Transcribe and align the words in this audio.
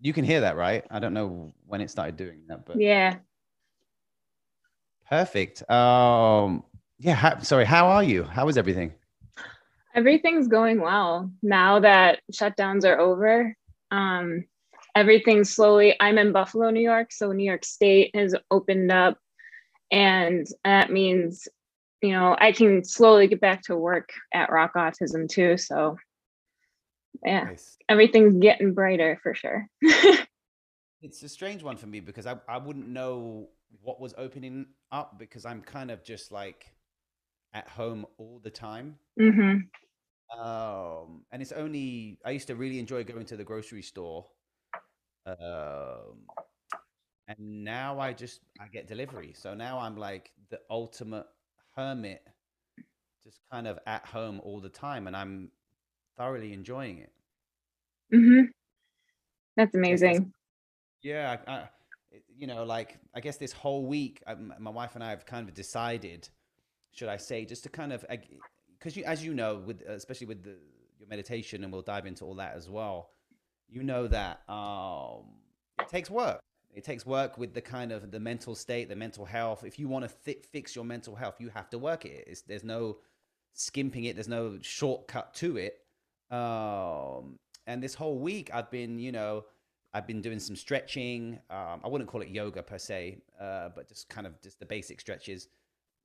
You 0.00 0.12
can 0.12 0.24
hear 0.24 0.40
that, 0.40 0.56
right? 0.56 0.84
I 0.90 1.00
don't 1.00 1.12
know 1.12 1.52
when 1.66 1.80
it 1.80 1.90
started 1.90 2.16
doing 2.16 2.42
that, 2.48 2.64
but 2.64 2.80
Yeah. 2.80 3.16
perfect. 5.08 5.68
Um, 5.70 6.62
yeah. 6.98 7.14
How, 7.14 7.38
sorry, 7.40 7.64
how 7.64 7.88
are 7.88 8.02
you? 8.02 8.22
How 8.24 8.48
is 8.48 8.56
everything? 8.56 8.94
Everything's 9.94 10.48
going 10.48 10.80
well 10.80 11.30
now 11.42 11.80
that 11.80 12.20
shutdowns 12.32 12.84
are 12.84 12.98
over. 12.98 13.56
Um, 13.90 14.44
everything's 14.94 15.54
slowly. 15.54 15.96
I'm 16.00 16.18
in 16.18 16.32
Buffalo, 16.32 16.70
New 16.70 16.80
York, 16.80 17.12
so 17.12 17.32
New 17.32 17.44
York 17.44 17.64
State 17.64 18.14
has 18.14 18.34
opened 18.50 18.92
up, 18.92 19.18
and 19.90 20.46
that 20.64 20.92
means, 20.92 21.48
you 22.02 22.12
know, 22.12 22.36
I 22.38 22.52
can 22.52 22.84
slowly 22.84 23.26
get 23.26 23.40
back 23.40 23.62
to 23.62 23.76
work 23.76 24.10
at 24.32 24.50
Rock 24.50 24.74
Autism 24.76 25.28
too. 25.28 25.56
So, 25.56 25.96
yeah, 27.24 27.44
Nice. 27.44 27.76
everything's 27.88 28.40
getting 28.40 28.74
brighter 28.74 29.18
for 29.22 29.34
sure. 29.34 29.68
It's 31.00 31.22
a 31.22 31.28
strange 31.28 31.62
one 31.62 31.76
for 31.76 31.86
me 31.86 32.00
because 32.00 32.26
I, 32.26 32.36
I 32.48 32.58
wouldn't 32.58 32.88
know 32.88 33.48
what 33.82 34.00
was 34.00 34.14
opening 34.18 34.66
up 34.90 35.18
because 35.18 35.44
I'm 35.44 35.62
kind 35.62 35.90
of 35.90 36.02
just 36.02 36.32
like 36.32 36.74
at 37.54 37.68
home 37.68 38.06
all 38.18 38.40
the 38.42 38.50
time. 38.50 38.98
hmm 39.18 39.58
Um, 40.36 41.24
and 41.32 41.40
it's 41.40 41.52
only 41.52 42.18
I 42.24 42.30
used 42.32 42.48
to 42.48 42.56
really 42.56 42.78
enjoy 42.78 43.04
going 43.04 43.26
to 43.26 43.36
the 43.36 43.44
grocery 43.44 43.82
store. 43.82 44.26
Um, 45.26 46.26
and 47.28 47.64
now 47.64 48.00
I 48.00 48.12
just 48.12 48.40
I 48.60 48.66
get 48.68 48.88
delivery. 48.88 49.32
So 49.36 49.54
now 49.54 49.78
I'm 49.78 49.96
like 49.96 50.32
the 50.50 50.60
ultimate 50.70 51.26
hermit, 51.78 52.22
just 53.22 53.38
kind 53.50 53.68
of 53.68 53.78
at 53.86 54.04
home 54.04 54.40
all 54.42 54.60
the 54.60 54.68
time, 54.68 55.06
and 55.06 55.16
I'm 55.16 55.50
thoroughly 56.16 56.52
enjoying 56.52 56.98
it. 56.98 57.12
hmm 58.10 58.42
That's 59.56 59.74
amazing. 59.74 60.32
Yeah, 61.02 61.36
I, 61.46 61.52
I, 61.52 61.68
you 62.36 62.48
know, 62.48 62.64
like 62.64 62.98
I 63.14 63.20
guess 63.20 63.36
this 63.36 63.52
whole 63.52 63.86
week, 63.86 64.20
um, 64.26 64.52
my 64.58 64.70
wife 64.70 64.96
and 64.96 65.04
I 65.04 65.10
have 65.10 65.24
kind 65.24 65.48
of 65.48 65.54
decided, 65.54 66.28
should 66.90 67.08
I 67.08 67.16
say, 67.16 67.44
just 67.44 67.62
to 67.62 67.68
kind 67.68 67.92
of, 67.92 68.04
because 68.78 68.96
you, 68.96 69.04
as 69.04 69.24
you 69.24 69.32
know, 69.32 69.62
with 69.64 69.82
especially 69.82 70.26
with 70.26 70.42
the, 70.42 70.56
your 70.98 71.08
meditation, 71.08 71.62
and 71.62 71.72
we'll 71.72 71.82
dive 71.82 72.06
into 72.06 72.24
all 72.24 72.34
that 72.34 72.56
as 72.56 72.68
well. 72.68 73.10
You 73.68 73.84
know 73.84 74.08
that 74.08 74.40
um, 74.48 75.26
it 75.78 75.88
takes 75.88 76.10
work. 76.10 76.40
It 76.78 76.84
takes 76.84 77.04
work 77.04 77.38
with 77.38 77.54
the 77.54 77.60
kind 77.60 77.90
of 77.90 78.12
the 78.12 78.20
mental 78.20 78.54
state, 78.54 78.88
the 78.88 78.94
mental 78.94 79.24
health. 79.24 79.64
If 79.64 79.80
you 79.80 79.88
want 79.88 80.04
to 80.04 80.08
fi 80.08 80.36
fix 80.52 80.76
your 80.76 80.84
mental 80.84 81.16
health, 81.16 81.34
you 81.40 81.48
have 81.48 81.68
to 81.70 81.78
work 81.78 82.04
it. 82.04 82.22
It's, 82.28 82.42
there's 82.42 82.62
no 82.62 82.98
skimping 83.52 84.04
it. 84.04 84.14
There's 84.14 84.28
no 84.28 84.58
shortcut 84.62 85.34
to 85.34 85.56
it. 85.56 85.80
Um, 86.30 87.34
and 87.66 87.82
this 87.82 87.94
whole 87.94 88.20
week, 88.20 88.50
I've 88.54 88.70
been, 88.70 89.00
you 89.00 89.10
know, 89.10 89.44
I've 89.92 90.06
been 90.06 90.22
doing 90.22 90.38
some 90.38 90.54
stretching. 90.54 91.40
Um, 91.50 91.80
I 91.82 91.88
wouldn't 91.88 92.08
call 92.08 92.22
it 92.22 92.28
yoga 92.28 92.62
per 92.62 92.78
se, 92.78 93.18
uh, 93.40 93.70
but 93.74 93.88
just 93.88 94.08
kind 94.08 94.28
of 94.28 94.40
just 94.40 94.60
the 94.60 94.66
basic 94.66 95.00
stretches. 95.00 95.48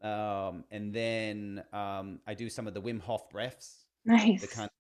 Um, 0.02 0.64
and 0.72 0.92
then 0.92 1.64
um, 1.72 2.20
I 2.26 2.34
do 2.34 2.50
some 2.50 2.66
of 2.66 2.74
the 2.74 2.82
Wim 2.82 3.00
Hof 3.00 3.30
breaths, 3.30 3.86
Nice. 4.06 4.44
kind 4.48 4.72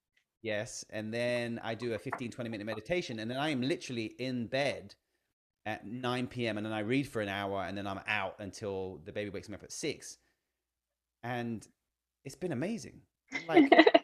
yes. 0.41 0.83
And 0.89 1.13
then 1.13 1.61
I 1.63 1.75
do 1.75 1.93
a 1.93 1.99
15, 1.99 2.31
20 2.31 2.49
minute 2.49 2.65
meditation. 2.65 3.19
And 3.19 3.29
then 3.29 3.37
I 3.37 3.49
am 3.49 3.61
literally 3.61 4.15
in 4.17 4.47
bed 4.47 4.95
at 5.65 5.85
9 5.85 6.27
p.m. 6.27 6.57
And 6.57 6.65
then 6.65 6.73
I 6.73 6.79
read 6.79 7.07
for 7.07 7.21
an 7.21 7.29
hour 7.29 7.63
and 7.63 7.77
then 7.77 7.87
I'm 7.87 7.99
out 8.07 8.35
until 8.39 8.99
the 9.05 9.11
baby 9.11 9.29
wakes 9.29 9.49
me 9.49 9.55
up 9.55 9.63
at 9.63 9.71
six. 9.71 10.17
And 11.23 11.65
it's 12.25 12.35
been 12.35 12.51
amazing. 12.51 13.01
Like, 13.47 13.71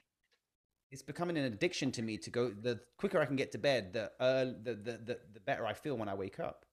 it's 0.92 1.02
becoming 1.02 1.38
an 1.38 1.46
addiction 1.46 1.92
to 1.94 2.02
me 2.02 2.18
to 2.18 2.30
go 2.30 2.50
the 2.50 2.80
quicker 2.98 3.20
I 3.20 3.26
can 3.26 3.36
get 3.36 3.52
to 3.52 3.58
bed, 3.58 3.94
the 3.94 4.12
uh, 4.20 4.46
the, 4.64 4.74
the 4.74 4.92
the 5.06 5.20
the 5.34 5.40
better 5.46 5.66
I 5.66 5.74
feel 5.74 5.96
when 5.96 6.10
I 6.10 6.14
wake 6.14 6.40
up. 6.40 6.66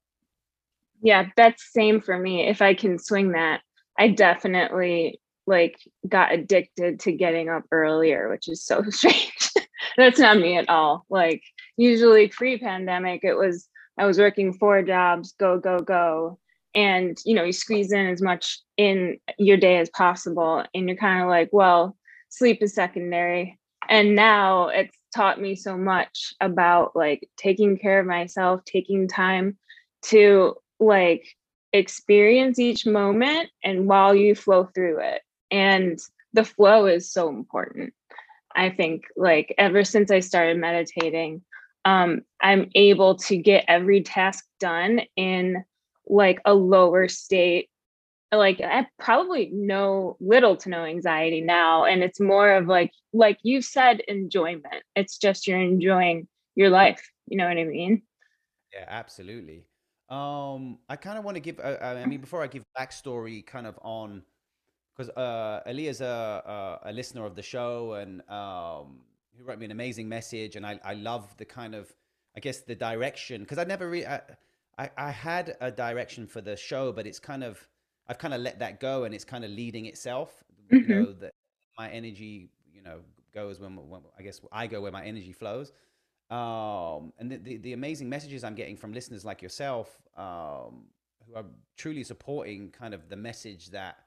Yeah, 1.02 1.26
that's 1.36 1.72
same 1.72 2.00
for 2.00 2.18
me. 2.18 2.48
If 2.48 2.62
I 2.62 2.74
can 2.74 2.98
swing 2.98 3.32
that, 3.32 3.60
I 3.98 4.08
definitely 4.08 5.20
like 5.46 5.78
got 6.08 6.32
addicted 6.32 7.00
to 7.00 7.12
getting 7.12 7.48
up 7.48 7.64
earlier, 7.70 8.28
which 8.28 8.48
is 8.48 8.64
so 8.64 8.82
strange. 8.88 9.50
That's 9.96 10.18
not 10.18 10.38
me 10.38 10.56
at 10.56 10.68
all. 10.68 11.04
Like 11.10 11.42
usually 11.76 12.28
pre-pandemic, 12.28 13.22
it 13.22 13.34
was 13.34 13.68
I 13.98 14.06
was 14.06 14.18
working 14.18 14.52
four 14.52 14.82
jobs, 14.82 15.32
go, 15.38 15.58
go, 15.58 15.78
go. 15.78 16.38
And 16.74 17.16
you 17.24 17.34
know, 17.34 17.44
you 17.44 17.52
squeeze 17.52 17.92
in 17.92 18.06
as 18.06 18.20
much 18.20 18.60
in 18.76 19.18
your 19.38 19.56
day 19.56 19.78
as 19.78 19.88
possible. 19.90 20.64
And 20.74 20.88
you're 20.88 20.96
kind 20.96 21.22
of 21.22 21.28
like, 21.28 21.48
well, 21.52 21.96
sleep 22.28 22.62
is 22.62 22.74
secondary. 22.74 23.58
And 23.88 24.14
now 24.14 24.68
it's 24.68 24.96
taught 25.14 25.40
me 25.40 25.54
so 25.54 25.78
much 25.78 26.34
about 26.40 26.94
like 26.94 27.28
taking 27.38 27.78
care 27.78 28.00
of 28.00 28.06
myself, 28.06 28.60
taking 28.64 29.08
time 29.08 29.56
to 30.02 30.54
like 30.78 31.24
experience 31.72 32.58
each 32.58 32.86
moment 32.86 33.50
and 33.62 33.86
while 33.86 34.14
you 34.14 34.34
flow 34.34 34.64
through 34.74 34.98
it 35.00 35.22
and 35.50 35.98
the 36.32 36.44
flow 36.44 36.86
is 36.86 37.10
so 37.10 37.28
important 37.28 37.92
i 38.54 38.70
think 38.70 39.04
like 39.16 39.54
ever 39.58 39.84
since 39.84 40.10
i 40.10 40.20
started 40.20 40.56
meditating 40.56 41.42
um 41.86 42.20
i'm 42.42 42.68
able 42.74 43.16
to 43.16 43.36
get 43.38 43.64
every 43.68 44.02
task 44.02 44.44
done 44.60 45.00
in 45.16 45.64
like 46.06 46.40
a 46.44 46.52
lower 46.54 47.08
state 47.08 47.70
like 48.32 48.60
i 48.60 48.86
probably 48.98 49.50
know 49.54 50.16
little 50.20 50.56
to 50.56 50.68
no 50.68 50.84
anxiety 50.84 51.40
now 51.40 51.84
and 51.84 52.02
it's 52.02 52.20
more 52.20 52.52
of 52.52 52.66
like 52.66 52.90
like 53.14 53.38
you 53.42 53.62
said 53.62 54.00
enjoyment 54.08 54.82
it's 54.94 55.16
just 55.16 55.46
you're 55.46 55.60
enjoying 55.60 56.28
your 56.56 56.68
life 56.68 57.10
you 57.28 57.38
know 57.38 57.48
what 57.48 57.56
i 57.56 57.64
mean 57.64 58.02
Yeah, 58.74 58.84
absolutely. 58.88 59.66
Um, 60.08 60.78
I 60.88 60.96
kind 60.96 61.18
of 61.18 61.24
want 61.24 61.36
to 61.36 61.40
give. 61.40 61.58
Uh, 61.58 61.78
uh, 61.80 62.00
I 62.02 62.06
mean, 62.06 62.20
before 62.20 62.42
I 62.42 62.46
give 62.46 62.64
backstory, 62.78 63.44
kind 63.46 63.66
of 63.66 63.78
on 63.82 64.22
because 64.96 65.10
uh, 65.10 65.62
Ali 65.66 65.88
is 65.88 66.00
a, 66.00 66.80
a 66.84 66.90
a 66.90 66.92
listener 66.92 67.24
of 67.26 67.34
the 67.34 67.42
show 67.42 67.94
and 67.94 68.22
um, 68.30 69.00
he 69.36 69.42
wrote 69.42 69.58
me 69.58 69.64
an 69.66 69.72
amazing 69.72 70.08
message, 70.08 70.56
and 70.56 70.66
I 70.66 70.80
I 70.84 70.94
love 70.94 71.36
the 71.36 71.44
kind 71.44 71.74
of 71.74 71.92
I 72.36 72.40
guess 72.40 72.60
the 72.60 72.74
direction 72.74 73.42
because 73.42 73.58
I 73.58 73.64
never 73.64 73.88
really 73.88 74.06
I, 74.06 74.20
I 74.78 74.90
I 74.96 75.10
had 75.10 75.56
a 75.60 75.70
direction 75.70 76.26
for 76.26 76.40
the 76.40 76.56
show, 76.56 76.92
but 76.92 77.06
it's 77.06 77.18
kind 77.18 77.44
of 77.44 77.66
I've 78.08 78.18
kind 78.18 78.34
of 78.34 78.40
let 78.40 78.58
that 78.60 78.80
go, 78.80 79.04
and 79.04 79.14
it's 79.14 79.24
kind 79.24 79.44
of 79.44 79.50
leading 79.50 79.86
itself. 79.86 80.44
You 80.58 80.78
Mhm. 80.78 80.88
know 80.88 81.12
that 81.14 81.32
my 81.78 81.90
energy, 81.90 82.50
you 82.72 82.82
know, 82.82 83.00
goes 83.32 83.60
when, 83.60 83.76
when 83.88 84.02
I 84.18 84.22
guess 84.22 84.40
I 84.52 84.66
go 84.66 84.80
where 84.80 84.92
my 84.92 85.04
energy 85.04 85.32
flows 85.32 85.72
um, 86.30 87.12
and 87.18 87.30
the, 87.30 87.36
the, 87.36 87.56
the 87.58 87.72
amazing 87.72 88.08
messages 88.08 88.42
I'm 88.42 88.54
getting 88.54 88.76
from 88.76 88.92
listeners 88.92 89.24
like 89.24 89.42
yourself, 89.42 90.00
um, 90.16 90.86
who 91.26 91.34
are 91.36 91.44
truly 91.76 92.02
supporting 92.02 92.70
kind 92.70 92.94
of 92.94 93.08
the 93.08 93.16
message 93.16 93.70
that 93.70 93.98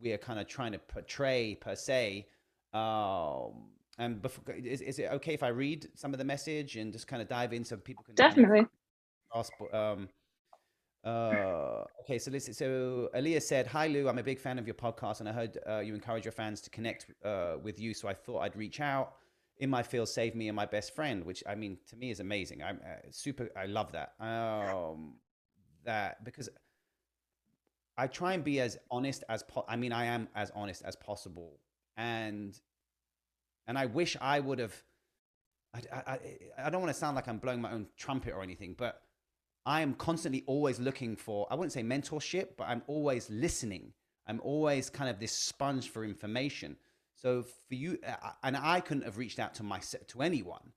we 0.00 0.12
are 0.12 0.18
kind 0.18 0.38
of 0.38 0.46
trying 0.46 0.72
to 0.72 0.78
portray 0.78 1.56
per 1.60 1.74
se. 1.74 2.28
Um, 2.72 3.70
and 4.00 4.22
before, 4.22 4.54
is, 4.54 4.80
is 4.80 4.98
it 4.98 5.10
okay 5.12 5.34
if 5.34 5.42
I 5.42 5.48
read 5.48 5.86
some 5.94 6.14
of 6.14 6.18
the 6.18 6.24
message 6.24 6.76
and 6.76 6.90
just 6.90 7.06
kind 7.06 7.20
of 7.20 7.28
dive 7.28 7.52
in 7.52 7.62
so 7.64 7.76
people 7.76 8.02
can 8.02 8.14
definitely 8.14 8.66
grasp? 9.30 9.52
Um, 9.72 10.08
uh, 11.04 11.84
okay, 12.00 12.18
so 12.18 12.30
listen. 12.30 12.54
So 12.54 13.10
Aaliyah 13.14 13.42
said, 13.42 13.66
"Hi 13.66 13.88
Lou, 13.88 14.08
I'm 14.08 14.18
a 14.18 14.22
big 14.22 14.40
fan 14.40 14.58
of 14.58 14.66
your 14.66 14.74
podcast, 14.74 15.20
and 15.20 15.28
I 15.28 15.32
heard 15.32 15.58
uh, 15.68 15.78
you 15.80 15.94
encourage 15.94 16.24
your 16.24 16.32
fans 16.32 16.62
to 16.62 16.70
connect 16.70 17.06
uh, 17.24 17.56
with 17.62 17.78
you. 17.78 17.92
So 17.92 18.08
I 18.08 18.14
thought 18.14 18.40
I'd 18.40 18.56
reach 18.56 18.80
out. 18.80 19.12
In 19.58 19.68
my 19.68 19.82
field, 19.82 20.08
save 20.08 20.34
me 20.34 20.48
and 20.48 20.56
my 20.56 20.64
best 20.64 20.94
friend, 20.94 21.22
which 21.22 21.44
I 21.46 21.54
mean 21.54 21.76
to 21.90 21.96
me 21.96 22.10
is 22.10 22.20
amazing. 22.20 22.62
I'm 22.62 22.80
uh, 22.82 22.96
super. 23.10 23.50
I 23.54 23.66
love 23.66 23.92
that. 23.92 24.14
Um, 24.18 25.16
that 25.84 26.24
because 26.24 26.48
I 27.98 28.06
try 28.06 28.32
and 28.32 28.42
be 28.42 28.60
as 28.60 28.78
honest 28.90 29.24
as 29.28 29.42
po- 29.42 29.66
I 29.68 29.76
mean 29.76 29.92
I 29.92 30.06
am 30.06 30.28
as 30.34 30.50
honest 30.54 30.82
as 30.86 30.96
possible, 30.96 31.60
and 31.98 32.58
and 33.70 33.78
I 33.78 33.86
wish 33.86 34.16
I 34.20 34.40
would 34.40 34.58
have. 34.58 34.74
I, 35.72 35.96
I, 35.96 36.18
I 36.58 36.70
don't 36.70 36.82
want 36.82 36.92
to 36.92 36.98
sound 36.98 37.14
like 37.14 37.28
I'm 37.28 37.38
blowing 37.38 37.60
my 37.60 37.70
own 37.70 37.86
trumpet 37.96 38.34
or 38.34 38.42
anything, 38.42 38.74
but 38.76 39.02
I 39.64 39.80
am 39.82 39.94
constantly 39.94 40.42
always 40.48 40.80
looking 40.80 41.14
for, 41.14 41.46
I 41.52 41.54
wouldn't 41.54 41.72
say 41.72 41.84
mentorship, 41.84 42.56
but 42.58 42.64
I'm 42.64 42.82
always 42.88 43.30
listening. 43.30 43.92
I'm 44.26 44.40
always 44.42 44.90
kind 44.90 45.08
of 45.08 45.20
this 45.20 45.30
sponge 45.30 45.88
for 45.88 46.04
information. 46.04 46.78
So 47.14 47.44
for 47.68 47.76
you, 47.76 47.98
uh, 48.04 48.30
and 48.42 48.56
I 48.56 48.80
couldn't 48.80 49.04
have 49.04 49.18
reached 49.18 49.38
out 49.38 49.54
to 49.54 49.62
my 49.62 49.78
to 50.08 50.20
anyone. 50.20 50.72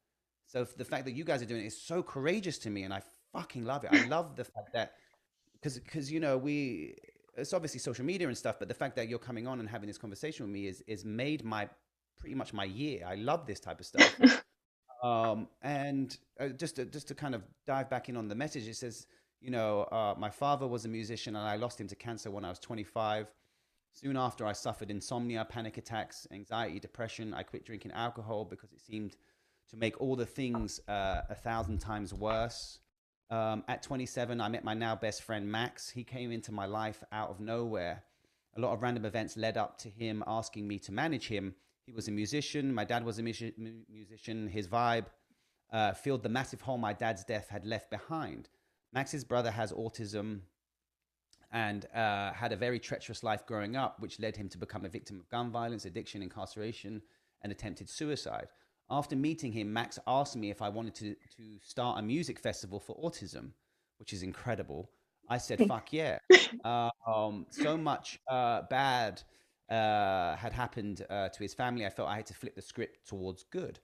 So 0.46 0.64
the 0.78 0.86
fact 0.86 1.06
that 1.06 1.16
you 1.16 1.24
guys 1.24 1.42
are 1.42 1.46
doing 1.46 1.64
it 1.64 1.68
is 1.68 1.82
so 1.82 2.04
courageous 2.04 2.60
to 2.60 2.70
me, 2.70 2.84
and 2.84 2.94
I 2.94 3.02
fucking 3.32 3.66
love 3.66 3.86
it. 3.86 3.90
I 3.92 4.06
love 4.06 4.36
the 4.36 4.44
fact 4.44 4.72
that 4.74 4.94
because 5.54 5.80
because 5.80 6.12
you 6.12 6.20
know 6.20 6.38
we 6.38 6.94
it's 7.36 7.54
obviously 7.54 7.80
social 7.80 8.06
media 8.06 8.28
and 8.28 8.38
stuff, 8.38 8.60
but 8.60 8.68
the 8.68 8.76
fact 8.76 8.96
that 8.98 9.10
you're 9.10 9.18
coming 9.18 9.48
on 9.48 9.60
and 9.60 9.68
having 9.68 9.88
this 9.88 9.98
conversation 9.98 10.46
with 10.46 10.54
me 10.54 10.68
is 10.68 10.84
is 10.86 11.04
made 11.04 11.44
my 11.44 11.68
pretty 12.24 12.36
much 12.36 12.54
my 12.54 12.64
year. 12.64 13.06
I 13.06 13.16
love 13.16 13.46
this 13.46 13.60
type 13.60 13.82
of 13.82 13.86
stuff. 13.86 14.18
Um, 15.04 15.50
and 15.62 16.18
uh, 16.40 16.48
just 16.48 16.78
to, 16.78 16.86
just 16.86 17.10
to 17.10 17.14
kind 17.14 17.36
of 17.36 17.44
dive 17.68 17.90
back 17.90 18.08
in 18.08 18.16
on 18.16 18.30
the 18.30 18.36
message, 18.36 18.70
it 18.70 18.78
says, 18.78 19.06
you 19.42 19.52
know, 19.52 19.82
uh, 19.92 20.16
my 20.18 20.30
father 20.30 20.66
was 20.66 20.86
a 20.86 20.88
musician 20.88 21.36
and 21.36 21.46
I 21.46 21.58
lost 21.58 21.82
him 21.82 21.90
to 21.90 21.96
cancer 21.98 22.32
when 22.32 22.46
I 22.46 22.50
was 22.50 22.58
25. 22.60 23.28
Soon 23.92 24.16
after, 24.16 24.46
I 24.46 24.54
suffered 24.54 24.90
insomnia, 24.90 25.44
panic 25.44 25.78
attacks, 25.78 26.26
anxiety, 26.32 26.80
depression. 26.80 27.34
I 27.34 27.44
quit 27.44 27.66
drinking 27.66 27.92
alcohol 27.92 28.46
because 28.46 28.72
it 28.72 28.80
seemed 28.80 29.18
to 29.72 29.76
make 29.76 30.00
all 30.00 30.16
the 30.16 30.26
things 30.26 30.80
uh, 30.88 31.24
a 31.30 31.36
thousand 31.36 31.80
times 31.80 32.14
worse. 32.14 32.80
Um, 33.30 33.66
at 33.68 33.84
27, 33.84 34.40
I 34.40 34.48
met 34.48 34.64
my 34.64 34.74
now 34.74 34.96
best 34.96 35.24
friend 35.24 35.52
Max. 35.52 35.90
He 35.90 36.06
came 36.06 36.32
into 36.32 36.54
my 36.54 36.66
life 36.66 37.04
out 37.12 37.30
of 37.30 37.42
nowhere. 37.42 38.04
A 38.56 38.62
lot 38.62 38.72
of 38.72 38.82
random 38.82 39.04
events 39.04 39.36
led 39.36 39.58
up 39.58 39.78
to 39.80 39.90
him 39.90 40.24
asking 40.26 40.66
me 40.66 40.80
to 40.80 40.94
manage 40.94 41.28
him. 41.28 41.56
He 41.86 41.92
was 41.92 42.08
a 42.08 42.12
musician. 42.12 42.74
My 42.74 42.86
dad 42.86 43.04
was 43.04 43.20
a 43.20 43.24
musician. 43.24 44.48
His 44.48 44.68
vibe 44.68 45.06
uh, 45.72 45.94
filled 45.94 46.24
the 46.24 46.30
massive 46.30 46.62
hole 46.62 46.78
my 46.78 46.94
dad's 46.94 47.24
death 47.24 47.50
had 47.50 47.66
left 47.66 47.90
behind. 47.90 48.50
Max's 48.94 49.24
brother 49.24 49.52
has 49.52 49.74
autism 49.74 50.42
and 51.52 51.86
uh, 51.94 52.32
had 52.34 52.52
a 52.52 52.56
very 52.56 52.80
treacherous 52.80 53.24
life 53.24 53.46
growing 53.46 53.76
up, 53.76 54.00
which 54.00 54.20
led 54.20 54.36
him 54.36 54.50
to 54.50 54.58
become 54.58 54.86
a 54.86 54.90
victim 54.90 55.20
of 55.20 55.30
gun 55.30 55.52
violence, 55.52 55.86
addiction, 55.86 56.22
incarceration, 56.24 57.02
and 57.42 57.52
attempted 57.52 57.90
suicide. 57.90 58.48
After 58.90 59.16
meeting 59.16 59.52
him, 59.52 59.72
Max 59.72 60.00
asked 60.08 60.36
me 60.36 60.50
if 60.50 60.62
I 60.62 60.70
wanted 60.70 60.96
to, 60.96 61.16
to 61.38 61.60
start 61.62 62.00
a 62.00 62.02
music 62.02 62.40
festival 62.40 62.80
for 62.80 62.96
autism, 62.98 63.52
which 63.98 64.14
is 64.14 64.24
incredible. 64.24 64.90
I 65.30 65.38
said, 65.38 65.66
fuck 65.68 65.94
yeah. 65.94 66.20
Uh, 66.64 66.90
um, 67.08 67.46
so 67.50 67.78
much 67.78 68.20
uh, 68.28 68.64
bad 68.70 69.22
uh, 69.74 70.36
had 70.36 70.54
happened 70.54 71.06
uh, 71.10 71.30
to 71.30 71.40
his 71.40 71.54
family. 71.54 71.86
I 71.86 71.90
felt 71.90 72.08
I 72.08 72.18
had 72.18 72.28
to 72.28 72.34
flip 72.34 72.56
the 72.56 72.62
script 72.62 73.08
towards 73.08 73.44
good. 73.44 73.80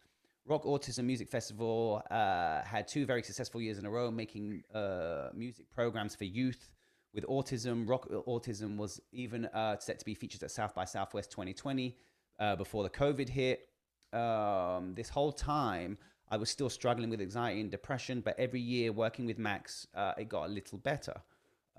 Rock 0.45 0.63
Autism 0.63 1.05
Music 1.05 1.27
Festival 1.29 2.01
uh, 2.11 2.61
had 2.63 2.87
two 2.87 3.05
very 3.05 3.23
successful 3.23 3.61
years 3.61 3.79
in 3.79 3.85
a 3.85 3.89
row 3.89 4.11
making 4.11 4.63
uh, 4.73 5.29
music 5.33 5.69
programs 5.71 6.15
for 6.15 6.25
youth 6.25 6.69
with 7.13 7.25
autism. 7.25 7.89
Rock 7.89 8.07
Autism 8.09 8.77
was 8.77 9.01
even 9.11 9.45
uh, 9.47 9.77
set 9.79 9.97
to 9.99 10.05
be 10.05 10.13
featured 10.13 10.43
at 10.43 10.51
South 10.51 10.75
by 10.75 10.85
Southwest 10.85 11.31
2020 11.31 11.97
uh, 12.39 12.55
before 12.55 12.83
the 12.83 12.89
COVID 12.89 13.29
hit. 13.29 13.69
Um, 14.13 14.93
this 14.95 15.09
whole 15.09 15.31
time, 15.31 15.97
I 16.29 16.37
was 16.37 16.49
still 16.49 16.69
struggling 16.69 17.09
with 17.09 17.21
anxiety 17.21 17.61
and 17.61 17.71
depression, 17.71 18.21
but 18.21 18.37
every 18.39 18.61
year 18.61 18.91
working 18.91 19.25
with 19.25 19.39
Max, 19.39 19.87
it 20.17 20.29
got 20.29 20.45
a 20.45 20.51
little 20.51 20.77
better. 20.77 21.21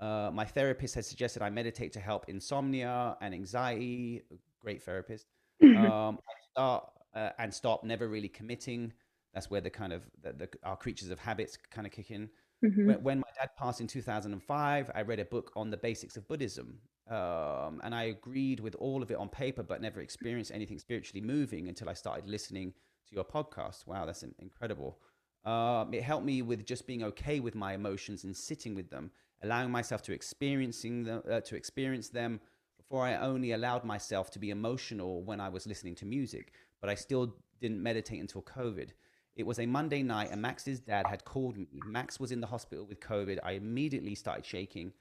Uh, 0.01 0.31
my 0.33 0.43
therapist 0.43 0.95
has 0.95 1.07
suggested 1.07 1.43
I 1.43 1.49
meditate 1.51 1.93
to 1.93 1.99
help 1.99 2.25
insomnia 2.27 3.15
and 3.21 3.33
anxiety. 3.33 4.23
Great 4.59 4.81
therapist. 4.83 5.27
Um, 5.63 6.17
start 6.51 6.89
uh, 7.13 7.29
and 7.37 7.53
stop 7.53 7.83
never 7.83 8.07
really 8.07 8.27
committing. 8.27 8.93
That's 9.33 9.49
where 9.49 9.61
the 9.61 9.69
kind 9.69 9.93
of 9.93 10.03
the, 10.21 10.33
the, 10.33 10.49
our 10.63 10.75
creatures 10.75 11.09
of 11.09 11.19
habits 11.19 11.57
kind 11.69 11.85
of 11.85 11.93
kick 11.93 12.11
in. 12.11 12.29
Mm-hmm. 12.63 12.87
When, 12.87 13.03
when, 13.03 13.17
my 13.19 13.27
dad 13.39 13.49
passed 13.57 13.81
in 13.81 13.87
2005, 13.87 14.91
I 14.93 15.01
read 15.01 15.19
a 15.19 15.25
book 15.25 15.51
on 15.55 15.69
the 15.69 15.77
basics 15.77 16.17
of 16.17 16.27
Buddhism. 16.27 16.79
Um, 17.09 17.81
and 17.83 17.93
I 17.93 18.03
agreed 18.03 18.59
with 18.59 18.75
all 18.75 19.01
of 19.01 19.11
it 19.11 19.17
on 19.17 19.29
paper, 19.29 19.63
but 19.63 19.81
never 19.81 20.01
experienced 20.01 20.51
anything 20.53 20.79
spiritually 20.79 21.21
moving 21.21 21.67
until 21.67 21.89
I 21.89 21.93
started 21.93 22.27
listening 22.27 22.73
to 23.09 23.15
your 23.15 23.23
podcast. 23.23 23.87
Wow, 23.87 24.05
that's 24.05 24.23
incredible. 24.39 24.99
Um, 25.43 25.93
it 25.93 26.03
helped 26.03 26.25
me 26.25 26.41
with 26.41 26.65
just 26.65 26.85
being 26.85 27.03
okay 27.03 27.39
with 27.39 27.55
my 27.55 27.73
emotions 27.73 28.23
and 28.23 28.35
sitting 28.35 28.75
with 28.75 28.89
them, 28.89 29.11
allowing 29.43 29.71
myself 29.71 30.01
to 30.03 30.13
experiencing 30.13 31.07
uh, 31.07 31.41
to 31.41 31.55
experience 31.55 32.09
them 32.09 32.39
before 32.77 33.03
I 33.03 33.15
only 33.15 33.51
allowed 33.53 33.83
myself 33.83 34.31
to 34.31 34.39
be 34.39 34.49
emotional 34.49 35.23
when 35.23 35.39
I 35.39 35.49
was 35.49 35.65
listening 35.65 35.95
to 35.95 36.05
music 36.05 36.53
but 36.81 36.89
I 36.89 36.95
still 36.95 37.35
didn't 37.61 37.81
meditate 37.81 38.19
until 38.19 38.41
COVID. 38.41 38.89
It 39.35 39.45
was 39.45 39.59
a 39.59 39.65
Monday 39.65 40.03
night, 40.03 40.29
and 40.31 40.41
Max's 40.41 40.81
dad 40.81 41.07
had 41.07 41.23
called 41.23 41.55
me. 41.55 41.67
Max 41.85 42.19
was 42.19 42.31
in 42.31 42.41
the 42.41 42.47
hospital 42.47 42.85
with 42.85 42.99
COVID. 42.99 43.39
I 43.43 43.51
immediately 43.53 44.15
started 44.15 44.45
shaking. 44.45 44.91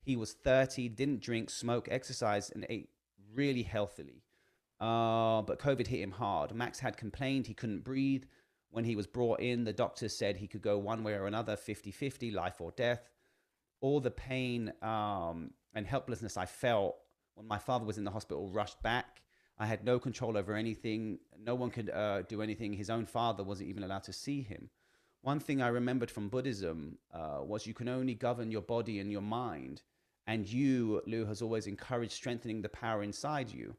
He 0.00 0.16
was 0.16 0.32
30, 0.32 0.88
didn't 0.90 1.20
drink, 1.20 1.50
smoke, 1.50 1.88
exercise, 1.90 2.50
and 2.50 2.64
ate 2.70 2.88
really 3.34 3.64
healthily. 3.64 4.22
Uh, 4.80 5.42
but 5.42 5.58
COVID 5.58 5.88
hit 5.88 6.00
him 6.00 6.12
hard. 6.12 6.54
Max 6.54 6.78
had 6.78 6.96
complained 6.96 7.46
he 7.46 7.54
couldn't 7.54 7.84
breathe. 7.84 8.24
When 8.70 8.84
he 8.84 8.96
was 8.96 9.06
brought 9.06 9.40
in, 9.40 9.64
the 9.64 9.72
doctors 9.72 10.16
said 10.16 10.36
he 10.36 10.46
could 10.46 10.62
go 10.62 10.78
one 10.78 11.02
way 11.02 11.14
or 11.14 11.26
another 11.26 11.56
50 11.56 11.90
50, 11.90 12.30
life 12.30 12.60
or 12.60 12.72
death. 12.72 13.08
All 13.80 14.00
the 14.00 14.10
pain 14.10 14.72
um, 14.82 15.50
and 15.74 15.86
helplessness 15.86 16.36
I 16.36 16.46
felt 16.46 16.96
when 17.34 17.46
my 17.46 17.58
father 17.58 17.84
was 17.84 17.98
in 17.98 18.04
the 18.04 18.10
hospital 18.10 18.48
rushed 18.50 18.82
back. 18.82 19.22
I 19.58 19.66
had 19.66 19.84
no 19.84 19.98
control 19.98 20.36
over 20.36 20.54
anything. 20.54 21.18
No 21.38 21.54
one 21.54 21.70
could 21.70 21.90
uh, 21.90 22.22
do 22.22 22.42
anything. 22.42 22.72
His 22.72 22.90
own 22.90 23.06
father 23.06 23.42
wasn't 23.42 23.70
even 23.70 23.84
allowed 23.84 24.04
to 24.04 24.12
see 24.12 24.42
him. 24.42 24.70
One 25.22 25.40
thing 25.40 25.60
I 25.62 25.68
remembered 25.68 26.10
from 26.10 26.28
Buddhism 26.28 26.98
uh, 27.12 27.38
was 27.40 27.66
you 27.66 27.74
can 27.74 27.88
only 27.88 28.14
govern 28.14 28.50
your 28.50 28.62
body 28.62 29.00
and 29.00 29.10
your 29.10 29.22
mind. 29.22 29.82
And 30.26 30.46
you, 30.48 31.02
Lou, 31.06 31.24
has 31.24 31.40
always 31.40 31.66
encouraged 31.66 32.12
strengthening 32.12 32.62
the 32.62 32.68
power 32.68 33.02
inside 33.02 33.50
you. 33.50 33.76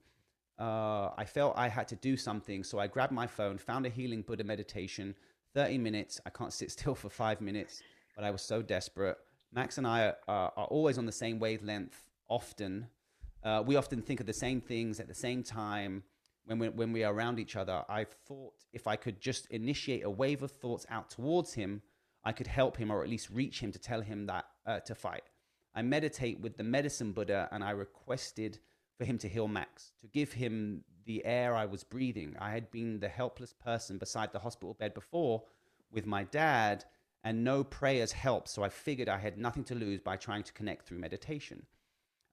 Uh, 0.60 1.12
I 1.18 1.26
felt 1.26 1.54
I 1.58 1.68
had 1.68 1.88
to 1.90 1.96
do 1.96 2.18
something, 2.18 2.64
so 2.64 2.80
I 2.80 2.88
grabbed 2.88 3.14
my 3.14 3.28
phone, 3.28 3.58
found 3.58 3.86
a 3.86 3.90
healing 3.90 4.24
Buddha 4.24 4.44
meditation, 4.44 5.14
30 5.54 5.78
minutes. 5.78 6.20
I 6.26 6.32
can't 6.32 6.54
sit 6.60 6.72
still 6.72 6.96
for 6.96 7.10
five 7.10 7.42
minutes, 7.42 7.82
but 8.16 8.24
I 8.24 8.32
was 8.32 8.42
so 8.42 8.62
desperate. 8.62 9.18
Max 9.52 9.78
and 9.78 9.88
I 9.88 10.14
are, 10.28 10.52
are 10.56 10.66
always 10.66 10.98
on 10.98 11.06
the 11.06 11.12
same 11.12 11.40
wavelength 11.40 12.04
often 12.30 12.88
uh, 13.44 13.64
we 13.66 13.76
often 13.76 14.02
think 14.02 14.20
of 14.20 14.26
the 14.26 14.34
same 14.34 14.60
things 14.60 15.00
at 15.00 15.08
the 15.08 15.14
same 15.14 15.44
time 15.44 16.04
when 16.46 16.60
we, 16.60 16.70
when 16.70 16.92
we 16.92 17.04
are 17.04 17.14
around 17.14 17.40
each 17.40 17.56
other. 17.56 17.84
I 17.88 18.04
thought 18.04 18.54
if 18.74 18.88
I 18.88 18.96
could 18.96 19.22
just 19.22 19.46
initiate 19.48 20.04
a 20.04 20.10
wave 20.10 20.44
of 20.44 20.52
thoughts 20.52 20.86
out 20.90 21.10
towards 21.10 21.54
him, 21.54 21.82
I 22.24 22.32
could 22.34 22.48
help 22.48 22.78
him 22.78 22.92
or 22.92 23.04
at 23.04 23.10
least 23.10 23.30
reach 23.30 23.62
him 23.62 23.72
to 23.72 23.80
tell 23.80 24.02
him 24.02 24.26
that 24.26 24.46
uh, 24.66 24.80
to 24.82 24.96
fight. 24.96 25.24
I 25.76 25.82
meditate 25.82 26.42
with 26.42 26.58
the 26.58 26.64
medicine 26.64 27.14
Buddha 27.14 27.48
and 27.52 27.64
I 27.64 27.72
requested 27.72 28.60
for 28.98 29.06
him 29.06 29.18
to 29.20 29.30
heal 29.30 29.48
Max, 29.48 29.92
to 30.02 30.08
give 30.08 30.34
him 30.34 30.84
the 31.06 31.24
air 31.24 31.56
I 31.56 31.66
was 31.66 31.84
breathing. 31.84 32.36
I 32.40 32.50
had 32.52 32.70
been 32.72 33.00
the 33.00 33.08
helpless 33.08 33.54
person 33.54 33.98
beside 33.98 34.34
the 34.34 34.40
hospital 34.40 34.74
bed 34.74 34.94
before 34.94 35.44
with 35.92 36.06
my 36.06 36.24
dad, 36.26 36.84
and 37.24 37.44
no 37.44 37.64
prayers 37.64 38.12
helped. 38.12 38.50
So 38.50 38.64
I 38.64 38.70
figured 38.70 39.10
I 39.10 39.18
had 39.18 39.38
nothing 39.38 39.64
to 39.66 39.76
lose 39.76 40.00
by 40.00 40.18
trying 40.18 40.44
to 40.44 40.54
connect 40.54 40.88
through 40.88 41.00
meditation. 41.00 41.66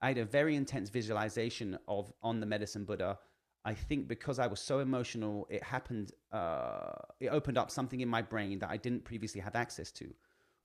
I 0.01 0.09
had 0.09 0.19
a 0.19 0.25
very 0.25 0.55
intense 0.55 0.91
visualization 0.91 1.79
of 1.89 2.13
on 2.23 2.41
the 2.41 2.47
medicine 2.47 2.85
Buddha. 2.85 3.19
I 3.65 3.73
think 3.75 4.07
because 4.07 4.39
I 4.39 4.47
was 4.47 4.61
so 4.61 4.81
emotional, 4.81 5.47
it 5.49 5.63
happened. 5.63 6.13
Uh, 6.31 6.93
it 7.21 7.29
opened 7.29 7.57
up 7.57 7.71
something 7.71 8.01
in 8.01 8.09
my 8.09 8.21
brain 8.21 8.59
that 8.59 8.71
I 8.71 8.77
didn't 8.77 9.05
previously 9.05 9.41
have 9.41 9.57
access 9.57 9.91
to. 9.93 10.13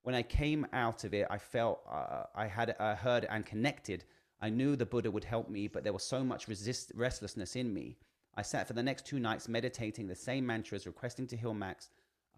When 0.03 0.15
I 0.15 0.23
came 0.23 0.67
out 0.73 1.03
of 1.03 1.13
it, 1.13 1.27
I 1.29 1.37
felt 1.37 1.81
uh, 1.89 2.23
I 2.35 2.47
had 2.47 2.75
uh, 2.79 2.95
heard 2.95 3.25
and 3.29 3.45
connected. 3.45 4.03
I 4.41 4.49
knew 4.49 4.75
the 4.75 4.85
Buddha 4.85 5.11
would 5.11 5.23
help 5.23 5.49
me, 5.49 5.67
but 5.67 5.83
there 5.83 5.93
was 5.93 6.03
so 6.03 6.23
much 6.23 6.47
resist- 6.47 6.91
restlessness 6.95 7.55
in 7.55 7.73
me. 7.73 7.97
I 8.35 8.41
sat 8.41 8.67
for 8.67 8.73
the 8.73 8.83
next 8.83 9.05
two 9.05 9.19
nights 9.19 9.49
meditating 9.49 10.07
the 10.07 10.15
same 10.15 10.45
mantras, 10.45 10.85
requesting 10.85 11.27
to 11.27 11.37
heal 11.37 11.53
Max. 11.53 11.89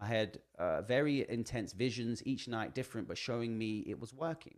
I 0.02 0.06
had 0.06 0.40
uh, 0.58 0.82
very 0.82 1.24
intense 1.28 1.72
visions 1.72 2.22
each 2.26 2.48
night, 2.48 2.74
different, 2.74 3.06
but 3.06 3.16
showing 3.16 3.56
me 3.56 3.84
it 3.86 4.00
was 4.00 4.12
working. 4.12 4.56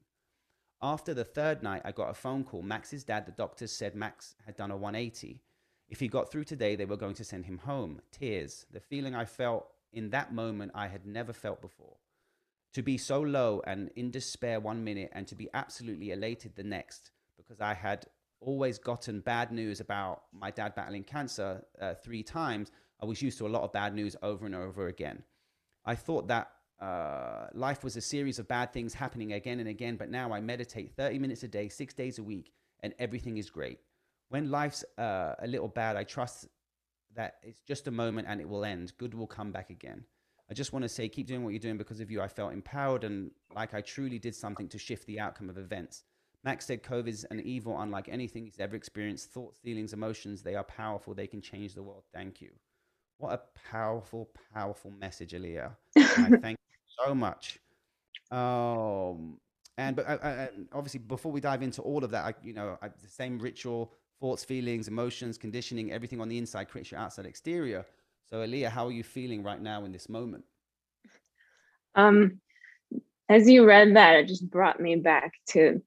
After 0.80 1.12
the 1.12 1.24
third 1.24 1.62
night, 1.62 1.82
I 1.84 1.92
got 1.92 2.08
a 2.08 2.14
phone 2.14 2.44
call. 2.44 2.62
Max's 2.62 3.04
dad, 3.04 3.26
the 3.26 3.32
doctors 3.32 3.70
said 3.70 3.94
Max 3.94 4.36
had 4.46 4.56
done 4.56 4.70
a 4.70 4.76
180. 4.76 5.42
If 5.90 6.00
he 6.00 6.08
got 6.08 6.32
through 6.32 6.44
today, 6.44 6.76
they 6.76 6.86
were 6.86 6.96
going 6.96 7.14
to 7.16 7.24
send 7.24 7.44
him 7.44 7.58
home. 7.58 8.00
Tears. 8.10 8.64
The 8.70 8.80
feeling 8.80 9.14
I 9.14 9.26
felt 9.26 9.66
in 9.92 10.08
that 10.10 10.32
moment, 10.32 10.72
I 10.74 10.86
had 10.86 11.04
never 11.04 11.34
felt 11.34 11.60
before. 11.60 11.96
To 12.72 12.82
be 12.82 12.96
so 12.96 13.20
low 13.20 13.60
and 13.66 13.90
in 13.96 14.10
despair 14.10 14.60
one 14.60 14.82
minute, 14.82 15.10
and 15.12 15.26
to 15.28 15.34
be 15.34 15.50
absolutely 15.52 16.10
elated 16.10 16.56
the 16.56 16.64
next, 16.64 17.10
because 17.36 17.60
I 17.60 17.74
had 17.74 18.06
always 18.40 18.78
gotten 18.78 19.20
bad 19.20 19.52
news 19.52 19.80
about 19.80 20.22
my 20.32 20.50
dad 20.50 20.74
battling 20.74 21.04
cancer 21.04 21.66
uh, 21.78 21.92
three 22.02 22.22
times. 22.22 22.70
I 23.02 23.04
was 23.04 23.20
used 23.20 23.36
to 23.38 23.46
a 23.46 23.48
lot 23.48 23.62
of 23.62 23.74
bad 23.74 23.94
news 23.94 24.16
over 24.22 24.46
and 24.46 24.54
over 24.54 24.88
again. 24.88 25.22
I 25.84 25.94
thought 25.94 26.28
that 26.28 26.50
uh, 26.80 27.46
life 27.54 27.84
was 27.84 27.96
a 27.96 28.00
series 28.00 28.38
of 28.38 28.48
bad 28.48 28.72
things 28.72 28.94
happening 28.94 29.32
again 29.32 29.60
and 29.60 29.68
again, 29.68 29.96
but 29.96 30.10
now 30.10 30.32
I 30.32 30.40
meditate 30.40 30.92
30 30.96 31.18
minutes 31.18 31.42
a 31.42 31.48
day, 31.48 31.68
six 31.68 31.94
days 31.94 32.18
a 32.18 32.22
week, 32.22 32.52
and 32.80 32.94
everything 32.98 33.36
is 33.36 33.50
great. 33.50 33.78
When 34.28 34.50
life's 34.50 34.84
uh, 34.98 35.34
a 35.38 35.46
little 35.46 35.68
bad, 35.68 35.96
I 35.96 36.04
trust 36.04 36.48
that 37.14 37.36
it's 37.42 37.60
just 37.60 37.86
a 37.86 37.90
moment 37.90 38.26
and 38.28 38.40
it 38.40 38.48
will 38.48 38.64
end. 38.64 38.92
Good 38.98 39.14
will 39.14 39.26
come 39.26 39.52
back 39.52 39.70
again. 39.70 40.04
I 40.50 40.54
just 40.54 40.72
want 40.72 40.82
to 40.82 40.88
say, 40.88 41.08
keep 41.08 41.26
doing 41.26 41.42
what 41.42 41.50
you're 41.50 41.60
doing 41.60 41.78
because 41.78 42.00
of 42.00 42.10
you. 42.10 42.20
I 42.20 42.28
felt 42.28 42.52
empowered 42.52 43.04
and 43.04 43.30
like 43.54 43.72
I 43.72 43.80
truly 43.80 44.18
did 44.18 44.34
something 44.34 44.68
to 44.68 44.78
shift 44.78 45.06
the 45.06 45.20
outcome 45.20 45.48
of 45.48 45.56
events. 45.56 46.02
Max 46.42 46.66
said 46.66 46.82
COVID 46.82 47.08
is 47.08 47.24
an 47.30 47.40
evil 47.40 47.80
unlike 47.80 48.08
anything 48.10 48.44
he's 48.44 48.60
ever 48.60 48.76
experienced. 48.76 49.30
Thoughts, 49.30 49.58
feelings, 49.58 49.94
emotions, 49.94 50.42
they 50.42 50.54
are 50.54 50.64
powerful. 50.64 51.14
They 51.14 51.26
can 51.26 51.40
change 51.40 51.74
the 51.74 51.82
world. 51.82 52.02
Thank 52.12 52.42
you. 52.42 52.50
What 53.18 53.33
a 53.33 53.40
powerful, 53.71 54.28
powerful 54.52 54.90
message, 54.90 55.33
Aaliyah. 55.33 55.75
I 55.97 56.02
thank 56.42 56.59
you 56.59 57.04
so 57.04 57.14
much. 57.14 57.59
Um, 58.30 59.38
and 59.76 59.97
but 59.97 60.06
uh, 60.06 60.12
uh 60.12 60.47
obviously, 60.73 61.00
before 61.00 61.33
we 61.33 61.40
dive 61.40 61.62
into 61.62 61.83
all 61.83 62.04
of 62.04 62.11
that, 62.11 62.25
I, 62.25 62.35
you 62.42 62.52
know, 62.52 62.78
I, 62.83 62.88
the 62.88 63.09
same 63.09 63.38
ritual, 63.38 63.92
thoughts, 64.21 64.44
feelings, 64.44 64.88
emotions, 64.88 65.38
conditioning, 65.38 65.92
everything 65.92 66.21
on 66.21 66.28
the 66.28 66.38
inside 66.38 66.68
creates 66.68 66.90
your 66.90 67.00
outside 67.00 67.26
exterior. 67.26 67.85
So, 68.28 68.38
Aaliyah, 68.38 68.68
how 68.68 68.87
are 68.87 68.92
you 68.92 69.04
feeling 69.04 69.42
right 69.42 69.61
now 69.61 69.85
in 69.85 69.92
this 69.92 70.09
moment? 70.09 70.44
Um, 71.94 72.40
as 73.28 73.49
you 73.49 73.66
read 73.66 73.97
that, 73.97 74.16
it 74.16 74.28
just 74.28 74.50
brought 74.50 74.80
me 74.80 74.97
back 74.97 75.33
to 75.50 75.83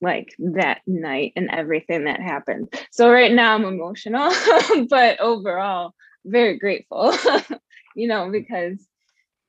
like 0.00 0.34
that 0.38 0.80
night 0.86 1.32
and 1.36 1.48
everything 1.50 2.04
that 2.04 2.20
happened. 2.20 2.74
So 2.90 3.10
right 3.10 3.32
now 3.32 3.54
I'm 3.54 3.64
emotional, 3.64 4.32
but 4.90 5.20
overall 5.20 5.94
very 6.24 6.58
grateful, 6.58 7.14
you 7.96 8.08
know, 8.08 8.30
because 8.30 8.86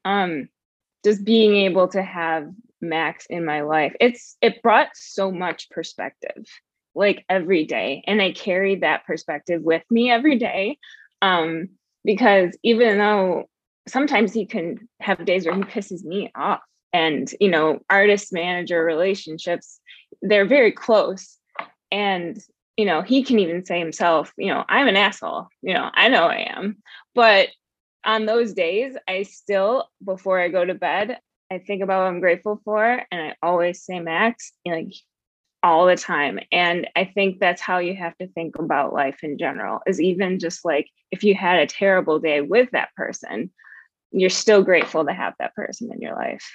um 0.05 0.49
just 1.03 1.23
being 1.23 1.55
able 1.55 1.87
to 1.89 2.01
have 2.01 2.49
Max 2.81 3.25
in 3.29 3.45
my 3.45 3.61
life, 3.61 3.95
it's 3.99 4.37
it 4.41 4.61
brought 4.61 4.89
so 4.93 5.31
much 5.31 5.69
perspective 5.69 6.45
like 6.95 7.25
every 7.29 7.65
day. 7.65 8.03
And 8.05 8.21
I 8.21 8.31
carried 8.31 8.81
that 8.81 9.05
perspective 9.05 9.61
with 9.63 9.83
me 9.89 10.11
every 10.11 10.37
day. 10.37 10.77
Um, 11.21 11.69
because 12.05 12.57
even 12.63 12.97
though 12.97 13.45
sometimes 13.87 14.33
he 14.33 14.45
can 14.45 14.87
have 14.99 15.25
days 15.25 15.45
where 15.45 15.55
he 15.55 15.61
pisses 15.63 16.03
me 16.03 16.31
off 16.35 16.61
and 16.91 17.33
you 17.39 17.49
know 17.49 17.79
artist 17.89 18.31
manager 18.31 18.83
relationships 18.83 19.79
they're 20.21 20.45
very 20.45 20.71
close 20.71 21.37
and 21.91 22.39
you 22.77 22.85
know 22.85 23.01
he 23.01 23.23
can 23.23 23.39
even 23.39 23.65
say 23.65 23.79
himself 23.79 24.33
you 24.37 24.47
know 24.47 24.63
i'm 24.67 24.87
an 24.87 24.95
asshole 24.95 25.47
you 25.61 25.73
know 25.73 25.89
i 25.93 26.07
know 26.07 26.25
i 26.25 26.47
am. 26.49 26.77
But 27.15 27.49
on 28.05 28.25
those 28.25 28.53
days 28.53 28.95
i 29.07 29.23
still 29.23 29.89
before 30.03 30.39
i 30.39 30.49
go 30.49 30.65
to 30.65 30.73
bed 30.73 31.19
i 31.51 31.59
think 31.59 31.81
about 31.81 32.01
what 32.03 32.07
i'm 32.07 32.19
grateful 32.19 32.59
for 32.65 32.83
and 32.83 33.21
i 33.21 33.35
always 33.41 33.83
say 33.83 33.99
max 33.99 34.51
like 34.65 34.93
all 35.61 35.85
the 35.85 35.95
time. 35.95 36.39
And 36.51 36.89
i 36.95 37.05
think 37.05 37.39
that's 37.39 37.61
how 37.61 37.77
you 37.77 37.95
have 37.95 38.17
to 38.17 38.27
think 38.27 38.57
about 38.57 38.93
life 38.93 39.23
in 39.23 39.37
general 39.37 39.79
is 39.87 40.01
even 40.01 40.39
just 40.39 40.65
like 40.65 40.87
if 41.11 41.23
you 41.23 41.35
had 41.35 41.59
a 41.59 41.67
terrible 41.67 42.19
day 42.19 42.41
with 42.41 42.69
that 42.71 42.89
person 42.95 43.51
you're 44.11 44.29
still 44.29 44.63
grateful 44.63 45.05
to 45.05 45.11
have 45.11 45.33
that 45.39 45.55
person 45.55 45.91
in 45.91 45.99
your 45.99 46.15
life. 46.15 46.47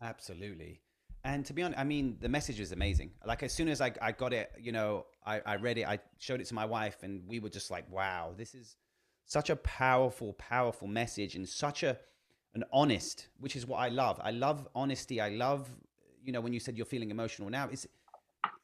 Absolutely 0.00 0.80
and 1.24 1.44
to 1.44 1.52
be 1.52 1.62
honest 1.62 1.78
i 1.78 1.84
mean 1.84 2.16
the 2.20 2.28
message 2.28 2.60
is 2.60 2.72
amazing 2.72 3.10
like 3.26 3.42
as 3.42 3.52
soon 3.52 3.68
as 3.68 3.80
i, 3.80 3.92
I 4.00 4.12
got 4.12 4.32
it 4.32 4.50
you 4.58 4.72
know 4.72 5.06
I, 5.24 5.40
I 5.44 5.56
read 5.56 5.78
it 5.78 5.86
i 5.86 5.98
showed 6.18 6.40
it 6.40 6.46
to 6.46 6.54
my 6.54 6.64
wife 6.64 7.02
and 7.02 7.22
we 7.26 7.40
were 7.40 7.48
just 7.48 7.70
like 7.70 7.90
wow 7.90 8.32
this 8.36 8.54
is 8.54 8.76
such 9.26 9.50
a 9.50 9.56
powerful 9.56 10.32
powerful 10.34 10.88
message 10.88 11.36
and 11.36 11.48
such 11.48 11.82
a 11.82 11.98
an 12.54 12.64
honest 12.72 13.28
which 13.38 13.54
is 13.54 13.66
what 13.66 13.78
i 13.78 13.88
love 13.88 14.20
i 14.22 14.30
love 14.30 14.66
honesty 14.74 15.20
i 15.20 15.28
love 15.28 15.68
you 16.24 16.32
know 16.32 16.40
when 16.40 16.52
you 16.52 16.60
said 16.60 16.76
you're 16.76 16.86
feeling 16.86 17.10
emotional 17.10 17.48
now 17.48 17.68
it's 17.70 17.86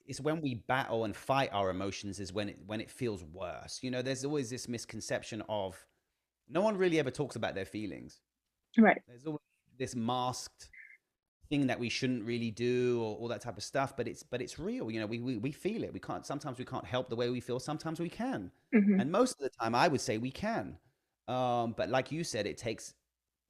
it's 0.06 0.20
when 0.20 0.40
we 0.40 0.54
battle 0.54 1.04
and 1.04 1.16
fight 1.16 1.50
our 1.52 1.70
emotions 1.70 2.20
is 2.20 2.32
when 2.32 2.48
it 2.48 2.58
when 2.66 2.80
it 2.80 2.90
feels 2.90 3.24
worse. 3.24 3.80
You 3.82 3.90
know, 3.90 4.02
there's 4.02 4.24
always 4.24 4.50
this 4.50 4.68
misconception 4.68 5.42
of 5.48 5.84
no 6.48 6.60
one 6.60 6.76
really 6.76 6.98
ever 6.98 7.10
talks 7.10 7.36
about 7.36 7.54
their 7.54 7.64
feelings. 7.64 8.20
Right. 8.78 9.00
There's 9.08 9.26
always 9.26 9.40
this 9.78 9.96
masked 9.96 10.70
thing 11.48 11.66
that 11.66 11.78
we 11.78 11.88
shouldn't 11.88 12.24
really 12.24 12.50
do 12.50 13.00
or 13.02 13.16
all 13.16 13.28
that 13.28 13.40
type 13.40 13.56
of 13.56 13.62
stuff 13.62 13.96
but 13.96 14.06
it's 14.08 14.22
but 14.22 14.42
it's 14.42 14.58
real 14.58 14.90
you 14.90 15.00
know 15.00 15.06
we, 15.06 15.20
we 15.20 15.36
we 15.38 15.52
feel 15.52 15.84
it 15.84 15.92
we 15.92 16.00
can't 16.00 16.26
sometimes 16.26 16.58
we 16.58 16.64
can't 16.64 16.84
help 16.84 17.08
the 17.08 17.16
way 17.16 17.30
we 17.30 17.40
feel 17.40 17.58
sometimes 17.58 18.00
we 18.00 18.08
can 18.08 18.50
mm-hmm. 18.74 19.00
and 19.00 19.10
most 19.10 19.32
of 19.32 19.38
the 19.38 19.50
time 19.50 19.74
i 19.74 19.86
would 19.86 20.00
say 20.00 20.18
we 20.18 20.30
can 20.30 20.76
um 21.28 21.74
but 21.76 21.88
like 21.88 22.10
you 22.10 22.24
said 22.24 22.46
it 22.46 22.56
takes 22.56 22.94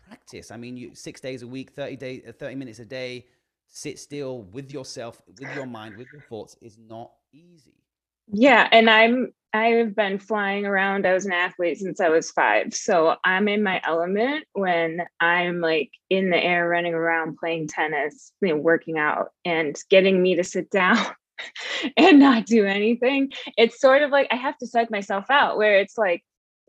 practice 0.07 0.51
i 0.51 0.57
mean 0.57 0.77
you 0.77 0.95
six 0.95 1.21
days 1.21 1.43
a 1.43 1.47
week 1.47 1.71
30 1.71 1.97
day 1.97 2.21
30 2.21 2.55
minutes 2.55 2.79
a 2.79 2.85
day 2.85 3.25
sit 3.69 3.99
still 3.99 4.43
with 4.43 4.73
yourself, 4.73 5.21
with 5.27 5.55
your 5.55 5.67
mind, 5.67 5.97
with 5.97 6.09
your 6.13 6.23
thoughts 6.23 6.57
is 6.61 6.79
not 6.79 7.13
easy. 7.33 7.75
Yeah, 8.29 8.69
and 8.73 8.91
I'm 8.91 9.33
I've 9.53 9.95
been 9.97 10.19
flying 10.19 10.67
around. 10.67 11.07
I 11.07 11.15
was 11.15 11.25
an 11.25 11.33
athlete 11.33 11.79
since 11.79 12.01
I 12.01 12.09
was 12.11 12.31
5. 12.31 12.75
So 12.75 13.17
I'm 13.25 13.49
in 13.49 13.63
my 13.63 13.81
element 13.85 14.45
when 14.53 15.01
I'm 15.21 15.61
like 15.61 15.91
in 16.11 16.29
the 16.31 16.37
air 16.43 16.69
running 16.69 16.93
around 16.95 17.39
playing 17.39 17.69
tennis, 17.69 18.33
you 18.43 18.49
know, 18.51 18.57
working 18.57 18.99
out 18.99 19.31
and 19.47 19.75
getting 19.89 20.23
me 20.23 20.35
to 20.37 20.45
sit 20.45 20.71
down 20.73 20.99
and 21.97 22.19
not 22.21 22.47
do 22.47 22.67
anything. 22.67 23.33
It's 23.57 23.81
sort 23.81 24.03
of 24.03 24.11
like 24.11 24.29
I 24.31 24.37
have 24.37 24.59
to 24.59 24.67
psych 24.67 24.91
myself 24.91 25.27
out 25.31 25.57
where 25.59 25.79
it's 25.79 25.99
like 25.99 26.23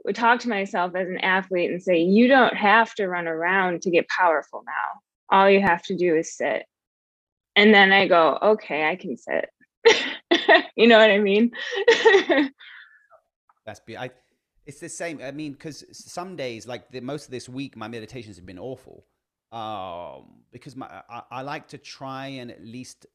we 0.05 0.13
talk 0.13 0.39
to 0.41 0.49
myself 0.49 0.95
as 0.95 1.09
an 1.09 1.19
athlete 1.19 1.71
and 1.71 1.83
say 1.83 1.99
you 1.99 2.27
don't 2.29 2.55
have 2.55 2.93
to 2.95 3.07
run 3.07 3.27
around 3.27 3.81
to 3.83 3.91
get 3.91 4.07
powerful 4.09 4.63
now. 4.65 5.37
All 5.37 5.49
you 5.49 5.61
have 5.61 5.83
to 5.85 5.95
do 5.97 6.15
is 6.15 6.35
sit 6.37 6.65
and 7.55 7.73
then 7.73 7.91
I 7.91 8.07
go, 8.07 8.37
okay, 8.41 8.85
I 8.89 8.95
can 8.95 9.17
sit. 9.17 9.49
you 10.75 10.87
know 10.87 10.97
what 10.97 11.11
I 11.11 11.19
mean? 11.19 11.51
That's 13.65 13.79
be 13.81 13.97
I. 13.97 14.09
It's 14.65 14.79
the 14.79 14.89
same. 14.89 15.21
I 15.21 15.31
mean, 15.31 15.53
because 15.53 15.85
some 15.91 16.35
days, 16.35 16.67
like 16.67 16.91
the, 16.91 16.99
most 16.99 17.25
of 17.25 17.31
this 17.31 17.47
week, 17.47 17.77
my 17.77 17.87
meditations 17.87 18.35
have 18.35 18.45
been 18.45 18.59
awful. 18.59 19.05
Um, 19.51 20.43
because 20.51 20.75
my 20.75 20.87
I, 21.09 21.21
I 21.31 21.41
like 21.41 21.69
to 21.69 21.77
try 21.77 22.27
and 22.27 22.51
at 22.51 22.63
least 22.63 23.05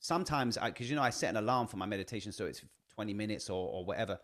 sometimes, 0.00 0.58
because 0.62 0.90
you 0.90 0.96
know, 0.96 1.02
I 1.02 1.10
set 1.10 1.30
an 1.30 1.36
alarm 1.36 1.66
for 1.66 1.76
my 1.76 1.86
meditation, 1.86 2.32
so 2.32 2.46
it's 2.46 2.62
twenty 2.94 3.14
minutes 3.14 3.48
or 3.48 3.68
or 3.68 3.84
whatever. 3.84 4.18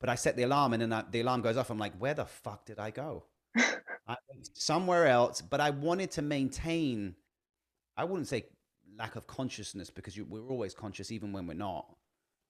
But 0.00 0.08
I 0.08 0.16
set 0.16 0.36
the 0.36 0.42
alarm, 0.44 0.72
and 0.74 0.82
then 0.82 0.92
I, 0.92 1.04
the 1.10 1.20
alarm 1.20 1.42
goes 1.42 1.56
off. 1.56 1.70
I'm 1.70 1.78
like, 1.78 1.96
where 1.98 2.14
the 2.14 2.24
fuck 2.26 2.66
did 2.66 2.78
I 2.78 2.90
go? 2.90 3.24
I 3.56 4.16
somewhere 4.54 5.06
else. 5.06 5.40
But 5.40 5.60
I 5.60 5.70
wanted 5.70 6.10
to 6.12 6.22
maintain. 6.22 7.14
I 7.96 8.04
wouldn't 8.04 8.28
say 8.28 8.46
lack 8.98 9.16
of 9.16 9.26
consciousness 9.26 9.90
because 9.90 10.16
you, 10.16 10.26
we're 10.28 10.48
always 10.48 10.74
conscious 10.74 11.10
even 11.10 11.32
when 11.32 11.46
we're 11.46 11.54
not. 11.54 11.86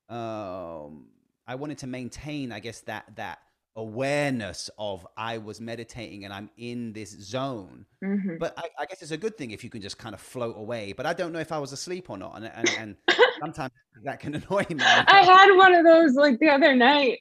Um, 0.08 1.06
I 1.46 1.54
wanted 1.54 1.78
to 1.78 1.86
maintain, 1.86 2.52
I 2.52 2.60
guess, 2.60 2.80
that 2.80 3.16
that 3.16 3.38
awareness 3.76 4.68
of 4.78 5.06
I 5.16 5.38
was 5.38 5.60
meditating 5.60 6.24
and 6.24 6.32
I'm 6.32 6.50
in 6.58 6.92
this 6.92 7.10
zone. 7.10 7.86
Mm-hmm. 8.04 8.36
But 8.38 8.54
I, 8.58 8.64
I, 8.80 8.86
guess 8.86 9.00
it's 9.00 9.12
a 9.12 9.16
good 9.16 9.38
thing 9.38 9.50
if 9.50 9.64
you 9.64 9.70
can 9.70 9.80
just 9.80 9.96
kind 9.96 10.14
of 10.14 10.20
float 10.20 10.56
away. 10.58 10.92
But 10.92 11.06
I 11.06 11.14
don't 11.14 11.32
know 11.32 11.38
if 11.38 11.52
I 11.52 11.58
was 11.58 11.72
asleep 11.72 12.10
or 12.10 12.18
not, 12.18 12.36
and 12.36 12.50
and, 12.54 12.70
and 12.78 12.96
sometimes 13.40 13.72
that 14.04 14.20
can 14.20 14.34
annoy 14.50 14.66
me. 14.68 14.82
I 14.84 15.24
had 15.24 15.56
one 15.56 15.74
of 15.74 15.84
those 15.84 16.14
like 16.14 16.38
the 16.38 16.48
other 16.48 16.74
night 16.74 17.18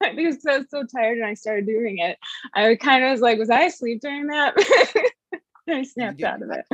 because 0.00 0.44
I 0.48 0.58
was 0.58 0.70
so 0.70 0.84
tired 0.84 1.18
and 1.18 1.26
I 1.26 1.34
started 1.34 1.66
doing 1.66 1.98
it. 1.98 2.16
I 2.54 2.76
kind 2.76 3.04
of 3.04 3.10
was 3.10 3.20
like, 3.20 3.38
was 3.38 3.50
I 3.50 3.62
asleep 3.62 4.00
during 4.00 4.28
that? 4.28 4.54
I 5.68 5.82
snapped 5.82 6.22
out 6.22 6.42
of 6.42 6.50
it. 6.50 6.64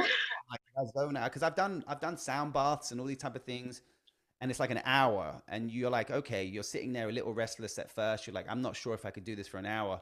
Like 0.51 0.61
out 1.17 1.25
because 1.25 1.43
I've 1.43 1.55
done 1.55 1.85
I've 1.87 2.01
done 2.01 2.17
sound 2.17 2.53
baths 2.53 2.91
and 2.91 3.01
all 3.01 3.07
these 3.07 3.19
type 3.19 3.37
of 3.37 3.45
things, 3.45 3.83
and 4.41 4.51
it's 4.51 4.61
like 4.61 4.71
an 4.71 4.83
hour, 4.85 5.43
and 5.49 5.71
you're 5.71 5.91
like, 5.91 6.11
okay, 6.11 6.45
you're 6.45 6.63
sitting 6.63 6.93
there 6.93 7.09
a 7.09 7.13
little 7.13 7.33
restless 7.33 7.79
at 7.79 7.91
first. 7.91 8.27
You're 8.27 8.35
like, 8.35 8.47
I'm 8.49 8.61
not 8.61 8.77
sure 8.77 8.95
if 8.95 9.07
I 9.07 9.11
could 9.11 9.25
do 9.25 9.37
this 9.37 9.49
for 9.49 9.59
an 9.59 9.67
hour, 9.67 10.01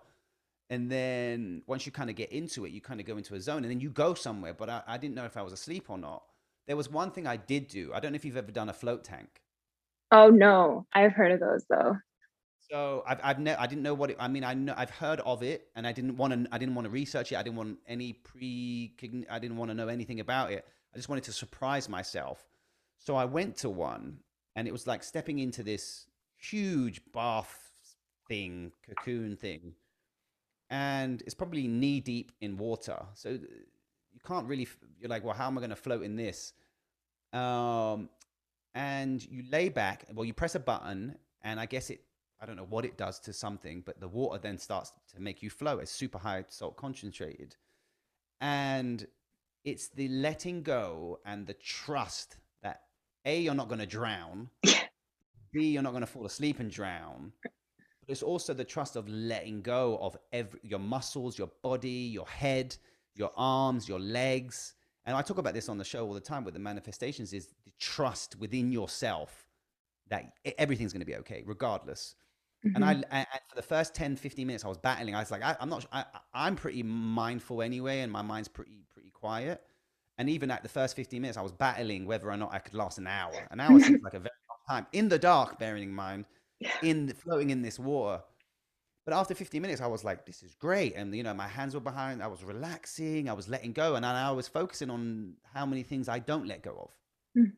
and 0.70 0.90
then 0.90 1.62
once 1.66 1.87
you 1.87 1.92
kind 1.92 2.11
of 2.11 2.16
get 2.16 2.32
into 2.32 2.64
it, 2.64 2.72
you 2.72 2.80
kind 2.80 3.00
of 3.00 3.06
go 3.06 3.16
into 3.16 3.34
a 3.34 3.40
zone, 3.40 3.62
and 3.62 3.70
then 3.70 3.80
you 3.80 3.90
go 3.90 4.14
somewhere. 4.14 4.54
But 4.54 4.68
I, 4.68 4.82
I 4.87 4.99
didn't 4.99 5.14
know 5.14 5.25
if 5.25 5.37
I 5.37 5.42
was 5.42 5.52
asleep 5.52 5.88
or 5.88 5.99
not. 5.99 6.22
There 6.66 6.76
was 6.76 6.90
one 6.90 7.11
thing 7.11 7.26
I 7.26 7.37
did 7.37 7.68
do. 7.68 7.92
I 7.94 8.00
don't 8.00 8.12
know 8.12 8.16
if 8.16 8.25
you've 8.25 8.37
ever 8.37 8.52
done 8.52 8.68
a 8.68 8.72
float 8.72 9.04
tank. 9.04 9.42
Oh 10.11 10.28
no, 10.28 10.87
I've 10.92 11.12
heard 11.12 11.32
of 11.32 11.40
those 11.40 11.64
though. 11.68 11.96
So 12.72 13.04
I've 13.06 13.20
I've 13.22 13.38
ne- 13.38 13.54
I 13.54 13.66
didn't 13.66 13.82
know 13.82 13.92
what 13.92 14.12
it, 14.12 14.16
I 14.18 14.28
mean. 14.28 14.44
I 14.44 14.54
know 14.54 14.72
I've 14.74 14.88
heard 14.88 15.20
of 15.20 15.42
it, 15.42 15.68
and 15.76 15.86
I 15.86 15.92
didn't 15.92 16.16
want 16.16 16.32
to. 16.32 16.48
I 16.50 16.56
didn't 16.56 16.74
want 16.74 16.86
to 16.86 16.90
research 16.90 17.30
it. 17.30 17.36
I 17.36 17.42
didn't 17.42 17.56
want 17.56 17.76
any 17.86 18.14
pre. 18.14 18.94
I 19.30 19.38
didn't 19.38 19.58
want 19.58 19.70
to 19.70 19.74
know 19.74 19.88
anything 19.88 20.20
about 20.20 20.52
it. 20.52 20.64
I 20.94 20.96
just 20.96 21.10
wanted 21.10 21.24
to 21.24 21.32
surprise 21.34 21.90
myself. 21.90 22.48
So 22.98 23.14
I 23.14 23.26
went 23.26 23.58
to 23.58 23.68
one, 23.68 24.20
and 24.56 24.66
it 24.66 24.72
was 24.72 24.86
like 24.86 25.04
stepping 25.04 25.38
into 25.38 25.62
this 25.62 26.06
huge 26.38 27.02
bath 27.12 27.72
thing, 28.26 28.72
cocoon 28.88 29.36
thing, 29.36 29.74
and 30.70 31.20
it's 31.26 31.34
probably 31.34 31.68
knee 31.68 32.00
deep 32.00 32.32
in 32.40 32.56
water. 32.56 33.04
So 33.12 33.28
you 33.32 34.20
can't 34.26 34.46
really. 34.46 34.66
You're 34.98 35.10
like, 35.10 35.24
well, 35.24 35.34
how 35.34 35.46
am 35.46 35.58
I 35.58 35.60
going 35.60 35.70
to 35.70 35.76
float 35.76 36.04
in 36.04 36.16
this? 36.16 36.54
Um, 37.34 38.08
and 38.74 39.22
you 39.22 39.44
lay 39.50 39.68
back. 39.68 40.06
Well, 40.14 40.24
you 40.24 40.32
press 40.32 40.54
a 40.54 40.60
button, 40.60 41.16
and 41.42 41.60
I 41.60 41.66
guess 41.66 41.90
it 41.90 42.00
I 42.42 42.46
don't 42.46 42.56
know 42.56 42.66
what 42.68 42.84
it 42.84 42.96
does 42.96 43.20
to 43.20 43.32
something, 43.32 43.84
but 43.87 44.00
the 44.00 44.08
water 44.08 44.37
then 44.42 44.58
starts 44.58 44.92
to 45.14 45.20
make 45.22 45.44
you 45.44 45.49
flow. 45.49 45.78
It's 45.78 45.92
super 45.92 46.18
high 46.18 46.44
salt 46.49 46.76
concentrated. 46.76 47.54
And 48.40 49.06
it's 49.64 49.88
the 49.88 50.08
letting 50.08 50.64
go 50.64 51.20
and 51.25 51.46
the 51.46 51.54
trust 51.54 52.38
that 52.64 52.80
A, 53.25 53.40
you're 53.40 53.54
not 53.54 53.68
going 53.68 53.78
to 53.78 53.87
drown, 53.87 54.50
B, 55.52 55.66
you're 55.68 55.84
not 55.84 55.92
going 55.92 56.00
to 56.00 56.06
fall 56.06 56.26
asleep 56.26 56.58
and 56.58 56.68
drown. 56.68 57.32
But 57.42 57.52
it's 58.08 58.25
also 58.25 58.52
the 58.52 58.64
trust 58.64 58.96
of 58.96 59.08
letting 59.08 59.62
go 59.62 59.99
of 59.99 60.16
every, 60.32 60.58
your 60.64 60.80
muscles, 60.80 61.38
your 61.38 61.50
body, 61.62 61.88
your 61.88 62.26
head, 62.26 62.76
your 63.14 63.30
arms, 63.37 63.88
your 63.88 64.00
legs. 64.00 64.75
And 65.06 65.14
I 65.14 65.22
talk 65.22 65.38
about 65.38 65.54
this 65.54 65.68
on 65.68 65.78
the 65.78 65.84
show 65.84 66.04
all 66.04 66.14
the 66.14 66.20
time 66.20 66.42
with 66.42 66.54
the 66.54 66.61
manifestations 66.61 67.32
is 67.32 67.46
the 67.64 67.70
trust 67.78 68.34
within 68.40 68.72
yourself 68.72 69.46
that 70.08 70.32
everything's 70.58 70.92
going 70.92 71.00
to 71.00 71.06
be 71.06 71.16
okay, 71.16 71.44
regardless. 71.46 72.16
Mm-hmm. 72.64 72.76
And 72.76 72.85
I 72.85 72.95
mm-hmm. 72.95 73.14
and 73.14 73.26
for 73.49 73.57
the 73.57 73.62
first 73.62 73.95
10, 73.95 74.16
15 74.16 74.47
minutes, 74.47 74.64
I 74.64 74.69
was 74.69 74.78
battling. 74.78 75.14
I 75.14 75.21
was 75.21 75.31
like, 75.31 75.42
I, 75.42 75.57
am 75.61 75.69
not. 75.69 75.87
I, 75.92 76.04
I'm 76.33 76.57
pretty 76.57 76.83
mindful 76.83 77.62
anyway, 77.62 78.00
and 78.00 78.12
my 78.12 78.23
mind's 78.23 78.49
pretty 78.49 78.85
pretty 78.92 79.11
quiet. 79.11 79.62
And 80.19 80.28
even 80.28 80.50
at 80.50 80.62
the 80.62 80.69
first 80.69 80.95
15 80.95 81.21
minutes, 81.21 81.38
I 81.38 81.42
was 81.42 81.52
battling 81.52 82.07
whether 82.07 82.31
or 82.31 82.37
not 82.37 82.52
I 82.52 82.59
could 82.59 82.75
last 82.75 82.99
an 82.99 83.07
hour. 83.07 83.33
An 83.50 83.61
hour 83.61 83.81
seems 83.81 84.02
like 84.04 84.14
a 84.14 84.21
very 84.21 84.31
long 84.49 84.59
time 84.69 84.87
in 84.92 85.09
the 85.09 85.19
dark, 85.19 85.59
bearing 85.59 85.83
in 85.85 85.92
mind, 85.92 86.26
in 86.83 87.09
floating 87.14 87.50
in 87.50 87.62
this 87.62 87.78
water. 87.78 88.23
But 89.04 89.14
after 89.14 89.35
15 89.35 89.61
minutes, 89.61 89.81
I 89.81 89.88
was 89.88 90.04
like, 90.04 90.25
this 90.25 90.45
is 90.45 90.54
great. 90.54 90.95
And, 90.95 91.12
you 91.14 91.25
know, 91.25 91.35
my 91.35 91.49
hands 91.49 91.75
were 91.75 91.81
behind. 91.81 92.23
I 92.23 92.28
was 92.28 92.45
relaxing. 92.45 93.28
I 93.28 93.33
was 93.33 93.49
letting 93.49 93.73
go. 93.73 93.97
And 93.97 94.07
I 94.07 94.31
was 94.31 94.47
focusing 94.47 94.90
on 94.90 95.35
how 95.52 95.66
many 95.66 95.83
things 95.83 96.09
I 96.09 96.21
don't 96.21 96.47
let 96.47 96.62
go 96.62 96.88
of. 96.88 96.90
Mm. 97.37 97.52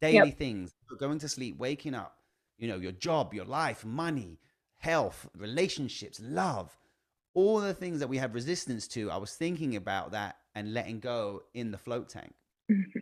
daily 0.00 0.28
yep. 0.28 0.36
things, 0.36 0.74
going 0.98 1.20
to 1.20 1.28
sleep, 1.28 1.56
waking 1.56 1.94
up, 1.94 2.16
you 2.60 2.68
know, 2.68 2.76
your 2.76 2.92
job, 2.92 3.34
your 3.34 3.46
life, 3.46 3.84
money, 3.84 4.38
health, 4.76 5.26
relationships, 5.36 6.20
love, 6.22 6.78
all 7.34 7.58
the 7.60 7.74
things 7.74 7.98
that 8.00 8.08
we 8.08 8.18
have 8.18 8.34
resistance 8.34 8.86
to. 8.88 9.10
I 9.10 9.16
was 9.16 9.34
thinking 9.34 9.74
about 9.76 10.12
that 10.12 10.36
and 10.54 10.74
letting 10.74 11.00
go 11.00 11.42
in 11.54 11.70
the 11.70 11.78
float 11.78 12.10
tank. 12.10 12.34
Mm-hmm. 12.70 12.98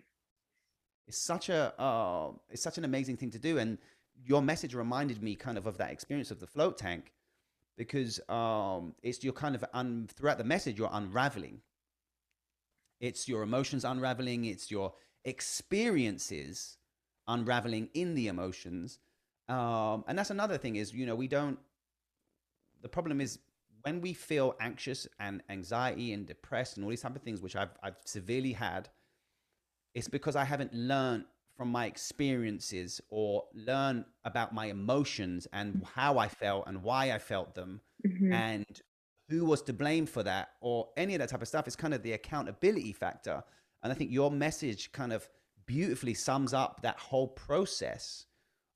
It's 1.08 1.18
such 1.18 1.48
a 1.48 1.78
uh, 1.80 2.30
it's 2.50 2.62
such 2.62 2.78
an 2.78 2.84
amazing 2.84 3.16
thing 3.16 3.30
to 3.32 3.38
do, 3.38 3.58
and 3.58 3.78
your 4.24 4.42
message 4.42 4.74
reminded 4.74 5.22
me 5.22 5.34
kind 5.34 5.58
of 5.58 5.66
of 5.66 5.76
that 5.78 5.90
experience 5.90 6.30
of 6.30 6.38
the 6.38 6.46
float 6.46 6.78
tank 6.78 7.12
because 7.76 8.20
um, 8.28 8.94
it's 9.02 9.24
you're 9.24 9.32
kind 9.32 9.54
of 9.54 9.64
un- 9.72 10.08
throughout 10.12 10.38
the 10.38 10.44
message 10.44 10.78
you're 10.78 10.90
unraveling. 10.92 11.62
It's 13.00 13.28
your 13.28 13.42
emotions 13.42 13.84
unraveling. 13.84 14.44
It's 14.44 14.70
your 14.70 14.92
experiences 15.24 16.76
unraveling 17.26 17.88
in 17.94 18.14
the 18.14 18.28
emotions, 18.28 18.98
um, 19.48 20.04
and 20.06 20.18
that's 20.18 20.30
another 20.30 20.58
thing 20.58 20.76
is 20.76 20.92
you 20.92 21.06
know 21.06 21.14
we 21.14 21.28
don't. 21.28 21.58
The 22.82 22.88
problem 22.88 23.20
is 23.20 23.38
when 23.82 24.00
we 24.00 24.12
feel 24.12 24.54
anxious 24.60 25.06
and 25.18 25.42
anxiety 25.48 26.12
and 26.12 26.26
depressed 26.26 26.76
and 26.76 26.84
all 26.84 26.90
these 26.90 27.00
type 27.00 27.16
of 27.16 27.22
things, 27.22 27.40
which 27.40 27.56
I've 27.56 27.70
I've 27.82 27.96
severely 28.04 28.52
had 28.52 28.88
it's 29.94 30.08
because 30.08 30.36
I 30.36 30.44
haven't 30.44 30.72
learned 30.72 31.24
from 31.56 31.70
my 31.70 31.86
experiences 31.86 33.00
or 33.10 33.44
learn 33.52 34.04
about 34.24 34.54
my 34.54 34.66
emotions 34.66 35.48
and 35.52 35.84
how 35.94 36.18
I 36.18 36.28
felt 36.28 36.68
and 36.68 36.84
why 36.84 37.10
I 37.10 37.18
felt 37.18 37.56
them 37.56 37.80
mm-hmm. 38.06 38.32
and 38.32 38.80
who 39.28 39.44
was 39.44 39.62
to 39.62 39.72
blame 39.72 40.06
for 40.06 40.22
that 40.22 40.50
or 40.60 40.88
any 40.96 41.14
of 41.14 41.18
that 41.18 41.30
type 41.30 41.42
of 41.42 41.48
stuff. 41.48 41.66
It's 41.66 41.74
kind 41.74 41.94
of 41.94 42.04
the 42.04 42.12
accountability 42.12 42.92
factor. 42.92 43.42
And 43.82 43.92
I 43.92 43.96
think 43.96 44.12
your 44.12 44.30
message 44.30 44.92
kind 44.92 45.12
of 45.12 45.28
beautifully 45.66 46.14
sums 46.14 46.54
up 46.54 46.82
that 46.82 46.98
whole 46.98 47.26
process 47.26 48.26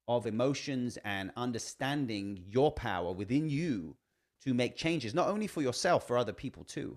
of 0.08 0.26
emotions 0.26 0.98
and 1.04 1.30
understanding 1.36 2.42
your 2.48 2.72
power 2.72 3.12
within 3.12 3.48
you 3.48 3.96
to 4.44 4.54
make 4.54 4.76
changes, 4.76 5.14
not 5.14 5.28
only 5.28 5.46
for 5.46 5.62
yourself, 5.62 6.06
for 6.06 6.18
other 6.18 6.32
people 6.32 6.64
too. 6.64 6.96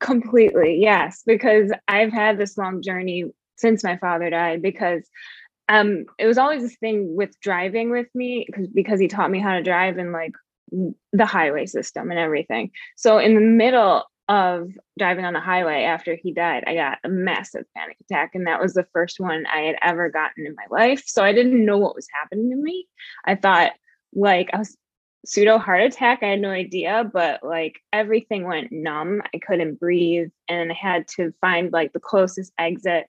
Completely, 0.00 0.78
yes, 0.80 1.22
because 1.24 1.72
I've 1.88 2.12
had 2.12 2.38
this 2.38 2.58
long 2.58 2.82
journey 2.82 3.24
since 3.56 3.84
my 3.84 3.96
father 3.96 4.28
died 4.30 4.60
because 4.60 5.08
um 5.68 6.04
it 6.18 6.26
was 6.26 6.38
always 6.38 6.62
this 6.62 6.76
thing 6.76 7.14
with 7.14 7.38
driving 7.40 7.90
with 7.90 8.08
me 8.14 8.44
because 8.46 8.66
because 8.68 8.98
he 8.98 9.06
taught 9.06 9.30
me 9.30 9.38
how 9.38 9.54
to 9.54 9.62
drive 9.62 9.98
and 9.98 10.10
like 10.10 10.32
the 11.12 11.26
highway 11.26 11.66
system 11.66 12.10
and 12.10 12.18
everything. 12.18 12.70
So 12.96 13.18
in 13.18 13.34
the 13.34 13.40
middle 13.40 14.04
of 14.32 14.70
driving 14.98 15.26
on 15.26 15.34
the 15.34 15.40
highway 15.40 15.82
after 15.82 16.14
he 16.14 16.32
died, 16.32 16.64
I 16.66 16.74
got 16.74 16.98
a 17.04 17.08
massive 17.10 17.66
panic 17.76 17.98
attack. 18.00 18.30
And 18.34 18.46
that 18.46 18.62
was 18.62 18.72
the 18.72 18.86
first 18.94 19.20
one 19.20 19.44
I 19.44 19.60
had 19.60 19.76
ever 19.82 20.08
gotten 20.08 20.46
in 20.46 20.54
my 20.54 20.64
life. 20.70 21.02
So 21.04 21.22
I 21.22 21.34
didn't 21.34 21.66
know 21.66 21.76
what 21.76 21.94
was 21.94 22.08
happening 22.18 22.48
to 22.48 22.56
me. 22.56 22.88
I 23.26 23.34
thought 23.34 23.72
like 24.14 24.48
I 24.54 24.58
was 24.58 24.74
pseudo 25.26 25.58
heart 25.58 25.82
attack. 25.82 26.20
I 26.22 26.28
had 26.28 26.40
no 26.40 26.48
idea, 26.48 27.08
but 27.12 27.44
like 27.44 27.80
everything 27.92 28.46
went 28.46 28.72
numb. 28.72 29.20
I 29.34 29.38
couldn't 29.38 29.78
breathe 29.78 30.30
and 30.48 30.72
I 30.72 30.74
had 30.74 31.06
to 31.16 31.34
find 31.42 31.70
like 31.70 31.92
the 31.92 32.00
closest 32.00 32.54
exit, 32.58 33.08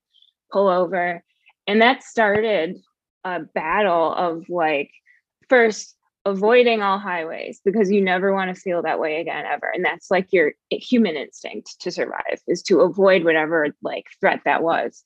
pull 0.51 0.67
over. 0.67 1.23
And 1.67 1.81
that 1.81 2.03
started 2.03 2.81
a 3.23 3.39
battle 3.39 4.13
of 4.13 4.49
like 4.49 4.91
first 5.47 5.95
avoiding 6.25 6.81
all 6.81 6.99
highways 6.99 7.59
because 7.65 7.91
you 7.91 8.01
never 8.01 8.33
want 8.33 8.53
to 8.53 8.61
feel 8.61 8.81
that 8.81 8.99
way 8.99 9.19
again 9.19 9.45
ever 9.45 9.69
and 9.73 9.83
that's 9.83 10.09
like 10.09 10.27
your 10.31 10.53
human 10.71 11.15
instinct 11.17 11.79
to 11.81 11.91
survive 11.91 12.39
is 12.47 12.61
to 12.63 12.79
avoid 12.79 13.25
whatever 13.25 13.67
like 13.81 14.05
threat 14.21 14.39
that 14.45 14.63
was 14.63 15.03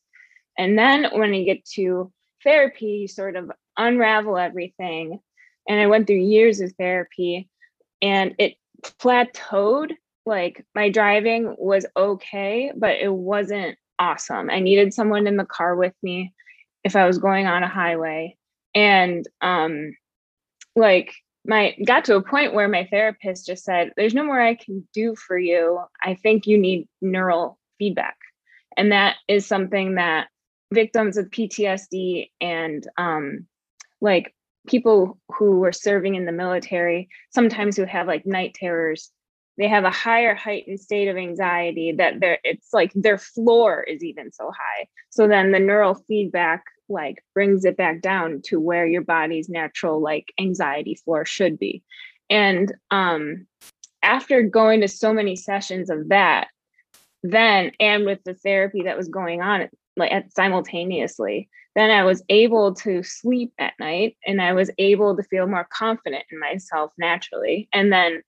and 0.58 0.78
then 0.78 1.08
when 1.14 1.34
you 1.34 1.44
get 1.44 1.66
to 1.66 2.12
therapy 2.44 2.86
you 2.86 3.08
sort 3.08 3.36
of 3.36 3.52
unravel 3.78 4.38
everything 4.38 5.20
and 5.68 5.80
I 5.80 5.88
went 5.88 6.08
through 6.08 6.18
years 6.18 6.62
of 6.62 6.74
therapy 6.74 7.50
and 8.02 8.36
it 8.38 8.56
plateaued. 8.82 9.92
Like 10.26 10.66
my 10.76 10.90
driving 10.90 11.56
was 11.58 11.86
okay, 11.96 12.72
but 12.76 12.98
it 12.98 13.14
wasn't 13.14 13.78
awesome. 14.00 14.50
I 14.50 14.60
needed 14.60 14.94
someone 14.94 15.26
in 15.26 15.38
the 15.38 15.46
car 15.46 15.76
with 15.76 15.94
me 16.04 16.34
if 16.84 16.96
I 16.96 17.06
was 17.06 17.18
going 17.18 17.48
on 17.48 17.64
a 17.64 17.68
highway. 17.68 18.38
And 18.76 19.26
um 19.42 19.96
like 20.78 21.14
my 21.46 21.76
got 21.86 22.06
to 22.06 22.16
a 22.16 22.22
point 22.22 22.54
where 22.54 22.68
my 22.68 22.88
therapist 22.90 23.46
just 23.48 23.64
said, 23.64 23.92
There's 23.98 24.14
no 24.14 24.24
more 24.24 24.40
I 24.40 24.56
can 24.56 24.88
do 24.94 25.16
for 25.16 25.38
you. 25.38 25.80
I 26.04 26.16
think 26.16 26.46
you 26.46 26.58
need 26.58 26.88
neural 27.02 27.58
feedback. 27.80 28.18
And 28.76 28.92
that 28.92 29.16
is 29.28 29.46
something 29.46 29.96
that 29.96 30.28
victims 30.72 31.18
of 31.18 31.30
PTSD 31.30 32.30
and 32.42 32.88
um 32.98 33.48
like 34.02 34.36
people 34.68 35.18
who 35.30 35.60
were 35.60 35.72
serving 35.72 36.16
in 36.16 36.26
the 36.26 36.32
military, 36.32 37.10
sometimes 37.32 37.78
who 37.78 37.86
have 37.86 38.06
like 38.06 38.26
night 38.26 38.54
terrors, 38.54 39.12
they 39.58 39.68
have 39.68 39.86
a 39.86 39.90
higher 39.90 40.36
heightened 40.36 40.80
state 40.80 41.08
of 41.08 41.18
anxiety 41.18 41.94
that 41.98 42.20
they're 42.20 42.40
it's 42.44 42.74
like 42.74 42.92
their 42.94 43.18
floor 43.18 43.84
is 43.84 44.04
even 44.04 44.32
so 44.32 44.52
high. 44.52 44.88
So 45.10 45.28
then 45.28 45.52
the 45.52 45.60
neural 45.60 45.96
feedback 45.96 46.64
like 46.90 47.24
brings 47.34 47.66
it 47.66 47.78
back 47.78 48.02
down 48.02 48.42
to 48.46 48.60
where 48.60 48.86
your 48.86 49.04
body's 49.04 49.50
natural 49.50 50.02
like 50.02 50.34
anxiety 50.40 50.96
floor 50.96 51.26
should 51.26 51.58
be. 51.58 51.84
And 52.30 52.74
um 52.92 53.48
after 54.04 54.42
going 54.44 54.82
to 54.82 54.88
so 54.88 55.14
many 55.14 55.36
sessions 55.36 55.90
of 55.90 56.10
that, 56.10 56.48
then 57.24 57.72
and 57.80 58.06
with 58.06 58.24
the 58.24 58.36
therapy 58.36 58.84
that 58.84 58.98
was 58.98 59.08
going 59.08 59.42
on 59.42 59.70
like 59.96 60.12
simultaneously 60.30 61.50
then 61.78 61.92
I 61.92 62.04
was 62.06 62.24
able 62.30 62.74
to 62.74 63.04
sleep 63.04 63.54
at 63.60 63.74
night 63.80 64.18
and 64.26 64.42
I 64.42 64.54
was 64.54 64.72
able 64.80 65.16
to 65.16 65.22
feel 65.22 65.46
more 65.46 65.68
confident 65.72 66.24
in 66.32 66.40
myself 66.40 66.92
naturally 66.98 67.70
and 67.72 67.94
then 67.94 68.24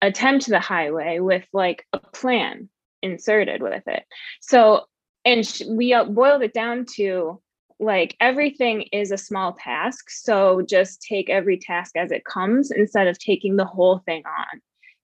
attempt 0.00 0.46
the 0.46 0.58
highway 0.58 1.18
with 1.18 1.44
like 1.52 1.84
a 1.92 1.98
plan 1.98 2.70
inserted 3.02 3.62
with 3.62 3.82
it. 3.86 4.04
So, 4.40 4.86
and 5.26 5.46
we 5.68 5.92
uh, 5.92 6.04
boiled 6.04 6.40
it 6.40 6.54
down 6.54 6.86
to 6.94 7.42
like 7.80 8.16
everything 8.20 8.82
is 8.92 9.12
a 9.12 9.18
small 9.18 9.52
task. 9.52 10.10
So 10.10 10.62
just 10.62 11.00
take 11.02 11.30
every 11.30 11.58
task 11.58 11.96
as 11.96 12.10
it 12.10 12.24
comes 12.24 12.70
instead 12.70 13.06
of 13.06 13.18
taking 13.18 13.56
the 13.56 13.64
whole 13.64 13.98
thing 13.98 14.22
on. 14.26 14.60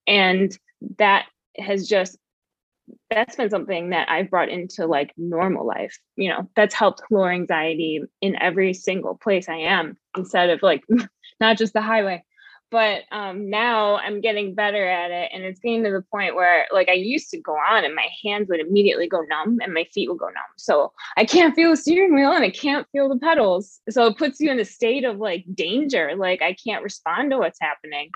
And 0.06 0.58
that 0.98 1.26
has 1.56 1.88
just 1.88 2.18
that's 3.10 3.36
been 3.36 3.48
something 3.48 3.90
that 3.90 4.10
I've 4.10 4.28
brought 4.28 4.48
into 4.48 4.86
like 4.86 5.12
normal 5.16 5.66
life. 5.66 5.98
You 6.16 6.30
know, 6.30 6.50
that's 6.56 6.74
helped 6.74 7.02
lower 7.10 7.30
anxiety 7.30 8.02
in 8.20 8.36
every 8.42 8.74
single 8.74 9.16
place 9.16 9.48
I 9.48 9.56
am 9.56 9.96
instead 10.16 10.50
of 10.50 10.62
like 10.62 10.82
not 11.40 11.56
just 11.56 11.72
the 11.72 11.82
highway. 11.82 12.24
But 12.70 13.02
um, 13.12 13.50
now 13.50 13.96
I'm 13.96 14.20
getting 14.20 14.54
better 14.54 14.88
at 14.88 15.10
it. 15.10 15.30
And 15.32 15.44
it's 15.44 15.60
getting 15.60 15.84
to 15.84 15.90
the 15.90 16.04
point 16.10 16.34
where 16.34 16.66
like 16.72 16.88
I 16.88 16.94
used 16.94 17.30
to 17.30 17.40
go 17.40 17.52
on 17.52 17.84
and 17.84 17.94
my 17.94 18.08
hands 18.24 18.48
would 18.48 18.60
immediately 18.60 19.08
go 19.08 19.20
numb 19.22 19.58
and 19.62 19.72
my 19.72 19.84
feet 19.92 20.08
would 20.08 20.18
go 20.18 20.26
numb. 20.26 20.34
So 20.56 20.92
I 21.16 21.24
can't 21.24 21.54
feel 21.54 21.70
the 21.70 21.76
steering 21.76 22.14
wheel 22.14 22.32
and 22.32 22.44
I 22.44 22.50
can't 22.50 22.86
feel 22.90 23.08
the 23.08 23.18
pedals. 23.18 23.80
So 23.90 24.06
it 24.06 24.18
puts 24.18 24.40
you 24.40 24.50
in 24.50 24.58
a 24.58 24.64
state 24.64 25.04
of 25.04 25.18
like 25.18 25.44
danger. 25.54 26.14
Like 26.16 26.42
I 26.42 26.54
can't 26.54 26.82
respond 26.82 27.30
to 27.30 27.38
what's 27.38 27.60
happening. 27.60 28.10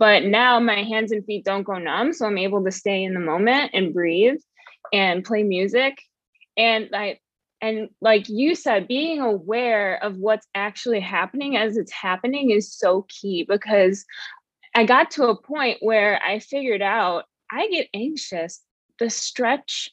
But 0.00 0.24
now 0.24 0.58
my 0.58 0.82
hands 0.82 1.12
and 1.12 1.24
feet 1.24 1.44
don't 1.44 1.62
go 1.62 1.78
numb. 1.78 2.12
So 2.12 2.26
I'm 2.26 2.38
able 2.38 2.64
to 2.64 2.72
stay 2.72 3.04
in 3.04 3.14
the 3.14 3.20
moment 3.20 3.70
and 3.74 3.94
breathe 3.94 4.40
and 4.92 5.24
play 5.24 5.42
music. 5.42 5.98
And 6.56 6.88
I, 6.94 7.18
and 7.60 7.88
like 8.00 8.28
you 8.28 8.54
said, 8.54 8.88
being 8.88 9.20
aware 9.20 10.02
of 10.02 10.16
what's 10.16 10.46
actually 10.54 11.00
happening 11.00 11.56
as 11.56 11.76
it's 11.76 11.92
happening 11.92 12.50
is 12.50 12.72
so 12.72 13.06
key 13.08 13.44
because 13.48 14.04
I 14.74 14.84
got 14.84 15.10
to 15.12 15.24
a 15.24 15.40
point 15.40 15.78
where 15.80 16.22
I 16.22 16.38
figured 16.38 16.82
out 16.82 17.24
I 17.50 17.68
get 17.68 17.88
anxious 17.94 18.62
the 18.98 19.10
stretch 19.10 19.90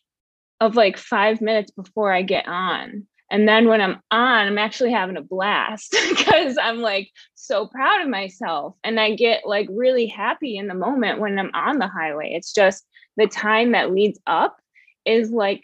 of 0.62 0.76
like 0.76 0.98
five 0.98 1.42
minutes 1.42 1.72
before 1.72 2.14
I 2.14 2.22
get 2.22 2.48
on. 2.48 3.08
And 3.30 3.48
then 3.48 3.68
when 3.68 3.82
I'm 3.82 4.00
on, 4.12 4.48
I'm 4.48 4.58
actually 4.58 4.92
having 4.92 5.18
a 5.18 5.22
blast 5.22 5.96
because 6.10 6.58
I'm 6.62 6.80
like 6.80 7.10
so 7.36 7.68
proud 7.68 8.02
of 8.02 8.10
myself. 8.10 8.76
And 8.84 9.00
I 9.00 9.16
get 9.16 9.46
like 9.46 9.68
really 9.70 10.08
happy 10.08 10.58
in 10.58 10.68
the 10.68 10.74
moment 10.74 11.20
when 11.20 11.38
I'm 11.38 11.52
on 11.54 11.80
the 11.80 11.88
highway. 11.88 12.32
It's 12.34 12.54
just 12.54 12.86
the 13.18 13.28
time 13.28 13.74
that 13.74 13.92
leads 13.92 14.20
up 14.28 14.58
is 15.06 15.32
like 15.32 15.64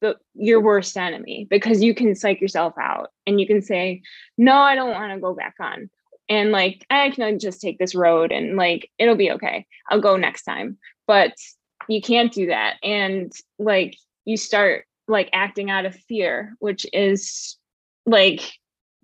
the 0.00 0.16
your 0.34 0.60
worst 0.60 0.96
enemy 0.96 1.46
because 1.50 1.82
you 1.82 1.94
can 1.94 2.14
psych 2.14 2.40
yourself 2.40 2.74
out 2.80 3.10
and 3.26 3.40
you 3.40 3.46
can 3.46 3.62
say, 3.62 4.02
no, 4.38 4.54
I 4.54 4.74
don't 4.74 4.90
want 4.90 5.12
to 5.12 5.20
go 5.20 5.34
back 5.34 5.54
on. 5.60 5.90
And 6.28 6.52
like 6.52 6.86
I 6.90 7.10
can 7.10 7.38
just 7.38 7.60
take 7.60 7.78
this 7.78 7.94
road 7.94 8.32
and 8.32 8.56
like 8.56 8.90
it'll 8.98 9.16
be 9.16 9.30
okay. 9.32 9.66
I'll 9.90 10.00
go 10.00 10.16
next 10.16 10.44
time. 10.44 10.78
But 11.06 11.34
you 11.88 12.00
can't 12.00 12.32
do 12.32 12.46
that. 12.46 12.76
And 12.82 13.32
like 13.58 13.96
you 14.24 14.36
start 14.36 14.84
like 15.08 15.28
acting 15.32 15.70
out 15.70 15.86
of 15.86 15.94
fear, 15.94 16.54
which 16.60 16.86
is 16.92 17.56
like 18.06 18.52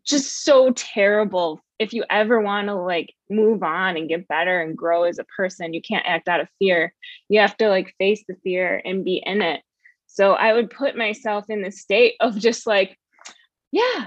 just 0.04 0.44
so 0.44 0.70
terrible. 0.72 1.60
If 1.78 1.92
you 1.92 2.04
ever 2.08 2.40
want 2.40 2.68
to 2.68 2.74
like 2.74 3.12
move 3.28 3.62
on 3.62 3.96
and 3.96 4.08
get 4.08 4.28
better 4.28 4.62
and 4.62 4.76
grow 4.76 5.02
as 5.02 5.18
a 5.18 5.24
person, 5.24 5.74
you 5.74 5.82
can't 5.82 6.06
act 6.06 6.28
out 6.28 6.40
of 6.40 6.48
fear. 6.58 6.94
You 7.28 7.40
have 7.40 7.56
to 7.58 7.68
like 7.68 7.94
face 7.98 8.24
the 8.26 8.36
fear 8.42 8.80
and 8.84 9.04
be 9.04 9.22
in 9.26 9.42
it. 9.42 9.60
So 10.16 10.32
I 10.32 10.54
would 10.54 10.70
put 10.70 10.96
myself 10.96 11.44
in 11.50 11.60
the 11.60 11.70
state 11.70 12.14
of 12.20 12.38
just 12.38 12.66
like, 12.66 12.96
yeah, 13.70 14.06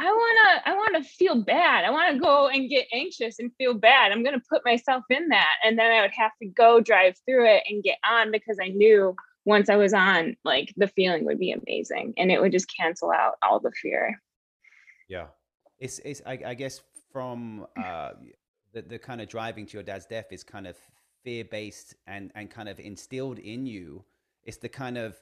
I 0.00 0.04
want 0.04 0.64
to 0.64 0.68
I 0.68 0.74
want 0.74 0.96
to 0.96 1.08
feel 1.08 1.44
bad. 1.44 1.84
I 1.84 1.90
want 1.90 2.12
to 2.12 2.20
go 2.20 2.48
and 2.48 2.68
get 2.68 2.88
anxious 2.92 3.38
and 3.38 3.52
feel 3.56 3.72
bad. 3.72 4.10
I'm 4.10 4.24
going 4.24 4.34
to 4.34 4.44
put 4.50 4.64
myself 4.64 5.04
in 5.10 5.28
that 5.28 5.54
and 5.62 5.78
then 5.78 5.92
I 5.92 6.00
would 6.02 6.10
have 6.16 6.32
to 6.42 6.48
go 6.48 6.80
drive 6.80 7.14
through 7.24 7.46
it 7.46 7.62
and 7.68 7.84
get 7.84 7.98
on 8.04 8.32
because 8.32 8.58
I 8.60 8.70
knew 8.70 9.14
once 9.44 9.70
I 9.70 9.76
was 9.76 9.94
on 9.94 10.36
like 10.44 10.74
the 10.76 10.88
feeling 10.88 11.24
would 11.26 11.38
be 11.38 11.52
amazing 11.52 12.14
and 12.16 12.32
it 12.32 12.40
would 12.40 12.50
just 12.50 12.74
cancel 12.76 13.12
out 13.12 13.34
all 13.40 13.60
the 13.60 13.70
fear. 13.70 14.20
Yeah. 15.08 15.26
It's 15.78 16.00
it's 16.00 16.20
I, 16.26 16.40
I 16.44 16.54
guess 16.54 16.82
from 17.12 17.64
uh 17.80 18.10
the 18.72 18.82
the 18.82 18.98
kind 18.98 19.20
of 19.20 19.28
driving 19.28 19.66
to 19.66 19.74
your 19.74 19.84
dad's 19.84 20.06
death 20.06 20.32
is 20.32 20.42
kind 20.42 20.66
of 20.66 20.76
fear 21.22 21.44
based 21.44 21.94
and 22.08 22.32
and 22.34 22.50
kind 22.50 22.68
of 22.68 22.80
instilled 22.80 23.38
in 23.38 23.66
you. 23.66 24.04
It's 24.42 24.56
the 24.56 24.68
kind 24.68 24.98
of 24.98 25.16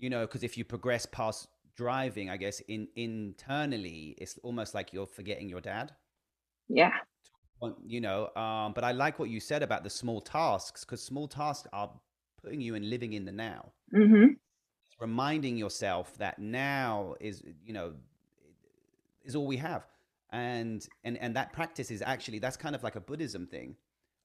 you 0.00 0.10
know 0.10 0.22
because 0.26 0.42
if 0.42 0.58
you 0.58 0.64
progress 0.64 1.06
past 1.06 1.48
driving, 1.76 2.28
I 2.28 2.36
guess 2.36 2.60
in 2.68 2.88
internally, 2.96 4.14
it's 4.18 4.38
almost 4.42 4.74
like 4.74 4.92
you're 4.92 5.06
forgetting 5.06 5.48
your 5.48 5.60
dad. 5.60 5.92
Yeah. 6.68 6.92
You 7.86 8.00
know, 8.00 8.28
um, 8.36 8.72
but 8.74 8.84
I 8.84 8.92
like 8.92 9.18
what 9.18 9.28
you 9.28 9.40
said 9.40 9.62
about 9.62 9.84
the 9.84 9.90
small 9.90 10.20
tasks 10.20 10.84
because 10.84 11.02
small 11.02 11.28
tasks 11.28 11.68
are 11.72 11.90
putting 12.42 12.60
you 12.60 12.74
in 12.74 12.88
living 12.88 13.12
in 13.12 13.24
the 13.24 13.32
now. 13.32 13.72
Mm-hmm. 13.94 14.32
reminding 15.00 15.56
yourself 15.56 16.16
that 16.18 16.38
now 16.38 17.14
is, 17.20 17.42
you 17.64 17.72
know, 17.72 17.94
is 19.24 19.34
all 19.34 19.46
we 19.46 19.56
have. 19.56 19.84
And 20.30 20.86
and 21.02 21.18
and 21.18 21.34
that 21.36 21.52
practice 21.52 21.90
is 21.90 22.02
actually 22.02 22.38
that's 22.38 22.56
kind 22.56 22.74
of 22.74 22.82
like 22.82 22.96
a 22.96 23.00
Buddhism 23.00 23.46
thing 23.46 23.76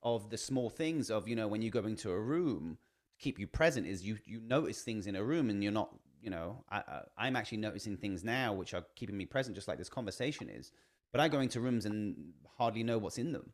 of 0.04 0.30
the 0.30 0.38
small 0.38 0.70
things 0.70 1.10
of, 1.10 1.28
you 1.28 1.36
know, 1.36 1.48
when 1.48 1.62
you 1.62 1.72
go 1.72 1.84
into 1.86 2.12
a 2.12 2.20
room, 2.20 2.78
keep 3.20 3.40
you 3.40 3.48
present 3.48 3.88
is 3.88 4.04
you 4.04 4.18
you 4.26 4.40
notice 4.42 4.82
things 4.82 5.08
in 5.08 5.16
a 5.16 5.24
room 5.24 5.50
and 5.50 5.64
you're 5.64 5.72
not 5.72 5.90
you 6.26 6.32
know, 6.32 6.64
I, 6.72 6.82
I, 7.16 7.28
am 7.28 7.36
actually 7.36 7.60
noticing 7.60 7.98
things 7.98 8.24
now 8.24 8.52
which 8.52 8.74
are 8.74 8.84
keeping 8.96 9.16
me 9.16 9.26
present, 9.26 9.56
just 9.56 9.68
like 9.68 9.78
this 9.78 9.90
conversation 9.90 10.50
is. 10.50 10.72
But 11.12 11.22
I 11.22 11.28
go 11.28 11.40
into 11.40 11.62
rooms 11.62 11.86
and 11.86 12.34
hardly 12.58 12.82
know 12.82 12.98
what's 12.98 13.20
in 13.20 13.32
them. 13.32 13.54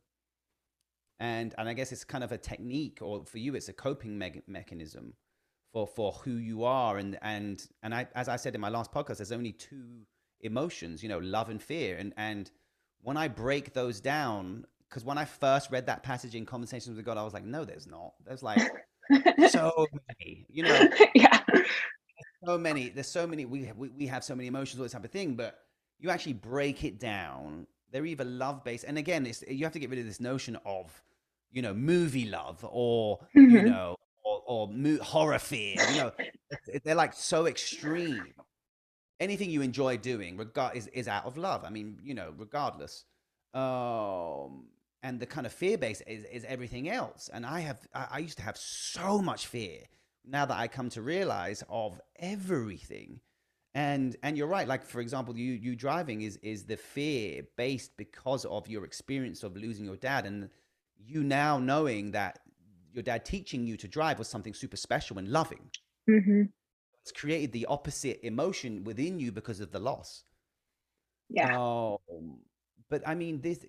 And, 1.20 1.54
and 1.58 1.68
I 1.68 1.74
guess 1.74 1.92
it's 1.92 2.02
kind 2.02 2.24
of 2.24 2.32
a 2.32 2.38
technique, 2.38 3.00
or 3.02 3.26
for 3.26 3.36
you, 3.36 3.54
it's 3.54 3.68
a 3.68 3.74
coping 3.74 4.18
me- 4.18 4.40
mechanism 4.46 5.12
for, 5.70 5.86
for 5.86 6.12
who 6.12 6.32
you 6.32 6.64
are. 6.64 6.96
And, 6.96 7.18
and, 7.20 7.62
and 7.82 7.94
I, 7.94 8.08
as 8.14 8.30
I 8.30 8.36
said 8.36 8.54
in 8.54 8.60
my 8.62 8.70
last 8.70 8.90
podcast, 8.90 9.18
there's 9.18 9.32
only 9.32 9.52
two 9.52 10.06
emotions, 10.40 11.02
you 11.02 11.10
know, 11.10 11.18
love 11.18 11.50
and 11.50 11.62
fear. 11.62 11.98
And, 11.98 12.14
and 12.16 12.50
when 13.02 13.18
I 13.18 13.28
break 13.28 13.74
those 13.74 14.00
down, 14.00 14.64
because 14.88 15.04
when 15.04 15.18
I 15.18 15.26
first 15.26 15.70
read 15.70 15.84
that 15.86 16.02
passage 16.02 16.34
in 16.34 16.46
Conversations 16.46 16.96
with 16.96 17.04
God, 17.04 17.18
I 17.18 17.22
was 17.22 17.34
like, 17.34 17.44
no, 17.44 17.66
there's 17.66 17.86
not. 17.86 18.14
There's 18.24 18.42
like 18.42 18.62
so 19.48 19.86
many, 20.08 20.46
you 20.50 20.62
know. 20.64 20.88
yeah 21.14 21.40
so 22.44 22.58
many. 22.58 22.88
There's 22.88 23.08
so 23.08 23.26
many. 23.26 23.44
We, 23.44 23.70
we 23.76 23.88
we 23.90 24.06
have 24.06 24.24
so 24.24 24.34
many 24.34 24.48
emotions, 24.48 24.80
all 24.80 24.84
this 24.84 24.92
type 24.92 25.04
of 25.04 25.10
thing. 25.10 25.34
But 25.34 25.58
you 25.98 26.10
actually 26.10 26.34
break 26.34 26.84
it 26.84 26.98
down. 26.98 27.66
They're 27.90 28.06
either 28.06 28.24
love 28.24 28.64
based, 28.64 28.84
and 28.84 28.98
again, 28.98 29.26
it's 29.26 29.42
you 29.46 29.64
have 29.64 29.72
to 29.72 29.78
get 29.78 29.90
rid 29.90 29.98
of 29.98 30.06
this 30.06 30.20
notion 30.20 30.56
of, 30.64 31.02
you 31.50 31.62
know, 31.62 31.74
movie 31.74 32.26
love 32.26 32.64
or 32.68 33.18
mm-hmm. 33.36 33.50
you 33.50 33.62
know, 33.62 33.96
or, 34.24 34.42
or 34.46 34.68
mo- 34.68 35.02
horror 35.02 35.38
fear. 35.38 35.76
You 35.92 36.00
know, 36.00 36.12
they're 36.84 36.94
like 36.94 37.12
so 37.12 37.46
extreme. 37.46 38.34
Anything 39.20 39.50
you 39.50 39.62
enjoy 39.62 39.98
doing, 39.98 40.36
regard 40.36 40.76
is 40.76 40.88
is 40.88 41.08
out 41.08 41.26
of 41.26 41.36
love. 41.36 41.64
I 41.64 41.70
mean, 41.70 41.98
you 42.02 42.14
know, 42.14 42.32
regardless. 42.36 43.04
Um, 43.54 44.68
and 45.02 45.18
the 45.18 45.26
kind 45.26 45.46
of 45.46 45.52
fear 45.52 45.76
base 45.76 46.00
is, 46.06 46.24
is 46.24 46.44
everything 46.44 46.88
else. 46.88 47.28
And 47.32 47.44
I 47.44 47.60
have 47.60 47.86
I, 47.94 48.06
I 48.12 48.18
used 48.18 48.38
to 48.38 48.44
have 48.44 48.56
so 48.56 49.20
much 49.20 49.46
fear 49.46 49.80
now 50.24 50.44
that 50.46 50.56
I 50.56 50.68
come 50.68 50.88
to 50.90 51.02
realize 51.02 51.64
of 51.68 52.00
everything. 52.16 53.20
And 53.74 54.16
and 54.22 54.36
you're 54.36 54.46
right. 54.48 54.68
Like 54.68 54.84
for 54.84 55.00
example, 55.00 55.36
you 55.36 55.52
you 55.54 55.74
driving 55.74 56.22
is 56.22 56.36
is 56.42 56.64
the 56.64 56.76
fear 56.76 57.42
based 57.56 57.96
because 57.96 58.44
of 58.44 58.68
your 58.68 58.84
experience 58.84 59.42
of 59.42 59.56
losing 59.56 59.84
your 59.86 59.96
dad, 59.96 60.26
and 60.26 60.50
you 60.98 61.24
now 61.24 61.58
knowing 61.58 62.12
that 62.12 62.40
your 62.92 63.02
dad 63.02 63.24
teaching 63.24 63.66
you 63.66 63.78
to 63.78 63.88
drive 63.88 64.18
was 64.18 64.28
something 64.28 64.52
super 64.52 64.76
special 64.76 65.18
and 65.18 65.28
loving. 65.28 65.70
Mm-hmm. 66.08 66.42
It's 67.00 67.12
created 67.12 67.52
the 67.52 67.66
opposite 67.66 68.20
emotion 68.22 68.84
within 68.84 69.18
you 69.18 69.32
because 69.32 69.60
of 69.60 69.72
the 69.72 69.78
loss. 69.78 70.24
Yeah. 71.30 71.58
Um, 71.58 72.40
but 72.90 73.02
I 73.08 73.14
mean, 73.14 73.40
this 73.40 73.64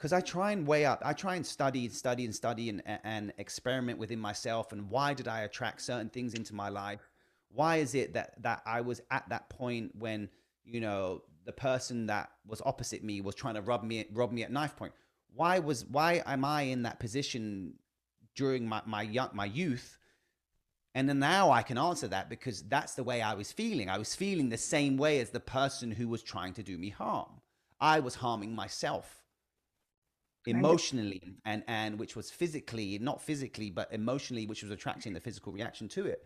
because 0.00 0.14
I 0.14 0.22
try 0.22 0.52
and 0.52 0.66
weigh 0.66 0.86
up, 0.86 1.02
I 1.04 1.12
try 1.12 1.34
and 1.34 1.46
study 1.46 1.84
and 1.84 1.94
study 1.94 2.24
and 2.24 2.34
study 2.34 2.70
and, 2.70 2.82
and 3.04 3.34
experiment 3.36 3.98
within 3.98 4.18
myself. 4.18 4.72
And 4.72 4.88
why 4.88 5.12
did 5.12 5.28
I 5.28 5.42
attract 5.42 5.82
certain 5.82 6.08
things 6.08 6.32
into 6.32 6.54
my 6.54 6.70
life? 6.70 7.10
Why 7.52 7.76
is 7.76 7.94
it 7.94 8.14
that 8.14 8.42
that 8.42 8.62
I 8.64 8.80
was 8.80 9.02
at 9.10 9.28
that 9.28 9.50
point 9.50 9.94
when 9.94 10.30
you 10.64 10.80
know 10.80 11.22
the 11.44 11.52
person 11.52 12.06
that 12.06 12.30
was 12.46 12.62
opposite 12.64 13.04
me 13.04 13.20
was 13.20 13.34
trying 13.34 13.56
to 13.56 13.60
rob 13.60 13.84
me 13.84 14.06
rob 14.10 14.32
me 14.32 14.42
at 14.42 14.50
knife 14.50 14.74
point? 14.74 14.94
Why 15.34 15.58
was 15.58 15.84
why 15.84 16.22
am 16.24 16.46
I 16.46 16.62
in 16.62 16.84
that 16.84 16.98
position 16.98 17.74
during 18.34 18.66
my 18.66 18.80
my 18.86 19.02
young 19.02 19.28
my 19.34 19.44
youth? 19.44 19.98
And 20.94 21.10
then 21.10 21.18
now 21.18 21.50
I 21.50 21.62
can 21.62 21.76
answer 21.76 22.08
that 22.08 22.30
because 22.30 22.62
that's 22.62 22.94
the 22.94 23.04
way 23.04 23.20
I 23.20 23.34
was 23.34 23.52
feeling. 23.52 23.90
I 23.90 23.98
was 23.98 24.14
feeling 24.14 24.48
the 24.48 24.56
same 24.56 24.96
way 24.96 25.20
as 25.20 25.28
the 25.28 25.40
person 25.40 25.90
who 25.90 26.08
was 26.08 26.22
trying 26.22 26.54
to 26.54 26.62
do 26.62 26.78
me 26.78 26.88
harm. 26.88 27.42
I 27.78 28.00
was 28.00 28.14
harming 28.14 28.54
myself 28.54 29.19
emotionally 30.46 31.36
and 31.44 31.62
and 31.68 31.98
which 31.98 32.16
was 32.16 32.30
physically 32.30 32.98
not 32.98 33.20
physically 33.20 33.70
but 33.70 33.92
emotionally 33.92 34.46
which 34.46 34.62
was 34.62 34.70
attracting 34.72 35.12
the 35.12 35.20
physical 35.20 35.52
reaction 35.52 35.88
to 35.88 36.06
it. 36.06 36.24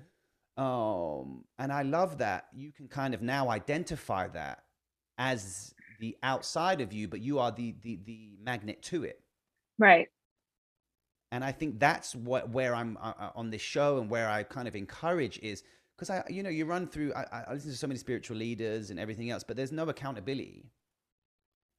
Um 0.56 1.44
and 1.58 1.72
i 1.72 1.82
love 1.82 2.18
that 2.18 2.46
you 2.54 2.70
can 2.70 2.86
kind 2.86 3.12
of 3.12 3.22
now 3.22 3.48
identify 3.48 4.28
that 4.28 4.62
as 5.18 5.74
the 6.00 6.16
outside 6.22 6.80
of 6.80 6.92
you 6.92 7.08
but 7.08 7.20
you 7.20 7.38
are 7.38 7.50
the 7.50 7.74
the 7.82 7.98
the 8.04 8.36
magnet 8.40 8.82
to 8.82 9.04
it. 9.04 9.20
Right. 9.78 10.08
And 11.32 11.42
i 11.42 11.50
think 11.50 11.80
that's 11.80 12.14
what 12.14 12.50
where 12.50 12.74
i'm 12.74 12.96
uh, 13.02 13.12
uh 13.18 13.30
on 13.34 13.50
this 13.50 13.62
show 13.62 13.98
and 13.98 14.08
where 14.08 14.30
i 14.30 14.44
kind 14.44 14.68
of 14.68 14.76
encourage 14.76 15.38
is 15.40 15.64
because 15.96 16.08
i 16.08 16.22
you 16.28 16.44
know 16.44 16.50
you 16.50 16.64
run 16.66 16.86
through 16.86 17.12
I, 17.14 17.44
I 17.48 17.52
listen 17.54 17.72
to 17.72 17.76
so 17.76 17.88
many 17.88 17.98
spiritual 17.98 18.36
leaders 18.36 18.90
and 18.90 19.00
everything 19.00 19.30
else 19.30 19.42
but 19.42 19.56
there's 19.56 19.72
no 19.72 19.88
accountability. 19.88 20.70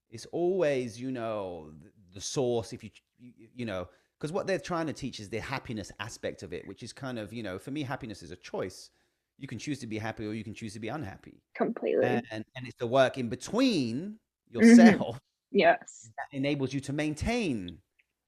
It's 0.09 0.25
always 0.27 0.99
you 0.99 1.11
know 1.11 1.71
the 2.15 2.21
source 2.21 2.73
if 2.73 2.83
you 2.83 2.89
you, 3.19 3.31
you 3.53 3.65
know 3.65 3.87
because 4.17 4.31
what 4.31 4.47
they're 4.47 4.57
trying 4.57 4.87
to 4.87 4.93
teach 4.93 5.19
is 5.19 5.29
the 5.29 5.39
happiness 5.39 5.91
aspect 5.99 6.41
of 6.41 6.53
it 6.53 6.67
which 6.67 6.81
is 6.81 6.91
kind 6.91 7.19
of 7.19 7.31
you 7.31 7.43
know 7.43 7.59
for 7.59 7.69
me 7.69 7.83
happiness 7.83 8.23
is 8.23 8.31
a 8.31 8.35
choice 8.37 8.89
you 9.37 9.47
can 9.47 9.59
choose 9.59 9.79
to 9.79 9.85
be 9.85 9.97
happy 9.97 10.25
or 10.25 10.33
you 10.33 10.43
can 10.43 10.53
choose 10.53 10.73
to 10.73 10.79
be 10.79 10.87
unhappy 10.87 11.43
completely 11.53 12.05
and 12.05 12.25
and, 12.31 12.45
and 12.55 12.65
it's 12.65 12.77
the 12.79 12.87
work 12.87 13.17
in 13.17 13.29
between 13.29 14.15
mm-hmm. 14.55 14.59
yourself 14.59 15.17
mm-hmm. 15.17 15.59
yes 15.59 16.09
that 16.17 16.35
enables 16.35 16.73
you 16.73 16.79
to 16.79 16.93
maintain 16.93 17.77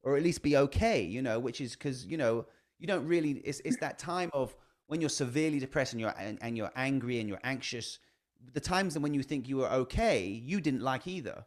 or 0.04 0.18
at 0.18 0.24
least 0.24 0.44
be 0.44 0.58
okay 0.58 1.02
you 1.02 1.22
know 1.22 1.40
which 1.40 1.62
is 1.62 1.74
because 1.74 2.06
you 2.06 2.18
know 2.18 2.46
you 2.78 2.86
don't 2.86 3.08
really 3.08 3.32
it's, 3.44 3.62
it's 3.66 3.78
that 3.78 3.98
time 3.98 4.30
of 4.34 4.56
when 4.88 5.02
you're 5.02 5.10
severely 5.10 5.60
depressed 5.60 5.94
and 5.94 6.02
you're 6.02 6.14
and, 6.20 6.38
and 6.42 6.58
you're 6.58 6.72
angry 6.76 7.20
and 7.20 7.28
you're 7.30 7.40
anxious 7.44 8.00
the 8.54 8.60
times 8.60 8.96
and 8.96 9.04
when 9.04 9.14
you 9.14 9.24
think 9.24 9.48
you 9.48 9.58
were 9.58 9.70
okay 9.70 10.28
you 10.28 10.62
didn't 10.62 10.82
like 10.82 11.08
either 11.08 11.46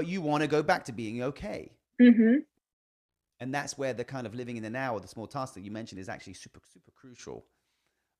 but 0.00 0.08
you 0.08 0.22
want 0.22 0.40
to 0.40 0.46
go 0.46 0.62
back 0.62 0.86
to 0.86 0.92
being 0.92 1.22
okay. 1.22 1.70
Mm-hmm. 2.00 2.36
And 3.38 3.54
that's 3.54 3.76
where 3.76 3.92
the 3.92 4.02
kind 4.02 4.26
of 4.26 4.34
living 4.34 4.56
in 4.56 4.62
the 4.62 4.70
now 4.70 4.94
or 4.94 5.00
the 5.00 5.08
small 5.08 5.26
tasks 5.26 5.54
that 5.56 5.60
you 5.60 5.70
mentioned 5.70 6.00
is 6.00 6.08
actually 6.08 6.32
super, 6.32 6.60
super 6.72 6.90
crucial. 6.92 7.44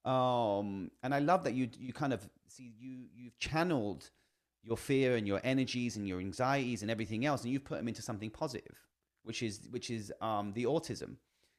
Um, 0.04 0.90
and 1.02 1.14
I 1.14 1.20
love 1.20 1.42
that 1.44 1.54
you 1.54 1.70
you 1.78 1.94
kind 1.94 2.12
of 2.12 2.28
see 2.48 2.74
you 2.78 3.06
you've 3.14 3.38
channeled 3.38 4.10
your 4.62 4.76
fear 4.76 5.16
and 5.16 5.26
your 5.26 5.40
energies 5.42 5.96
and 5.96 6.06
your 6.06 6.20
anxieties 6.20 6.82
and 6.82 6.90
everything 6.90 7.24
else, 7.24 7.44
and 7.44 7.50
you've 7.50 7.64
put 7.64 7.78
them 7.78 7.88
into 7.88 8.02
something 8.02 8.28
positive, 8.28 8.76
which 9.22 9.42
is 9.42 9.66
which 9.70 9.88
is 9.88 10.12
um, 10.20 10.52
the 10.52 10.64
autism 10.64 11.16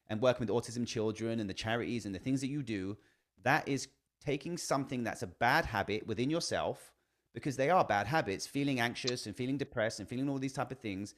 and 0.07 0.21
working 0.21 0.45
with 0.45 0.55
autism 0.55 0.85
children 0.85 1.39
and 1.39 1.49
the 1.49 1.55
charities 1.65 2.05
and 2.05 2.13
the 2.13 2.19
things 2.19 2.41
that 2.41 2.47
you 2.49 2.61
do. 2.61 2.95
That 3.41 3.67
is 3.67 3.87
taking 4.23 4.59
something 4.59 5.03
that's 5.03 5.23
a 5.23 5.27
bad 5.47 5.65
habit 5.65 6.05
within 6.05 6.29
yourself 6.29 6.93
because 7.33 7.55
they 7.57 7.69
are 7.69 7.83
bad 7.83 8.07
habits 8.07 8.45
feeling 8.45 8.79
anxious 8.79 9.25
and 9.25 9.35
feeling 9.35 9.57
depressed 9.57 9.99
and 9.99 10.07
feeling 10.07 10.29
all 10.29 10.37
these 10.37 10.53
type 10.53 10.71
of 10.71 10.79
things 10.79 11.15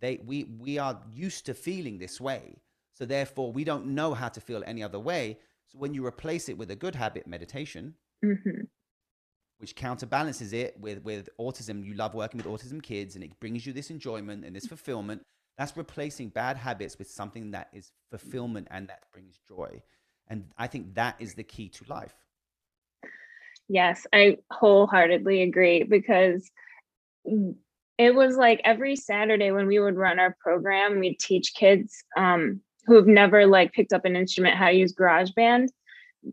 they 0.00 0.18
we 0.24 0.44
we 0.58 0.78
are 0.78 1.00
used 1.12 1.46
to 1.46 1.54
feeling 1.54 1.98
this 1.98 2.20
way. 2.20 2.56
So 2.92 3.04
therefore 3.04 3.52
we 3.52 3.64
don't 3.64 3.86
know 3.86 4.14
how 4.14 4.28
to 4.28 4.40
feel 4.40 4.62
any 4.66 4.82
other 4.82 4.98
way. 4.98 5.38
So 5.66 5.78
when 5.78 5.94
you 5.94 6.06
replace 6.06 6.48
it 6.48 6.56
with 6.58 6.70
a 6.70 6.76
good 6.76 6.94
habit 6.94 7.26
meditation 7.26 7.94
mm-hmm. 8.24 8.62
which 9.58 9.74
counterbalances 9.74 10.52
it 10.52 10.78
with 10.78 11.02
with 11.02 11.28
autism 11.40 11.84
you 11.84 11.94
love 11.94 12.14
working 12.14 12.38
with 12.38 12.46
autism 12.46 12.82
kids 12.82 13.14
and 13.14 13.24
it 13.24 13.38
brings 13.40 13.66
you 13.66 13.72
this 13.72 13.90
enjoyment 13.90 14.44
and 14.44 14.54
this 14.54 14.66
fulfillment 14.66 15.22
that's 15.58 15.76
replacing 15.76 16.28
bad 16.28 16.56
habits 16.56 16.98
with 16.98 17.10
something 17.10 17.50
that 17.50 17.68
is 17.72 17.90
fulfillment 18.10 18.68
and 18.70 18.88
that 18.88 19.04
brings 19.12 19.38
joy. 19.48 19.82
And 20.28 20.46
i 20.58 20.66
think 20.66 20.94
that 20.94 21.16
is 21.18 21.34
the 21.34 21.44
key 21.44 21.68
to 21.70 21.84
life 21.88 22.14
Yes, 23.68 24.06
I 24.12 24.38
wholeheartedly 24.52 25.42
agree 25.42 25.82
because 25.82 26.50
it 27.98 28.14
was 28.14 28.36
like 28.36 28.60
every 28.64 28.96
Saturday 28.96 29.50
when 29.50 29.66
we 29.66 29.78
would 29.78 29.96
run 29.96 30.18
our 30.18 30.36
program, 30.40 31.00
we'd 31.00 31.18
teach 31.18 31.54
kids 31.54 32.04
um, 32.16 32.60
who 32.86 32.94
have 32.96 33.06
never 33.06 33.46
like 33.46 33.72
picked 33.72 33.92
up 33.92 34.04
an 34.04 34.16
instrument 34.16 34.56
how 34.56 34.66
to 34.68 34.72
use 34.76 34.94
GarageBand. 34.94 35.68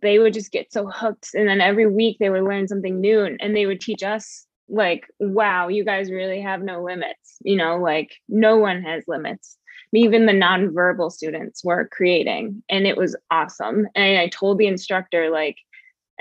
they 0.02 0.20
would 0.20 0.34
just 0.34 0.52
get 0.52 0.72
so 0.74 0.88
hooked 0.88 1.30
and 1.34 1.48
then 1.48 1.62
every 1.62 1.88
week 1.88 2.18
they 2.20 2.30
would 2.30 2.44
learn 2.44 2.68
something 2.68 3.00
new 3.00 3.22
and, 3.22 3.40
and 3.42 3.56
they 3.56 3.66
would 3.66 3.82
teach 3.82 4.04
us 4.04 4.46
like 4.70 5.06
wow 5.20 5.68
you 5.68 5.84
guys 5.86 6.10
really 6.12 6.42
have 6.42 6.62
no 6.64 6.82
limits 6.84 7.38
you 7.44 7.56
know 7.56 7.78
like 7.78 8.12
no 8.30 8.58
one 8.58 8.82
has 8.82 9.04
limits 9.08 9.58
even 9.94 10.26
the 10.26 10.32
nonverbal 10.34 11.12
students 11.12 11.64
were 11.64 11.88
creating 11.92 12.64
and 12.70 12.88
it 12.88 12.98
was 12.98 13.16
awesome 13.30 13.86
and 13.96 14.18
i 14.18 14.28
told 14.30 14.58
the 14.58 14.68
instructor 14.68 15.30
like 15.30 15.58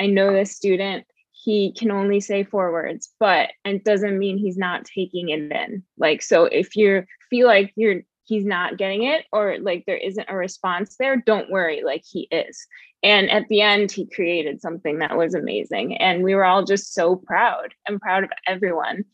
i 0.02 0.06
know 0.06 0.32
this 0.32 0.56
student 0.56 1.04
he 1.44 1.72
can 1.72 1.90
only 1.90 2.20
say 2.20 2.44
four 2.44 2.72
words 2.72 3.10
but 3.18 3.50
it 3.64 3.84
doesn't 3.84 4.18
mean 4.18 4.38
he's 4.38 4.56
not 4.56 4.84
taking 4.84 5.30
it 5.30 5.50
in. 5.50 5.82
Like 5.98 6.22
so 6.22 6.44
if 6.44 6.76
you 6.76 7.04
feel 7.30 7.46
like 7.46 7.72
you're 7.76 8.02
he's 8.24 8.44
not 8.44 8.78
getting 8.78 9.02
it 9.02 9.26
or 9.32 9.58
like 9.58 9.84
there 9.86 9.96
isn't 9.96 10.28
a 10.28 10.36
response 10.36 10.96
there 10.96 11.16
don't 11.16 11.50
worry 11.50 11.82
like 11.84 12.04
he 12.08 12.28
is. 12.30 12.66
And 13.02 13.28
at 13.30 13.48
the 13.48 13.60
end 13.60 13.90
he 13.90 14.06
created 14.06 14.60
something 14.60 15.00
that 15.00 15.16
was 15.16 15.34
amazing. 15.34 15.96
And 15.96 16.22
we 16.22 16.36
were 16.36 16.44
all 16.44 16.64
just 16.64 16.94
so 16.94 17.16
proud 17.16 17.74
and 17.88 18.00
proud 18.00 18.22
of 18.22 18.30
everyone. 18.46 19.04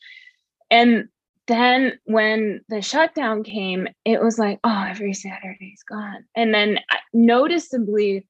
And 0.71 1.09
then 1.47 1.99
when 2.05 2.61
the 2.69 2.83
shutdown 2.83 3.43
came 3.43 3.89
it 4.05 4.23
was 4.23 4.39
like 4.39 4.61
oh 4.65 4.85
every 4.87 5.15
saturday's 5.15 5.83
gone. 5.89 6.25
And 6.37 6.53
then 6.53 6.81
noticeably 7.15 8.27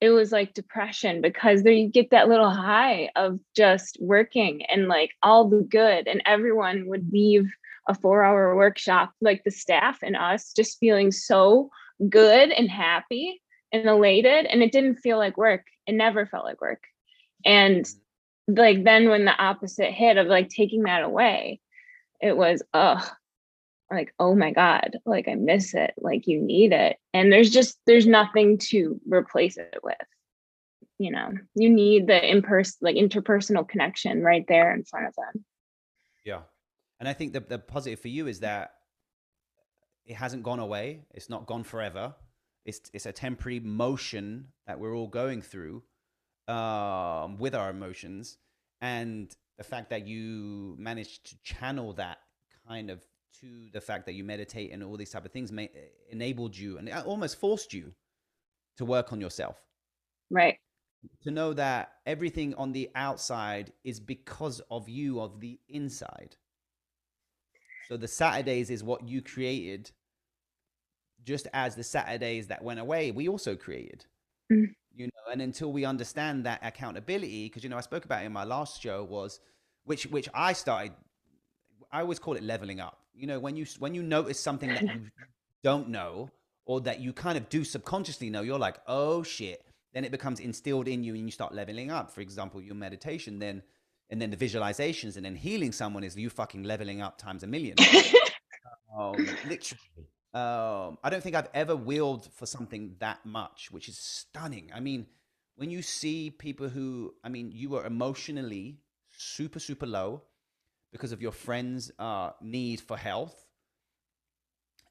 it 0.00 0.10
was 0.10 0.30
like 0.30 0.54
depression 0.54 1.20
because 1.20 1.62
there 1.62 1.72
you 1.72 1.88
get 1.88 2.10
that 2.10 2.28
little 2.28 2.50
high 2.50 3.10
of 3.16 3.40
just 3.56 3.98
working 4.00 4.64
and 4.66 4.86
like 4.86 5.10
all 5.22 5.48
the 5.48 5.62
good 5.62 6.06
and 6.06 6.22
everyone 6.24 6.86
would 6.86 7.12
leave 7.12 7.50
a 7.88 7.94
four 7.94 8.22
hour 8.22 8.54
workshop 8.54 9.12
like 9.20 9.42
the 9.44 9.50
staff 9.50 9.98
and 10.02 10.16
us 10.16 10.52
just 10.52 10.78
feeling 10.78 11.10
so 11.10 11.70
good 12.08 12.50
and 12.50 12.70
happy 12.70 13.40
and 13.72 13.86
elated 13.86 14.46
and 14.46 14.62
it 14.62 14.72
didn't 14.72 14.96
feel 14.96 15.18
like 15.18 15.36
work. 15.36 15.64
It 15.86 15.94
never 15.94 16.26
felt 16.26 16.44
like 16.44 16.60
work. 16.60 16.84
And 17.44 17.84
mm-hmm. 17.84 18.58
like 18.58 18.84
then 18.84 19.08
when 19.08 19.24
the 19.24 19.36
opposite 19.36 19.92
hit 19.92 20.16
of 20.16 20.26
like 20.26 20.48
taking 20.48 20.84
that 20.84 21.02
away 21.02 21.60
it 22.20 22.36
was 22.36 22.62
ugh 22.74 23.04
like 23.90 24.12
oh 24.18 24.34
my 24.34 24.50
god 24.50 24.98
like 25.06 25.28
i 25.28 25.34
miss 25.34 25.74
it 25.74 25.94
like 25.98 26.26
you 26.26 26.40
need 26.40 26.72
it. 26.72 26.96
And 27.14 27.32
there's 27.32 27.50
just 27.50 27.78
there's 27.86 28.06
nothing 28.06 28.58
to 28.70 29.00
replace 29.08 29.56
it 29.56 29.78
with. 29.82 29.96
You 30.98 31.12
know 31.12 31.32
you 31.54 31.70
need 31.70 32.06
the 32.06 32.30
in-person 32.30 32.78
like 32.82 32.96
interpersonal 32.96 33.68
connection 33.68 34.22
right 34.22 34.44
there 34.48 34.74
in 34.74 34.84
front 34.84 35.06
of 35.06 35.14
them. 35.14 35.44
Yeah. 36.24 36.40
And 37.00 37.08
i 37.08 37.12
think 37.12 37.32
the, 37.32 37.40
the 37.40 37.58
positive 37.58 38.00
for 38.00 38.08
you 38.08 38.26
is 38.26 38.40
that 38.40 38.72
it 40.04 40.14
hasn't 40.14 40.42
gone 40.42 40.58
away 40.58 41.00
it's 41.12 41.30
not 41.30 41.46
gone 41.46 41.64
forever. 41.64 42.14
It's 42.64 42.90
it's 42.92 43.06
a 43.06 43.12
temporary 43.12 43.60
motion 43.60 44.48
that 44.66 44.78
we're 44.78 44.94
all 44.94 45.06
going 45.06 45.40
through 45.40 45.82
um, 46.48 47.38
with 47.38 47.54
our 47.54 47.70
emotions, 47.70 48.36
and 48.80 49.34
the 49.56 49.64
fact 49.64 49.90
that 49.90 50.06
you 50.06 50.76
managed 50.78 51.30
to 51.30 51.36
channel 51.42 51.94
that 51.94 52.18
kind 52.66 52.90
of 52.90 53.02
to 53.40 53.68
the 53.72 53.80
fact 53.80 54.06
that 54.06 54.14
you 54.14 54.24
meditate 54.24 54.72
and 54.72 54.82
all 54.82 54.96
these 54.96 55.10
type 55.10 55.24
of 55.24 55.32
things 55.32 55.52
may, 55.52 55.70
enabled 56.10 56.56
you 56.56 56.78
and 56.78 56.90
almost 56.90 57.38
forced 57.38 57.72
you 57.72 57.92
to 58.76 58.84
work 58.84 59.12
on 59.12 59.20
yourself. 59.20 59.56
Right. 60.30 60.56
To 61.22 61.30
know 61.30 61.52
that 61.54 61.92
everything 62.06 62.54
on 62.54 62.72
the 62.72 62.90
outside 62.94 63.72
is 63.84 64.00
because 64.00 64.60
of 64.70 64.88
you 64.88 65.20
of 65.20 65.40
the 65.40 65.58
inside. 65.68 66.36
So 67.88 67.96
the 67.96 68.08
Saturdays 68.08 68.70
is 68.70 68.82
what 68.82 69.08
you 69.08 69.22
created 69.22 69.92
just 71.24 71.48
as 71.52 71.74
the 71.74 71.84
Saturdays 71.84 72.46
that 72.46 72.62
went 72.62 72.80
away, 72.80 73.10
we 73.10 73.28
also 73.28 73.54
created. 73.54 74.06
Mm. 74.50 74.74
You 74.94 75.06
know, 75.06 75.32
and 75.32 75.42
until 75.42 75.72
we 75.72 75.84
understand 75.84 76.46
that 76.46 76.60
accountability, 76.62 77.46
because 77.46 77.62
you 77.62 77.70
know, 77.70 77.76
I 77.76 77.82
spoke 77.82 78.04
about 78.04 78.24
in 78.24 78.32
my 78.32 78.44
last 78.44 78.82
show 78.82 79.04
was 79.04 79.40
which 79.84 80.04
which 80.06 80.28
I 80.34 80.52
started 80.54 80.92
I 81.90 82.00
always 82.00 82.18
call 82.18 82.34
it 82.34 82.42
leveling 82.42 82.80
up. 82.80 83.00
You 83.18 83.26
know, 83.26 83.38
when 83.40 83.56
you 83.56 83.66
when 83.78 83.94
you 83.94 84.02
notice 84.02 84.38
something 84.38 84.68
that 84.68 84.82
you 84.82 85.10
don't 85.64 85.88
know 85.88 86.30
or 86.64 86.80
that 86.82 87.00
you 87.00 87.12
kind 87.12 87.36
of 87.36 87.48
do 87.48 87.64
subconsciously 87.64 88.30
know, 88.30 88.42
you're 88.42 88.58
like, 88.58 88.76
oh 88.86 89.22
shit. 89.22 89.64
Then 89.94 90.04
it 90.04 90.12
becomes 90.12 90.38
instilled 90.38 90.86
in 90.86 91.02
you 91.02 91.14
and 91.14 91.24
you 91.24 91.32
start 91.32 91.54
leveling 91.54 91.90
up. 91.90 92.10
For 92.10 92.20
example, 92.20 92.60
your 92.60 92.74
meditation, 92.74 93.38
then 93.38 93.62
and 94.10 94.22
then 94.22 94.30
the 94.30 94.36
visualizations 94.36 95.16
and 95.16 95.24
then 95.24 95.34
healing 95.34 95.72
someone 95.72 96.04
is 96.04 96.16
you 96.16 96.30
fucking 96.30 96.62
leveling 96.62 97.00
up 97.00 97.18
times 97.18 97.42
a 97.42 97.46
million. 97.46 97.76
um, 98.98 99.14
literally. 99.46 100.08
Um, 100.34 100.98
I 101.02 101.10
don't 101.10 101.22
think 101.22 101.34
I've 101.34 101.48
ever 101.54 101.74
wheeled 101.74 102.28
for 102.34 102.46
something 102.46 102.94
that 103.00 103.24
much, 103.24 103.70
which 103.70 103.88
is 103.88 103.98
stunning. 103.98 104.70
I 104.74 104.80
mean, 104.80 105.06
when 105.56 105.70
you 105.70 105.82
see 105.82 106.30
people 106.30 106.68
who, 106.68 107.14
I 107.24 107.28
mean, 107.28 107.50
you 107.52 107.70
were 107.70 107.84
emotionally 107.84 108.78
super, 109.10 109.58
super 109.58 109.86
low 109.86 110.22
because 110.92 111.12
of 111.12 111.22
your 111.22 111.32
friend's 111.32 111.90
uh, 111.98 112.30
need 112.40 112.80
for 112.80 112.96
health, 112.96 113.34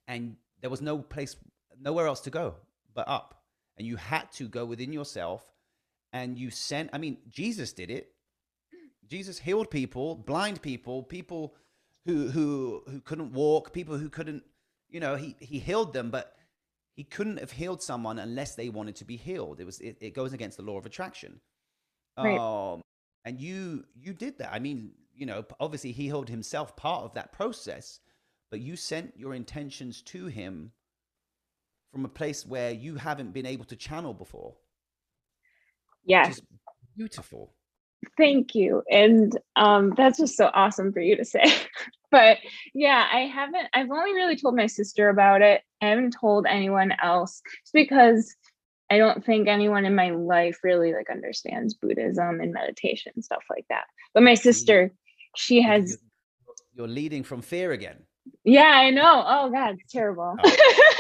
and 0.08 0.38
there 0.62 0.70
was 0.70 0.82
no 0.82 1.00
place, 1.00 1.36
nowhere 1.80 2.08
else 2.08 2.22
to 2.22 2.30
go 2.30 2.56
but 2.94 3.08
up, 3.08 3.42
and 3.78 3.86
you 3.86 3.96
had 3.96 4.32
to 4.34 4.48
go 4.48 4.66
within 4.66 4.94
yourself, 4.94 5.44
and 6.14 6.38
you 6.38 6.50
sent. 6.50 6.90
I 6.94 6.98
mean, 6.98 7.18
Jesus 7.30 7.74
did 7.74 7.92
it. 7.92 8.12
Jesus 9.08 9.40
healed 9.40 9.72
people, 9.72 10.16
blind 10.16 10.62
people, 10.62 11.04
people 11.04 11.56
who 12.06 12.28
who 12.30 12.84
who 12.88 13.02
couldn't 13.02 13.34
walk, 13.34 13.74
people 13.74 13.98
who 13.98 14.10
couldn't 14.10 14.44
you 14.90 15.00
know, 15.00 15.16
he 15.16 15.36
he 15.40 15.60
healed 15.60 15.94
them, 15.94 16.10
but 16.10 16.34
he 16.96 17.04
couldn't 17.04 17.40
have 17.40 17.52
healed 17.52 17.82
someone 17.82 18.20
unless 18.20 18.56
they 18.56 18.70
wanted 18.70 18.96
to 18.98 19.06
be 19.06 19.18
healed. 19.18 19.60
It 19.60 19.66
was 19.66 19.80
it, 19.80 19.98
it 20.02 20.14
goes 20.14 20.34
against 20.34 20.58
the 20.58 20.64
law 20.64 20.78
of 20.78 20.86
attraction. 20.86 21.40
Right. 22.18 22.38
Um, 22.38 22.82
and 23.26 23.40
you 23.40 23.86
you 23.96 24.14
did 24.14 24.40
that. 24.40 24.54
I 24.54 24.60
mean, 24.60 24.94
you 25.18 25.26
know, 25.26 25.44
obviously 25.60 25.92
he 25.92 26.08
held 26.08 26.30
himself 26.30 26.76
part 26.76 27.04
of 27.04 27.14
that 27.16 27.34
process, 27.34 28.00
but 28.52 28.60
you 28.60 28.76
sent 28.76 29.18
your 29.18 29.34
intentions 29.34 30.02
to 30.04 30.28
him 30.28 30.72
from 31.92 32.06
a 32.06 32.10
place 32.10 32.46
where 32.46 32.72
you 32.72 32.96
haven't 32.96 33.34
been 33.34 33.46
able 33.46 33.66
to 33.66 33.76
channel 33.76 34.14
before. 34.14 34.56
Yes. 36.06 36.40
Beautiful. 36.96 37.54
Thank 38.18 38.56
you. 38.56 38.84
And 38.90 39.38
um, 39.56 39.94
that's 39.98 40.20
just 40.20 40.38
so 40.38 40.50
awesome 40.54 40.94
for 40.94 41.00
you 41.00 41.16
to 41.18 41.26
say. 41.26 41.44
but 42.12 42.38
yeah, 42.74 43.08
I 43.12 43.22
haven't, 43.22 43.68
I've 43.74 43.90
only 43.90 44.14
really 44.14 44.36
told 44.36 44.56
my 44.56 44.68
sister 44.68 45.10
about 45.10 45.42
it. 45.42 45.62
I 45.82 45.88
haven't 45.88 46.16
told 46.20 46.46
anyone 46.48 46.94
else 47.02 47.42
just 47.64 47.74
because 47.74 48.36
I 48.90 48.98
don't 48.98 49.26
think 49.26 49.48
anyone 49.48 49.86
in 49.86 49.96
my 49.96 50.12
life 50.12 50.60
really 50.64 50.94
like 50.94 51.10
understands 51.10 51.74
Buddhism 51.74 52.40
and 52.40 52.54
meditation 52.54 53.12
and 53.16 53.26
stuff 53.26 53.44
like 53.50 53.66
that. 53.70 53.86
But 54.14 54.24
my 54.24 54.36
sister, 54.36 54.94
she 55.38 55.62
has. 55.62 55.97
You're 56.73 56.88
leading 56.88 57.23
from 57.23 57.41
fear 57.41 57.71
again. 57.71 58.04
Yeah, 58.43 58.71
I 58.73 58.91
know. 58.91 59.23
Oh, 59.26 59.50
God, 59.50 59.76
it's 59.80 59.91
terrible. 59.91 60.36
Oh. 60.43 60.56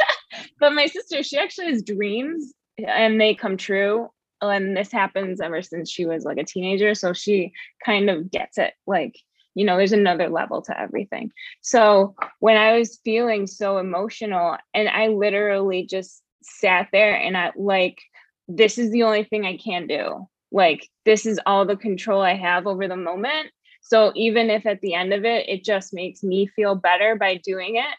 but 0.59 0.73
my 0.73 0.87
sister, 0.87 1.23
she 1.23 1.37
actually 1.37 1.67
has 1.67 1.83
dreams 1.83 2.53
and 2.77 3.19
they 3.19 3.35
come 3.35 3.57
true 3.57 4.09
and 4.41 4.75
this 4.75 4.91
happens 4.91 5.41
ever 5.41 5.61
since 5.61 5.89
she 5.89 6.05
was 6.05 6.23
like 6.23 6.37
a 6.37 6.43
teenager 6.43 6.93
so 6.93 7.13
she 7.13 7.51
kind 7.83 8.09
of 8.09 8.29
gets 8.29 8.57
it 8.57 8.73
like 8.85 9.17
you 9.55 9.65
know 9.65 9.77
there's 9.77 9.93
another 9.93 10.29
level 10.29 10.61
to 10.61 10.79
everything 10.79 11.31
so 11.61 12.15
when 12.39 12.57
i 12.57 12.77
was 12.77 12.99
feeling 13.03 13.47
so 13.47 13.77
emotional 13.77 14.57
and 14.73 14.89
i 14.89 15.07
literally 15.07 15.85
just 15.85 16.21
sat 16.43 16.87
there 16.91 17.15
and 17.15 17.35
i 17.35 17.51
like 17.55 17.99
this 18.47 18.77
is 18.77 18.91
the 18.91 19.03
only 19.03 19.23
thing 19.23 19.45
i 19.45 19.57
can 19.57 19.87
do 19.87 20.27
like 20.51 20.87
this 21.05 21.25
is 21.25 21.39
all 21.45 21.65
the 21.65 21.75
control 21.75 22.21
i 22.21 22.35
have 22.35 22.67
over 22.67 22.87
the 22.87 22.95
moment 22.95 23.49
so 23.87 24.11
even 24.15 24.49
if 24.49 24.65
at 24.65 24.81
the 24.81 24.93
end 24.93 25.13
of 25.13 25.25
it 25.25 25.47
it 25.47 25.63
just 25.63 25.93
makes 25.93 26.23
me 26.23 26.47
feel 26.47 26.75
better 26.75 27.15
by 27.15 27.35
doing 27.37 27.75
it 27.75 27.95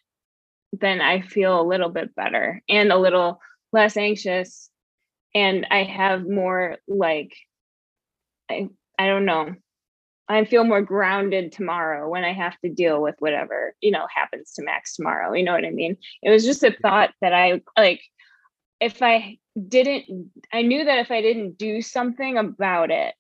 then 0.81 1.01
i 1.01 1.21
feel 1.21 1.61
a 1.61 1.63
little 1.63 1.89
bit 1.89 2.15
better 2.15 2.63
and 2.69 2.93
a 2.93 2.99
little 2.99 3.41
less 3.73 3.97
anxious 3.97 4.71
and 5.35 5.67
I 5.71 5.85
have 5.85 6.29
more 6.29 6.77
like 6.87 7.35
I 8.51 8.69
I 8.99 9.07
don't 9.07 9.25
know. 9.25 9.55
I 10.29 10.45
feel 10.45 10.65
more 10.65 10.83
grounded 10.83 11.53
tomorrow 11.53 12.09
when 12.09 12.25
I 12.25 12.33
have 12.33 12.59
to 12.61 12.69
deal 12.69 13.01
with 13.01 13.15
whatever, 13.19 13.75
you 13.81 13.91
know, 13.91 14.07
happens 14.15 14.53
to 14.55 14.63
Max 14.63 14.95
tomorrow. 14.95 15.33
You 15.33 15.43
know 15.45 15.53
what 15.53 15.65
I 15.65 15.71
mean? 15.71 15.97
It 16.23 16.31
was 16.31 16.45
just 16.45 16.63
a 16.63 16.77
thought 16.83 17.11
that 17.21 17.33
I 17.33 17.63
like 17.77 18.03
if 18.81 19.03
I 19.03 19.39
didn't 19.69 20.31
I 20.53 20.63
knew 20.63 20.85
that 20.85 20.99
if 20.99 21.11
I 21.11 21.23
didn't 21.23 21.59
do 21.59 21.83
something 21.83 22.37
about 22.37 22.91
it, 22.91 23.15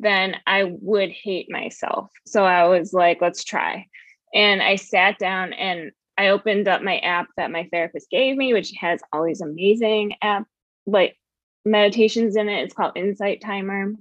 then 0.00 0.36
I 0.46 0.64
would 0.80 1.10
hate 1.10 1.50
myself. 1.50 2.10
So 2.26 2.44
I 2.44 2.66
was 2.66 2.92
like, 2.92 3.20
let's 3.20 3.44
try. 3.44 3.86
And 4.34 4.62
I 4.62 4.76
sat 4.76 5.18
down 5.18 5.52
and 5.52 5.92
I 6.16 6.28
opened 6.28 6.68
up 6.68 6.82
my 6.82 6.98
app 6.98 7.28
that 7.36 7.50
my 7.50 7.68
therapist 7.72 8.10
gave 8.10 8.36
me, 8.36 8.52
which 8.52 8.72
has 8.80 9.00
all 9.12 9.24
these 9.24 9.40
amazing 9.40 10.14
app 10.22 10.46
like 10.86 11.16
meditations 11.64 12.36
in 12.36 12.48
it. 12.48 12.62
It's 12.64 12.74
called 12.74 12.96
Insight 12.96 13.40
Timer. 13.40 13.92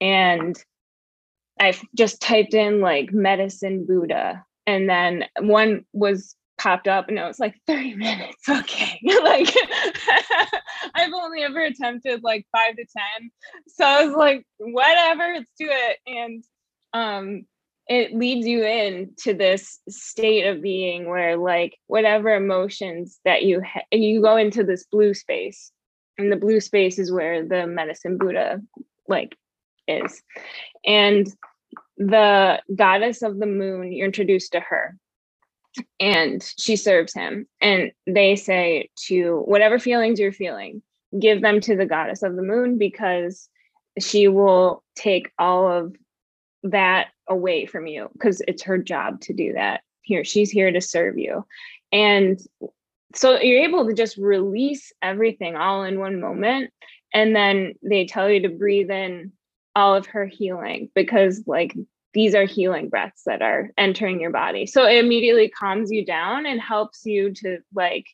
And 0.00 0.56
I've 1.60 1.82
just 1.96 2.20
typed 2.20 2.54
in 2.54 2.80
like 2.80 3.12
medicine 3.12 3.86
Buddha. 3.86 4.44
And 4.66 4.88
then 4.88 5.24
one 5.40 5.84
was 5.92 6.36
popped 6.62 6.86
up 6.86 7.08
and 7.08 7.18
it 7.18 7.24
was 7.24 7.40
like 7.40 7.54
30 7.66 7.94
minutes 7.96 8.48
okay. 8.48 9.00
Like 9.22 9.52
i've 10.94 11.12
only 11.12 11.42
ever 11.42 11.60
attempted 11.60 12.22
like 12.22 12.46
five 12.52 12.76
to 12.76 12.84
ten. 12.84 13.30
So 13.68 13.84
i 13.84 14.04
was 14.04 14.14
like 14.14 14.46
whatever 14.58 15.34
let's 15.34 15.50
do 15.58 15.68
it. 15.68 15.98
And 16.06 16.44
um 16.92 17.46
it 17.88 18.14
leads 18.14 18.46
you 18.46 18.64
in 18.64 19.12
to 19.18 19.34
this 19.34 19.80
state 19.88 20.46
of 20.46 20.62
being 20.62 21.08
where 21.08 21.36
like 21.36 21.76
whatever 21.88 22.34
emotions 22.34 23.18
that 23.24 23.42
you 23.42 23.60
ha- 23.60 23.82
you 23.90 24.22
go 24.22 24.36
into 24.36 24.62
this 24.62 24.84
blue 24.84 25.14
space 25.14 25.72
and 26.16 26.30
the 26.30 26.36
blue 26.36 26.60
space 26.60 26.98
is 26.98 27.10
where 27.10 27.46
the 27.46 27.66
medicine 27.66 28.18
buddha 28.18 28.60
like 29.08 29.36
is. 29.88 30.22
And 30.86 31.26
the 31.96 32.60
goddess 32.74 33.22
of 33.22 33.38
the 33.38 33.46
moon 33.46 33.92
you're 33.92 34.06
introduced 34.06 34.52
to 34.52 34.60
her 34.60 34.96
and 36.00 36.42
she 36.58 36.76
serves 36.76 37.14
him. 37.14 37.46
And 37.60 37.92
they 38.06 38.36
say 38.36 38.90
to 39.06 39.42
whatever 39.46 39.78
feelings 39.78 40.18
you're 40.18 40.32
feeling 40.32 40.82
give 41.18 41.42
them 41.42 41.60
to 41.60 41.76
the 41.76 41.86
goddess 41.86 42.22
of 42.22 42.36
the 42.36 42.42
moon 42.42 42.78
because 42.78 43.48
she 43.98 44.28
will 44.28 44.82
take 44.96 45.30
all 45.38 45.70
of 45.70 45.94
that 46.62 47.08
away 47.28 47.66
from 47.66 47.86
you 47.86 48.08
because 48.14 48.40
it's 48.48 48.62
her 48.62 48.78
job 48.78 49.20
to 49.20 49.32
do 49.32 49.52
that. 49.52 49.82
Here 50.02 50.24
she's 50.24 50.50
here 50.50 50.72
to 50.72 50.80
serve 50.80 51.18
you. 51.18 51.44
And 51.92 52.40
so 53.14 53.38
you're 53.40 53.64
able 53.64 53.86
to 53.86 53.94
just 53.94 54.16
release 54.16 54.92
everything 55.02 55.54
all 55.54 55.84
in 55.84 55.98
one 55.98 56.20
moment 56.20 56.70
and 57.12 57.36
then 57.36 57.74
they 57.82 58.06
tell 58.06 58.30
you 58.30 58.40
to 58.40 58.48
breathe 58.48 58.90
in 58.90 59.32
all 59.76 59.94
of 59.94 60.06
her 60.06 60.26
healing 60.26 60.90
because 60.94 61.42
like 61.46 61.76
these 62.14 62.34
are 62.34 62.44
healing 62.44 62.88
breaths 62.88 63.22
that 63.24 63.42
are 63.42 63.70
entering 63.78 64.20
your 64.20 64.30
body. 64.30 64.66
So 64.66 64.86
it 64.86 65.04
immediately 65.04 65.48
calms 65.48 65.90
you 65.90 66.04
down 66.04 66.46
and 66.46 66.60
helps 66.60 67.06
you 67.06 67.32
to 67.34 67.58
like 67.74 68.06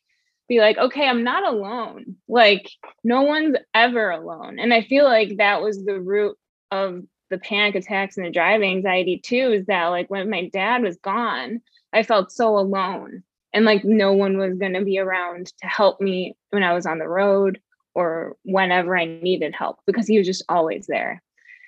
be 0.48 0.60
like 0.60 0.78
okay 0.78 1.06
i'm 1.08 1.24
not 1.24 1.44
alone. 1.44 2.16
Like 2.26 2.70
no 3.04 3.22
one's 3.22 3.56
ever 3.74 4.10
alone. 4.10 4.58
And 4.58 4.72
i 4.72 4.82
feel 4.82 5.04
like 5.04 5.36
that 5.38 5.62
was 5.62 5.84
the 5.84 6.00
root 6.00 6.36
of 6.70 7.02
the 7.30 7.38
panic 7.38 7.74
attacks 7.74 8.16
and 8.16 8.24
the 8.24 8.30
driving 8.30 8.76
anxiety 8.76 9.18
too 9.18 9.52
is 9.52 9.66
that 9.66 9.86
like 9.88 10.08
when 10.08 10.30
my 10.30 10.48
dad 10.48 10.82
was 10.82 10.96
gone 10.96 11.60
i 11.92 12.02
felt 12.02 12.32
so 12.32 12.58
alone 12.58 13.22
and 13.52 13.66
like 13.66 13.84
no 13.84 14.12
one 14.12 14.38
was 14.38 14.56
going 14.58 14.72
to 14.72 14.84
be 14.84 14.98
around 14.98 15.46
to 15.46 15.66
help 15.66 16.00
me 16.00 16.36
when 16.50 16.62
i 16.62 16.72
was 16.72 16.86
on 16.86 16.98
the 16.98 17.08
road 17.08 17.60
or 17.94 18.36
whenever 18.44 18.96
i 18.96 19.04
needed 19.04 19.54
help 19.54 19.78
because 19.86 20.06
he 20.06 20.18
was 20.18 20.26
just 20.26 20.44
always 20.48 20.86
there. 20.86 21.22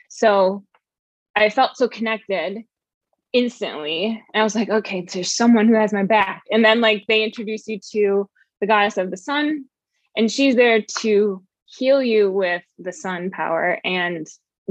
So 0.09 0.64
I 1.37 1.51
felt 1.51 1.77
so 1.77 1.88
connected 1.88 2.64
instantly. 3.33 4.23
And 4.35 4.40
I 4.40 4.45
was 4.45 4.55
like, 4.55 4.69
okay, 4.69 5.03
there's 5.03 5.35
someone 5.35 5.69
who 5.69 5.75
has 5.75 5.93
my 5.93 6.05
back. 6.05 6.43
And 6.51 6.64
then 6.64 6.81
like 6.81 7.05
they 7.07 7.23
introduce 7.23 7.69
you 7.69 7.79
to 7.93 8.29
the 8.61 8.66
goddess 8.66 8.99
of 8.99 9.11
the 9.11 9.16
sun, 9.16 9.64
and 10.16 10.31
she's 10.31 10.55
there 10.55 10.83
to 10.99 11.43
heal 11.64 12.03
you 12.03 12.31
with 12.31 12.62
the 12.79 12.93
sun 12.93 13.31
power 13.31 13.79
and 13.85 14.27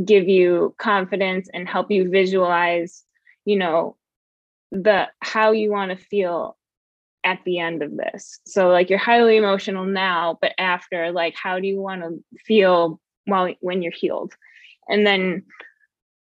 give 0.05 0.27
you 0.27 0.75
confidence 0.77 1.49
and 1.53 1.67
help 1.67 1.89
you 1.89 2.09
visualize, 2.09 3.03
you 3.45 3.57
know, 3.57 3.95
the 4.71 5.07
how 5.21 5.51
you 5.51 5.71
want 5.71 5.89
to 5.89 6.05
feel 6.05 6.57
at 7.23 7.39
the 7.45 7.59
end 7.59 7.81
of 7.81 7.95
this. 7.97 8.39
So 8.45 8.69
like 8.69 8.89
you're 8.89 8.99
highly 8.99 9.37
emotional 9.37 9.85
now, 9.85 10.37
but 10.41 10.53
after 10.59 11.11
like 11.11 11.35
how 11.35 11.59
do 11.59 11.67
you 11.67 11.81
want 11.81 12.01
to 12.01 12.23
feel 12.45 12.99
while 13.25 13.53
when 13.61 13.81
you're 13.81 13.91
healed? 13.91 14.33
And 14.87 15.05
then 15.05 15.43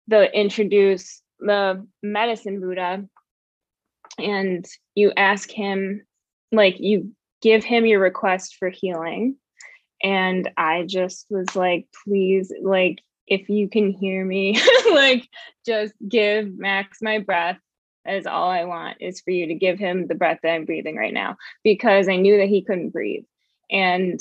the 0.10 0.36
introduce 0.38 1.22
the 1.40 1.86
medicine 2.04 2.60
Buddha 2.60 3.06
and 4.18 4.66
you 4.96 5.14
ask 5.16 5.50
him, 5.50 6.06
like, 6.52 6.80
you 6.80 7.12
give 7.42 7.64
him 7.64 7.86
your 7.86 8.00
request 8.00 8.56
for 8.58 8.70
healing. 8.70 9.38
And 10.02 10.50
I 10.58 10.84
just 10.86 11.28
was 11.30 11.56
like, 11.56 11.88
please, 12.04 12.52
like, 12.62 13.00
if 13.28 13.48
you 13.50 13.70
can 13.70 13.92
hear 13.92 14.26
me, 14.26 14.60
like, 14.92 15.30
just 15.66 15.94
give 16.08 16.58
Max 16.58 17.00
my 17.02 17.20
breath. 17.20 17.60
Is 18.08 18.26
all 18.26 18.50
I 18.50 18.64
want 18.64 18.98
is 19.02 19.22
for 19.22 19.30
you 19.30 19.48
to 19.48 19.54
give 19.54 19.78
him 19.78 20.08
the 20.08 20.16
breath 20.16 20.40
that 20.42 20.54
I'm 20.54 20.66
breathing 20.66 20.96
right 20.96 21.14
now 21.14 21.36
because 21.64 22.08
I 22.08 22.16
knew 22.16 22.38
that 22.38 22.48
he 22.48 22.64
couldn't 22.64 22.90
breathe. 22.90 23.26
And 23.70 24.20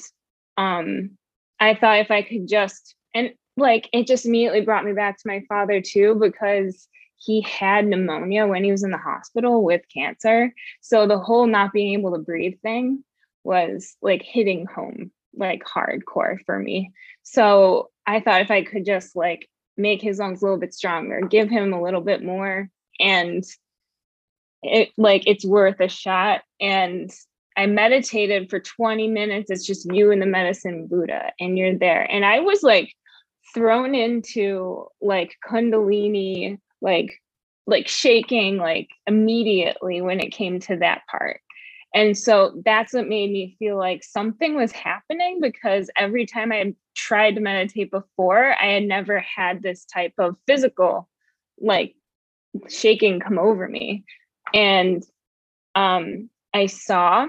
um, 0.59 1.17
I 1.59 1.75
thought 1.75 2.01
if 2.01 2.11
I 2.11 2.23
could 2.23 2.49
just, 2.49 2.95
and 3.15 3.31
like 3.59 3.89
it 3.93 4.07
just 4.07 4.27
immediately 4.27 4.61
brought 4.61 4.85
me 4.85 4.93
back 4.93 5.17
to 5.19 5.29
my 5.29 5.43
father 5.49 5.81
too 5.81 6.15
because 6.21 6.89
he 7.17 7.41
had 7.43 7.87
pneumonia 7.87 8.47
when 8.47 8.65
he 8.65 8.71
was 8.71 8.85
in 8.85 8.91
the 8.91 8.99
hospital 8.99 9.63
with 9.63 9.83
cancer 9.93 10.53
so 10.81 11.07
the 11.07 11.19
whole 11.19 11.47
not 11.47 11.73
being 11.73 11.99
able 11.99 12.13
to 12.13 12.19
breathe 12.19 12.59
thing 12.63 13.03
was 13.45 13.97
like 14.03 14.23
hitting 14.23 14.67
home 14.67 15.11
like 15.37 15.63
hardcore 15.65 16.39
for 16.47 16.59
me 16.59 16.93
so 17.23 17.91
i 18.07 18.21
thought 18.21 18.43
if 18.43 18.51
i 18.51 18.63
could 18.63 18.85
just 18.85 19.17
like 19.17 19.49
make 19.77 20.03
his 20.03 20.19
lungs 20.19 20.43
a 20.43 20.45
little 20.45 20.59
bit 20.59 20.75
stronger 20.75 21.21
give 21.23 21.49
him 21.49 21.73
a 21.73 21.83
little 21.83 22.01
bit 22.01 22.23
more 22.23 22.69
and 23.01 23.45
it 24.63 24.91
like 24.97 25.23
it's 25.27 25.45
worth 25.45 25.81
a 25.81 25.89
shot 25.89 26.43
and 26.61 27.11
I 27.57 27.67
meditated 27.67 28.49
for 28.51 28.61
20 28.61 29.09
minutes. 29.09 29.51
It's 29.51 29.67
just 29.67 29.93
you 29.93 30.13
and 30.13 30.23
the 30.23 30.27
medicine 30.27 30.87
Buddha, 30.87 31.33
and 31.41 31.59
you're 31.59 31.77
there. 31.77 32.09
And 32.09 32.25
I 32.25 32.39
was 32.39 32.63
like 32.63 32.95
thrown 33.55 33.95
into 33.95 34.87
like 35.01 35.37
kundalini 35.49 36.59
like 36.81 37.21
like 37.67 37.87
shaking 37.87 38.57
like 38.57 38.89
immediately 39.07 40.01
when 40.01 40.21
it 40.21 40.33
came 40.33 40.59
to 40.59 40.77
that 40.77 41.03
part. 41.11 41.41
And 41.95 42.17
so 42.17 42.61
that's 42.65 42.93
what 42.93 43.09
made 43.09 43.31
me 43.31 43.57
feel 43.59 43.77
like 43.77 44.03
something 44.05 44.55
was 44.55 44.73
happening 44.73 45.39
because 45.41 45.91
every 45.97 46.27
time 46.27 46.53
i 46.53 46.75
tried 46.95 47.35
to 47.35 47.41
meditate 47.41 47.91
before 47.91 48.55
i 48.61 48.73
had 48.73 48.83
never 48.85 49.21
had 49.21 49.63
this 49.63 49.85
type 49.85 50.13
of 50.19 50.37
physical 50.47 51.09
like 51.61 51.95
shaking 52.69 53.21
come 53.21 53.39
over 53.39 53.69
me. 53.69 54.05
And 54.55 55.03
um 55.75 56.31
i 56.55 56.67
saw 56.67 57.27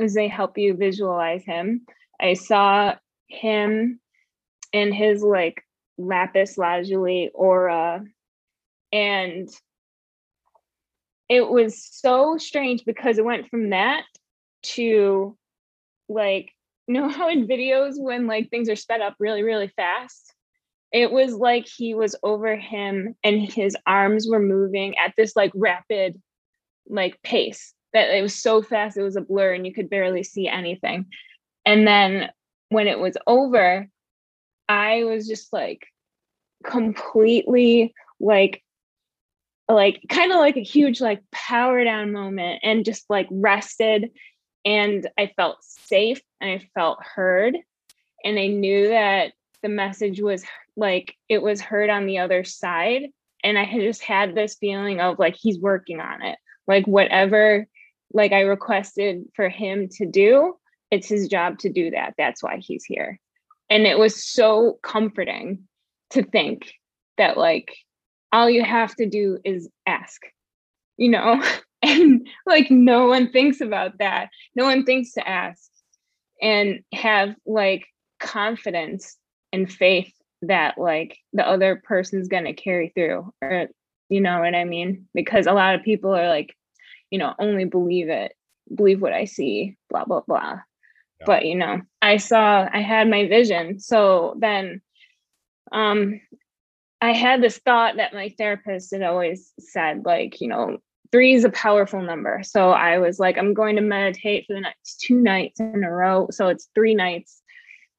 as 0.00 0.14
they 0.14 0.28
help 0.28 0.58
you 0.58 0.74
visualize 0.74 1.44
him 1.44 1.82
i 2.20 2.34
saw 2.34 2.94
him 3.28 4.00
in 4.74 4.92
his 4.92 5.22
like 5.22 5.64
lapis 5.96 6.58
lazuli 6.58 7.30
aura. 7.32 8.04
And 8.92 9.48
it 11.28 11.48
was 11.48 11.82
so 11.90 12.36
strange 12.36 12.84
because 12.84 13.16
it 13.16 13.24
went 13.24 13.48
from 13.48 13.70
that 13.70 14.02
to 14.62 15.38
like 16.08 16.50
you 16.86 16.92
know 16.92 17.08
how 17.08 17.30
in 17.30 17.48
videos 17.48 17.94
when 17.96 18.26
like 18.26 18.50
things 18.50 18.68
are 18.68 18.76
sped 18.76 19.00
up 19.00 19.14
really 19.18 19.42
really 19.42 19.68
fast? 19.68 20.34
It 20.92 21.10
was 21.10 21.32
like 21.32 21.66
he 21.66 21.94
was 21.94 22.14
over 22.22 22.56
him 22.56 23.14
and 23.24 23.40
his 23.40 23.76
arms 23.86 24.26
were 24.28 24.40
moving 24.40 24.96
at 24.98 25.14
this 25.16 25.34
like 25.34 25.52
rapid 25.54 26.20
like 26.88 27.22
pace 27.22 27.72
that 27.92 28.10
it 28.10 28.22
was 28.22 28.34
so 28.34 28.60
fast 28.60 28.96
it 28.96 29.02
was 29.02 29.16
a 29.16 29.20
blur 29.20 29.54
and 29.54 29.64
you 29.66 29.72
could 29.72 29.88
barely 29.88 30.24
see 30.24 30.48
anything. 30.48 31.06
And 31.64 31.86
then 31.86 32.30
when 32.68 32.86
it 32.86 32.98
was 32.98 33.16
over 33.26 33.88
I 34.68 35.04
was 35.04 35.26
just 35.26 35.52
like 35.52 35.86
completely 36.64 37.94
like 38.20 38.62
like 39.68 40.02
kind 40.08 40.32
of 40.32 40.38
like 40.38 40.56
a 40.56 40.62
huge 40.62 41.00
like 41.00 41.22
power 41.32 41.84
down 41.84 42.12
moment 42.12 42.60
and 42.62 42.84
just 42.84 43.04
like 43.08 43.28
rested 43.30 44.10
and 44.64 45.08
I 45.18 45.30
felt 45.36 45.58
safe 45.62 46.20
and 46.40 46.50
I 46.50 46.68
felt 46.74 46.98
heard. 47.02 47.56
And 48.24 48.38
I 48.38 48.46
knew 48.46 48.88
that 48.88 49.32
the 49.62 49.68
message 49.68 50.20
was 50.20 50.44
like 50.76 51.14
it 51.28 51.42
was 51.42 51.60
heard 51.60 51.90
on 51.90 52.06
the 52.06 52.18
other 52.18 52.44
side. 52.44 53.10
And 53.42 53.58
I 53.58 53.64
had 53.64 53.82
just 53.82 54.02
had 54.02 54.34
this 54.34 54.56
feeling 54.58 55.00
of 55.00 55.18
like 55.18 55.36
he's 55.36 55.58
working 55.58 56.00
on 56.00 56.22
it. 56.22 56.38
Like 56.66 56.86
whatever 56.86 57.66
like 58.12 58.32
I 58.32 58.42
requested 58.42 59.24
for 59.34 59.48
him 59.48 59.88
to 59.96 60.06
do 60.06 60.56
it's 60.90 61.08
his 61.08 61.26
job 61.26 61.58
to 61.58 61.70
do 61.70 61.90
that. 61.90 62.14
That's 62.16 62.42
why 62.42 62.58
he's 62.58 62.84
here 62.84 63.18
and 63.74 63.86
it 63.86 63.98
was 63.98 64.24
so 64.24 64.78
comforting 64.82 65.66
to 66.10 66.22
think 66.22 66.72
that 67.18 67.36
like 67.36 67.76
all 68.32 68.48
you 68.48 68.64
have 68.64 68.94
to 68.94 69.06
do 69.06 69.38
is 69.44 69.68
ask 69.86 70.22
you 70.96 71.08
know? 71.08 71.42
And 71.86 72.26
like 72.46 72.70
no 72.70 73.08
one 73.08 73.30
thinks 73.30 73.60
about 73.60 73.98
that. 73.98 74.30
No 74.56 74.64
one 74.64 74.86
thinks 74.86 75.12
to 75.12 75.28
ask 75.28 75.70
and 76.40 76.80
have 76.94 77.34
like 77.44 77.84
confidence 78.18 79.18
and 79.52 79.70
faith 79.70 80.10
that 80.40 80.78
like 80.78 81.18
the 81.34 81.46
other 81.46 81.82
person's 81.84 82.26
going 82.26 82.44
to 82.44 82.54
carry 82.54 82.90
through 82.94 83.30
or 83.42 83.66
you 84.08 84.22
know 84.22 84.40
what 84.40 84.54
i 84.54 84.64
mean? 84.64 85.06
Because 85.12 85.46
a 85.46 85.52
lot 85.52 85.74
of 85.74 85.82
people 85.82 86.14
are 86.14 86.26
like 86.26 86.56
you 87.10 87.18
know 87.18 87.34
only 87.38 87.66
believe 87.66 88.08
it 88.08 88.32
believe 88.74 89.02
what 89.02 89.12
i 89.12 89.26
see 89.26 89.76
blah 89.90 90.06
blah 90.06 90.22
blah 90.26 90.60
but 91.26 91.44
you 91.44 91.54
know 91.54 91.80
i 92.02 92.16
saw 92.16 92.68
i 92.72 92.80
had 92.80 93.08
my 93.08 93.26
vision 93.28 93.78
so 93.78 94.34
then 94.38 94.80
um 95.72 96.20
i 97.00 97.12
had 97.12 97.42
this 97.42 97.58
thought 97.58 97.96
that 97.96 98.14
my 98.14 98.34
therapist 98.36 98.92
had 98.92 99.02
always 99.02 99.52
said 99.58 100.04
like 100.04 100.40
you 100.40 100.48
know 100.48 100.78
three 101.14 101.34
is 101.34 101.44
a 101.44 101.50
powerful 101.50 102.02
number. 102.02 102.40
So 102.42 102.70
I 102.70 102.98
was 102.98 103.20
like, 103.20 103.38
I'm 103.38 103.54
going 103.54 103.76
to 103.76 103.82
meditate 103.82 104.46
for 104.48 104.54
the 104.54 104.60
next 104.60 104.98
two 104.98 105.14
nights 105.14 105.60
in 105.60 105.84
a 105.84 105.88
row. 105.88 106.26
So 106.32 106.48
it's 106.48 106.68
three 106.74 106.96
nights 106.96 107.40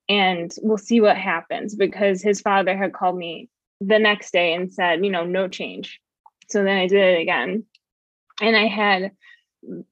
and 0.10 0.54
we'll 0.62 0.78
see 0.78 1.00
what 1.00 1.16
happens 1.16 1.76
because 1.76 2.22
his 2.22 2.42
father 2.42 2.76
had 2.78 2.92
called 2.92 3.18
me 3.18 3.50
the 3.80 4.00
next 4.00 4.32
day 4.32 4.54
and 4.54 4.70
said, 4.70 5.06
you 5.06 5.12
know, 5.12 5.26
no 5.26 5.48
change. 5.48 6.02
So 6.50 6.62
then 6.66 6.78
I 6.78 6.88
did 6.88 7.18
it 7.18 7.22
again. 7.22 7.64
And 8.42 8.54
I 8.54 8.68
had 8.68 9.12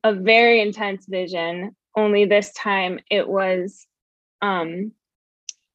a 0.04 0.14
very 0.14 0.60
intense 0.60 1.06
vision, 1.06 1.78
only 1.96 2.26
this 2.26 2.52
time 2.54 3.00
it 3.10 3.28
was 3.28 3.86
um 4.42 4.92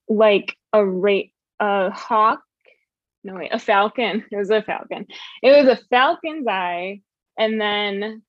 like 0.09 0.57
a 0.73 0.85
rate 0.85 1.33
a 1.61 1.91
hawk 1.91 2.41
no 3.25 3.35
wait 3.35 3.53
a 3.53 3.59
falcon. 3.59 4.25
It 4.31 4.37
was 4.37 4.51
a 4.51 4.62
falcon. 4.62 5.07
It 5.43 5.51
was 5.51 5.66
a 5.66 5.83
falcon's 5.91 6.47
eye 6.47 7.01
and 7.39 7.61
then 7.61 8.23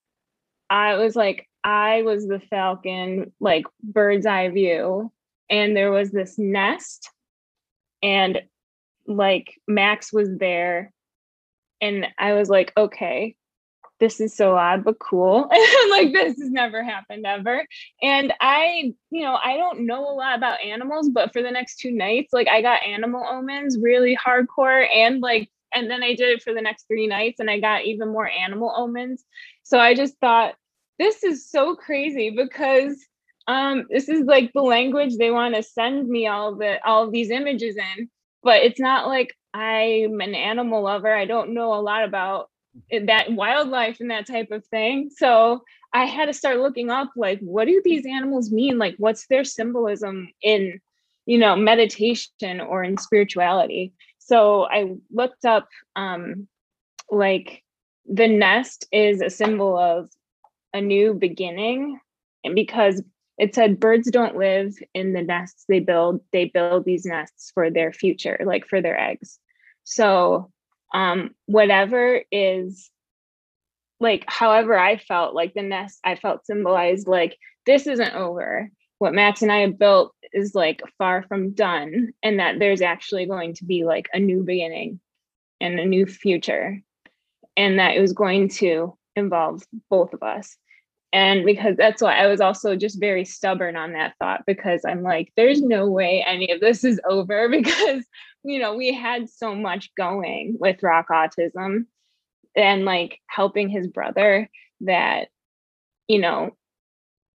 i 0.69 0.95
was 0.95 1.15
like 1.15 1.49
i 1.63 2.03
was 2.03 2.27
the 2.27 2.39
falcon 2.39 3.33
like 3.39 3.65
bird's 3.83 4.25
eye 4.25 4.49
view 4.49 5.11
and 5.49 5.75
there 5.75 5.91
was 5.91 6.11
this 6.11 6.37
nest 6.37 7.09
and 8.01 8.41
like 9.07 9.59
max 9.67 10.13
was 10.13 10.29
there 10.37 10.93
and 11.81 12.07
i 12.17 12.33
was 12.33 12.49
like 12.49 12.71
okay 12.77 13.35
this 13.99 14.19
is 14.19 14.35
so 14.35 14.55
odd 14.55 14.83
but 14.83 14.99
cool. 14.99 15.49
Like 15.89 16.13
this 16.13 16.39
has 16.39 16.49
never 16.49 16.83
happened 16.83 17.25
ever. 17.25 17.65
And 18.01 18.33
i 18.39 18.93
you 19.11 19.23
know 19.23 19.37
i 19.43 19.57
don't 19.57 19.85
know 19.85 20.07
a 20.09 20.13
lot 20.13 20.37
about 20.37 20.61
animals 20.61 21.09
but 21.09 21.33
for 21.33 21.41
the 21.41 21.51
next 21.51 21.77
two 21.79 21.91
nights 21.91 22.31
like 22.31 22.47
i 22.47 22.61
got 22.61 22.85
animal 22.85 23.25
omens 23.27 23.77
really 23.81 24.17
hardcore 24.17 24.87
and 24.95 25.21
like 25.21 25.49
and 25.73 25.89
then 25.89 26.03
i 26.03 26.09
did 26.15 26.29
it 26.29 26.43
for 26.43 26.53
the 26.53 26.61
next 26.61 26.87
three 26.87 27.07
nights 27.07 27.39
and 27.39 27.49
i 27.49 27.59
got 27.59 27.85
even 27.85 28.09
more 28.09 28.29
animal 28.29 28.73
omens. 28.75 29.23
So 29.63 29.79
i 29.79 29.93
just 29.93 30.17
thought 30.19 30.55
this 30.99 31.23
is 31.23 31.49
so 31.49 31.75
crazy 31.75 32.29
because 32.29 33.03
um 33.47 33.85
this 33.89 34.09
is 34.09 34.25
like 34.25 34.51
the 34.53 34.61
language 34.61 35.17
they 35.17 35.31
want 35.31 35.55
to 35.55 35.63
send 35.63 36.07
me 36.07 36.27
all 36.27 36.55
the 36.55 36.85
all 36.85 37.05
of 37.05 37.11
these 37.11 37.31
images 37.31 37.75
in. 37.77 38.09
But 38.43 38.61
it's 38.63 38.79
not 38.79 39.07
like 39.07 39.35
i'm 39.53 40.21
an 40.21 40.35
animal 40.35 40.83
lover. 40.83 41.13
I 41.13 41.25
don't 41.25 41.53
know 41.53 41.73
a 41.73 41.81
lot 41.81 42.03
about 42.03 42.49
that 42.91 43.31
wildlife 43.31 43.99
and 43.99 44.11
that 44.11 44.27
type 44.27 44.51
of 44.51 44.65
thing. 44.67 45.09
So 45.15 45.63
I 45.93 46.05
had 46.05 46.25
to 46.25 46.33
start 46.33 46.59
looking 46.59 46.89
up 46.89 47.09
like 47.15 47.39
what 47.39 47.65
do 47.65 47.81
these 47.83 48.05
animals 48.05 48.51
mean? 48.51 48.77
Like 48.77 48.95
what's 48.97 49.27
their 49.27 49.43
symbolism 49.43 50.29
in, 50.41 50.79
you 51.25 51.37
know, 51.37 51.55
meditation 51.55 52.61
or 52.61 52.83
in 52.83 52.97
spirituality? 52.97 53.93
So 54.19 54.67
I 54.69 54.95
looked 55.11 55.45
up 55.45 55.67
um 55.95 56.47
like 57.09 57.63
the 58.05 58.27
nest 58.27 58.87
is 58.91 59.21
a 59.21 59.29
symbol 59.29 59.77
of 59.77 60.09
a 60.73 60.81
new 60.81 61.13
beginning 61.13 61.99
and 62.43 62.55
because 62.55 63.01
it 63.37 63.55
said 63.55 63.79
birds 63.79 64.11
don't 64.11 64.35
live 64.35 64.75
in 64.93 65.13
the 65.13 65.21
nests 65.21 65.65
they 65.67 65.79
build 65.79 66.21
they 66.31 66.45
build 66.45 66.85
these 66.85 67.05
nests 67.05 67.51
for 67.53 67.71
their 67.71 67.91
future 67.91 68.39
like 68.45 68.67
for 68.67 68.81
their 68.81 68.99
eggs 68.99 69.39
so 69.83 70.51
um 70.93 71.31
whatever 71.45 72.21
is 72.31 72.89
like 73.99 74.23
however 74.27 74.77
i 74.77 74.97
felt 74.97 75.35
like 75.35 75.53
the 75.53 75.61
nest 75.61 75.99
i 76.03 76.15
felt 76.15 76.45
symbolized 76.45 77.07
like 77.07 77.37
this 77.65 77.85
isn't 77.85 78.15
over. 78.15 78.71
What 78.97 79.13
max 79.13 79.41
and 79.41 79.51
i 79.51 79.59
have 79.59 79.77
built 79.77 80.13
is 80.33 80.55
like 80.55 80.81
far 80.97 81.23
from 81.23 81.51
done 81.51 82.13
and 82.23 82.39
that 82.39 82.59
there's 82.59 82.81
actually 82.81 83.25
going 83.25 83.53
to 83.55 83.65
be 83.65 83.83
like 83.85 84.07
a 84.13 84.19
new 84.19 84.43
beginning 84.43 84.99
and 85.61 85.79
a 85.79 85.85
new 85.85 86.05
future 86.05 86.81
and 87.55 87.79
that 87.79 87.95
it 87.95 88.01
was 88.01 88.13
going 88.13 88.49
to 88.49 88.97
involve 89.15 89.63
both 89.89 90.13
of 90.13 90.23
us 90.23 90.57
and 91.11 91.45
because 91.45 91.75
that's 91.75 92.01
why 92.01 92.15
i 92.17 92.27
was 92.27 92.41
also 92.41 92.75
just 92.75 92.99
very 92.99 93.25
stubborn 93.25 93.75
on 93.75 93.93
that 93.93 94.13
thought 94.19 94.43
because 94.45 94.81
i'm 94.85 95.01
like 95.01 95.31
there's 95.35 95.61
no 95.61 95.89
way 95.89 96.23
any 96.27 96.51
of 96.51 96.59
this 96.59 96.83
is 96.83 96.99
over 97.07 97.49
because 97.49 98.05
you 98.43 98.59
know, 98.59 98.75
we 98.75 98.93
had 98.93 99.29
so 99.29 99.55
much 99.55 99.93
going 99.95 100.55
with 100.59 100.83
rock 100.83 101.07
autism 101.09 101.85
and 102.55 102.85
like 102.85 103.19
helping 103.27 103.69
his 103.69 103.87
brother 103.87 104.49
that, 104.81 105.27
you 106.07 106.19
know, 106.19 106.51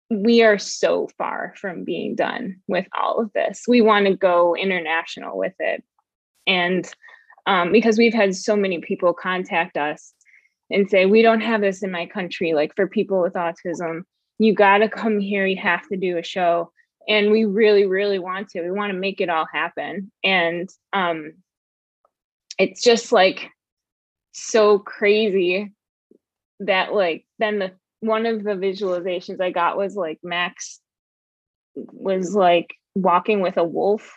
we 0.10 0.44
are 0.44 0.58
so 0.58 1.10
far 1.18 1.54
from 1.58 1.84
being 1.84 2.16
done 2.16 2.58
with 2.68 2.86
all 2.98 3.20
of 3.20 3.34
this. 3.34 3.64
We 3.68 3.82
want 3.82 4.06
to 4.06 4.16
go 4.16 4.56
international 4.56 5.38
with 5.38 5.54
it. 5.60 5.84
And 6.46 6.90
um, 7.46 7.72
because 7.72 7.98
we've 7.98 8.14
had 8.14 8.36
so 8.36 8.56
many 8.56 8.80
people 8.80 9.14
contact 9.14 9.76
us 9.76 10.14
and 10.74 10.90
say, 10.90 11.06
we 11.06 11.22
don't 11.22 11.42
have 11.42 11.62
this 11.62 11.84
in 11.84 11.92
my 11.92 12.06
country, 12.06 12.54
like 12.54 12.76
for 12.76 12.88
people 12.88 13.22
with 13.22 13.34
autism, 13.34 14.02
you 14.40 14.54
got 14.54 14.80
to 14.80 14.90
come 14.90 15.20
here, 15.20 15.46
you 15.46 15.62
have 15.62 15.88
to 15.88 15.96
do 15.96 16.18
a 16.18 16.24
show 16.24 16.72
and 17.08 17.32
we 17.32 17.46
really 17.46 17.86
really 17.86 18.20
want 18.20 18.50
to 18.50 18.62
we 18.62 18.72
want 18.72 18.92
to 18.92 18.98
make 18.98 19.20
it 19.22 19.30
all 19.30 19.46
happen 19.52 20.12
and 20.24 20.70
um 20.94 21.34
it's 22.58 22.82
just 22.82 23.12
like 23.12 23.50
so 24.32 24.80
crazy 24.80 25.72
that 26.60 26.94
like 26.94 27.26
then 27.40 27.60
the 27.60 27.72
one 28.00 28.26
of 28.26 28.44
the 28.44 28.52
visualizations 28.52 29.42
i 29.42 29.52
got 29.52 29.78
was 29.78 29.96
like 29.96 30.20
max 30.24 30.80
was 31.76 32.34
like 32.34 32.74
walking 32.96 33.42
with 33.42 33.58
a 33.58 33.64
wolf 33.64 34.14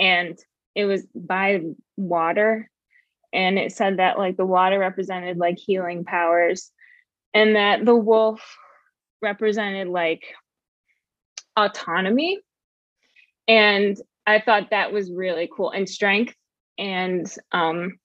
and 0.00 0.38
it 0.74 0.84
was 0.84 1.06
by 1.14 1.60
water 1.96 2.68
and 3.32 3.58
it 3.58 3.72
said 3.72 3.98
that 3.98 4.18
like 4.18 4.36
the 4.36 4.46
water 4.46 4.78
represented 4.78 5.38
like 5.38 5.58
healing 5.58 6.04
powers 6.04 6.70
and 7.34 7.56
that 7.56 7.84
the 7.84 7.94
wolf 7.94 8.40
represented 9.22 9.88
like 9.88 10.22
autonomy. 11.56 12.38
And 13.48 13.96
I 14.26 14.40
thought 14.40 14.70
that 14.70 14.92
was 14.92 15.10
really 15.10 15.48
cool 15.54 15.70
and 15.70 15.88
strength 15.88 16.34
and 16.78 17.32
um, 17.52 17.98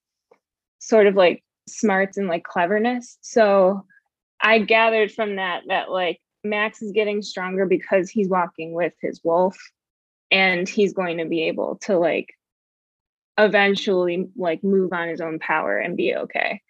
sort 0.79 1.07
of 1.07 1.15
like 1.15 1.43
smarts 1.67 2.17
and 2.17 2.27
like 2.27 2.43
cleverness. 2.43 3.17
So 3.21 3.85
I 4.41 4.59
gathered 4.59 5.11
from 5.11 5.35
that 5.35 5.63
that 5.67 5.91
like 5.91 6.19
Max 6.43 6.81
is 6.81 6.91
getting 6.91 7.21
stronger 7.21 7.65
because 7.65 8.09
he's 8.09 8.29
walking 8.29 8.73
with 8.73 8.93
his 9.01 9.21
wolf 9.23 9.57
and 10.31 10.67
he's 10.67 10.93
going 10.93 11.17
to 11.17 11.25
be 11.25 11.43
able 11.43 11.77
to 11.81 11.97
like 11.97 12.29
eventually 13.37 14.29
like 14.35 14.63
move 14.63 14.93
on 14.93 15.07
his 15.07 15.21
own 15.21 15.39
power 15.39 15.77
and 15.77 15.97
be 15.97 16.15
okay. 16.15 16.61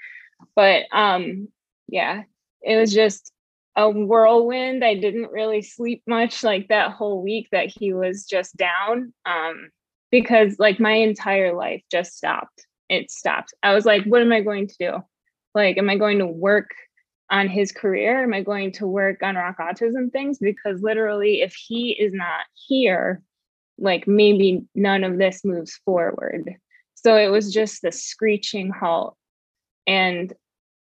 But 0.56 0.84
um 0.92 1.48
yeah, 1.88 2.24
it 2.62 2.78
was 2.78 2.94
just 2.94 3.32
a 3.78 3.90
whirlwind. 3.90 4.84
I 4.84 4.96
didn't 4.96 5.32
really 5.32 5.62
sleep 5.62 6.02
much 6.08 6.44
like 6.44 6.68
that 6.68 6.92
whole 6.92 7.22
week 7.22 7.48
that 7.52 7.70
he 7.70 7.94
was 7.94 8.26
just 8.26 8.58
down 8.58 9.14
um, 9.26 9.70
because 10.12 10.58
like 10.58 10.80
my 10.80 10.94
entire 10.94 11.54
life 11.54 11.84
just 11.92 12.18
stopped. 12.18 12.66
It 12.90 13.12
stopped. 13.12 13.54
I 13.62 13.74
was 13.74 13.86
like, 13.86 14.04
what 14.06 14.22
am 14.22 14.34
I 14.34 14.42
going 14.42 14.68
to 14.68 14.76
do? 14.80 14.94
Like, 15.54 15.78
am 15.78 15.90
I 15.90 15.96
going 15.96 16.20
to 16.20 16.28
work 16.28 16.72
on 17.30 17.48
his 17.48 17.72
career? 17.72 18.24
Am 18.24 18.34
I 18.34 18.42
going 18.42 18.72
to 18.74 18.88
work 18.88 19.22
on 19.22 19.36
rock 19.36 19.58
autism 19.60 20.12
things? 20.12 20.40
Because 20.40 20.82
literally, 20.82 21.42
if 21.42 21.54
he 21.54 21.92
is 21.92 22.14
not 22.14 22.42
here, 22.68 23.22
like 23.78 24.08
maybe 24.08 24.64
none 24.76 25.04
of 25.04 25.18
this 25.18 25.44
moves 25.46 25.76
forward. 25.86 26.56
So 26.96 27.16
it 27.16 27.28
was 27.28 27.54
just 27.54 27.82
the 27.82 27.92
screeching 27.92 28.72
halt. 28.72 29.16
And 29.86 30.34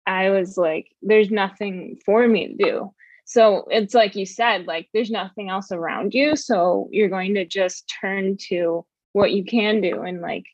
I 0.05 0.29
was 0.29 0.57
like, 0.57 0.87
there's 1.01 1.29
nothing 1.29 1.99
for 2.05 2.27
me 2.27 2.47
to 2.47 2.55
do. 2.55 2.93
So 3.25 3.67
it's 3.69 3.93
like 3.93 4.15
you 4.15 4.25
said, 4.25 4.65
like 4.65 4.89
there's 4.93 5.11
nothing 5.11 5.49
else 5.49 5.71
around 5.71 6.13
you. 6.13 6.35
So 6.35 6.87
you're 6.91 7.09
going 7.09 7.33
to 7.35 7.45
just 7.45 7.93
turn 8.01 8.37
to 8.47 8.85
what 9.13 9.33
you 9.33 9.43
can 9.43 9.81
do 9.81 10.01
and 10.01 10.21
like 10.21 10.45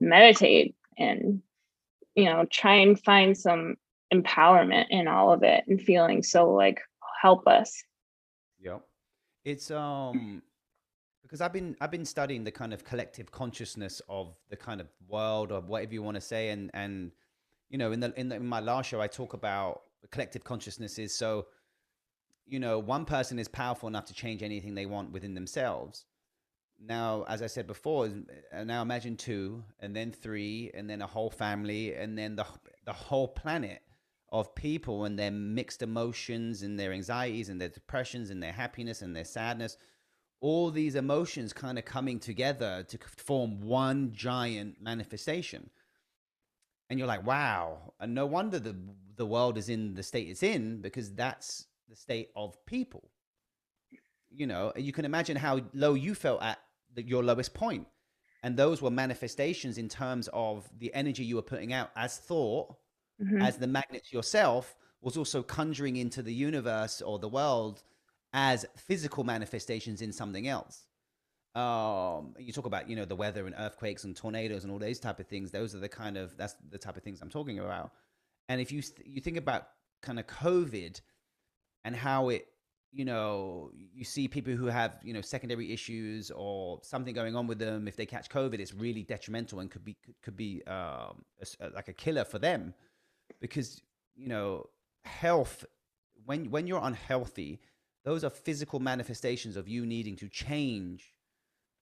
meditate 0.00 0.76
and, 0.96 1.42
you 2.14 2.26
know, 2.26 2.46
try 2.50 2.74
and 2.76 3.00
find 3.00 3.36
some 3.36 3.74
empowerment 4.14 4.86
in 4.90 5.08
all 5.08 5.32
of 5.32 5.42
it 5.42 5.64
and 5.66 5.80
feeling 5.80 6.22
so 6.22 6.50
like 6.50 6.80
help 7.20 7.46
us. 7.48 7.82
Yep. 8.60 8.82
It's 9.44 9.70
um 9.70 10.42
because 11.30 11.40
I've 11.40 11.52
been 11.52 11.76
I've 11.80 11.92
been 11.92 12.04
studying 12.04 12.42
the 12.42 12.50
kind 12.50 12.72
of 12.72 12.84
collective 12.84 13.30
consciousness 13.30 14.02
of 14.08 14.34
the 14.48 14.56
kind 14.56 14.80
of 14.80 14.88
world 15.08 15.52
or 15.52 15.60
whatever 15.60 15.94
you 15.94 16.02
want 16.02 16.16
to 16.16 16.20
say 16.20 16.48
and 16.48 16.70
and 16.74 17.12
you 17.70 17.78
know, 17.78 17.92
in 17.92 18.00
the 18.00 18.12
in, 18.16 18.28
the, 18.28 18.36
in 18.36 18.46
my 18.46 18.60
last 18.60 18.90
show, 18.90 19.00
I 19.00 19.06
talk 19.06 19.32
about 19.32 19.82
collective 20.10 20.44
consciousnesses. 20.44 21.14
So, 21.14 21.46
you 22.46 22.58
know, 22.58 22.78
one 22.78 23.04
person 23.04 23.38
is 23.38 23.48
powerful 23.48 23.88
enough 23.88 24.06
to 24.06 24.14
change 24.14 24.42
anything 24.42 24.74
they 24.74 24.86
want 24.86 25.12
within 25.12 25.34
themselves. 25.34 26.04
Now, 26.82 27.24
as 27.28 27.42
I 27.42 27.46
said 27.46 27.66
before, 27.66 28.08
uh, 28.52 28.64
now 28.64 28.82
imagine 28.82 29.16
two, 29.16 29.62
and 29.78 29.94
then 29.94 30.10
three, 30.12 30.70
and 30.74 30.88
then 30.90 31.02
a 31.02 31.06
whole 31.06 31.30
family, 31.30 31.94
and 31.94 32.18
then 32.18 32.34
the 32.34 32.46
the 32.84 32.92
whole 32.92 33.28
planet 33.28 33.82
of 34.32 34.54
people 34.54 35.04
and 35.04 35.18
their 35.18 35.30
mixed 35.30 35.82
emotions 35.82 36.62
and 36.62 36.78
their 36.78 36.92
anxieties 36.92 37.48
and 37.48 37.60
their 37.60 37.68
depressions 37.68 38.30
and 38.30 38.42
their 38.42 38.52
happiness 38.52 39.02
and 39.02 39.14
their 39.14 39.24
sadness 39.24 39.76
all 40.40 40.70
these 40.70 40.94
emotions 40.94 41.52
kind 41.52 41.78
of 41.78 41.84
coming 41.84 42.18
together 42.18 42.84
to 42.88 42.98
form 43.16 43.60
one 43.60 44.12
giant 44.12 44.80
manifestation 44.80 45.70
and 46.88 46.98
you're 46.98 47.08
like, 47.08 47.24
wow, 47.24 47.92
and 48.00 48.14
no 48.14 48.26
wonder 48.26 48.58
the 48.58 48.76
the 49.16 49.26
world 49.26 49.56
is 49.58 49.68
in 49.68 49.94
the 49.94 50.02
state 50.02 50.28
it's 50.28 50.42
in 50.42 50.80
because 50.80 51.14
that's 51.14 51.66
the 51.88 51.94
state 51.96 52.30
of 52.34 52.56
people. 52.66 53.10
You 54.30 54.46
know, 54.46 54.72
you 54.76 54.92
can 54.92 55.04
imagine 55.04 55.36
how 55.36 55.60
low 55.74 55.94
you 55.94 56.14
felt 56.14 56.42
at 56.42 56.58
the, 56.94 57.02
your 57.02 57.22
lowest 57.22 57.52
point, 57.54 57.86
and 58.42 58.56
those 58.56 58.80
were 58.82 58.90
manifestations 58.90 59.78
in 59.78 59.88
terms 59.88 60.28
of 60.32 60.68
the 60.78 60.92
energy 60.94 61.24
you 61.24 61.36
were 61.36 61.42
putting 61.42 61.72
out 61.72 61.90
as 61.96 62.18
thought, 62.18 62.76
Mhm. 63.20 63.46
as 63.46 63.58
the 63.58 63.66
magnet 63.66 64.04
to 64.06 64.16
yourself 64.16 64.74
was 65.02 65.16
also 65.16 65.42
conjuring 65.42 65.96
into 65.96 66.22
the 66.22 66.32
universe 66.32 67.02
or 67.02 67.18
the 67.18 67.28
world 67.28 67.82
as 68.32 68.66
physical 68.76 69.24
manifestations 69.24 70.02
in 70.02 70.12
something 70.12 70.46
else. 70.48 70.86
Um 71.54 72.34
you 72.38 72.52
talk 72.52 72.66
about 72.66 72.88
you 72.88 72.94
know 72.94 73.04
the 73.04 73.16
weather 73.16 73.46
and 73.46 73.54
earthquakes 73.58 74.04
and 74.04 74.16
tornadoes 74.16 74.62
and 74.62 74.72
all 74.72 74.78
those 74.78 75.00
type 75.00 75.18
of 75.18 75.26
things. 75.26 75.50
Those 75.50 75.74
are 75.74 75.80
the 75.80 75.88
kind 75.88 76.16
of 76.16 76.36
that's 76.36 76.54
the 76.70 76.78
type 76.78 76.96
of 76.96 77.02
things 77.02 77.20
i'm 77.20 77.30
talking 77.30 77.58
about. 77.58 77.90
And 78.48 78.60
if 78.60 78.70
you 78.70 78.82
th- 78.82 79.06
you 79.06 79.20
think 79.20 79.36
about 79.36 79.66
kind 80.00 80.18
of 80.20 80.26
covid 80.26 81.00
and 81.84 81.96
how 81.96 82.28
it 82.28 82.46
you 82.92 83.04
know 83.04 83.70
you 83.74 84.04
see 84.04 84.28
people 84.28 84.54
who 84.54 84.66
have 84.66 84.98
you 85.02 85.12
know 85.12 85.20
secondary 85.20 85.72
issues 85.72 86.30
or 86.30 86.80
something 86.82 87.14
going 87.14 87.36
on 87.36 87.46
with 87.46 87.58
them 87.58 87.86
if 87.86 87.96
they 87.96 88.06
catch 88.06 88.28
covid 88.28 88.58
it's 88.58 88.74
really 88.74 89.02
detrimental 89.02 89.60
and 89.60 89.70
could 89.70 89.84
be 89.84 89.96
could, 90.22 90.36
be 90.36 90.62
um 90.66 91.24
a 91.60 91.70
like 91.70 91.88
a 91.88 91.92
killer 91.92 92.24
for 92.24 92.38
them. 92.38 92.74
Because 93.40 93.80
you 94.14 94.28
know 94.28 94.66
health 95.04 95.64
when 96.24 96.50
when 96.50 96.66
you're 96.66 96.80
unhealthy 96.82 97.60
those 98.04 98.24
are 98.24 98.30
physical 98.30 98.80
manifestations 98.80 99.56
of 99.56 99.68
you 99.68 99.84
needing 99.86 100.16
to 100.16 100.28
change 100.28 101.14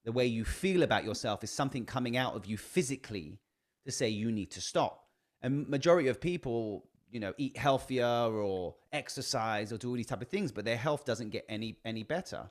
the 0.04 0.12
way 0.12 0.26
you 0.26 0.44
feel 0.44 0.82
about 0.82 1.04
yourself 1.04 1.44
is 1.44 1.50
something 1.50 1.84
coming 1.84 2.16
out 2.16 2.34
of 2.34 2.46
you 2.46 2.56
physically 2.56 3.38
to 3.84 3.92
say 3.92 4.08
you 4.08 4.32
need 4.32 4.50
to 4.52 4.60
stop. 4.60 5.04
And 5.42 5.68
majority 5.68 6.08
of 6.08 6.20
people 6.20 6.88
you 7.10 7.20
know 7.20 7.32
eat 7.38 7.56
healthier 7.56 8.04
or 8.04 8.74
exercise 8.92 9.72
or 9.72 9.78
do 9.78 9.88
all 9.88 9.96
these 9.96 10.06
type 10.06 10.20
of 10.20 10.28
things 10.28 10.52
but 10.52 10.64
their 10.64 10.76
health 10.76 11.04
doesn't 11.06 11.30
get 11.30 11.44
any 11.48 11.78
any 11.84 12.02
better 12.02 12.50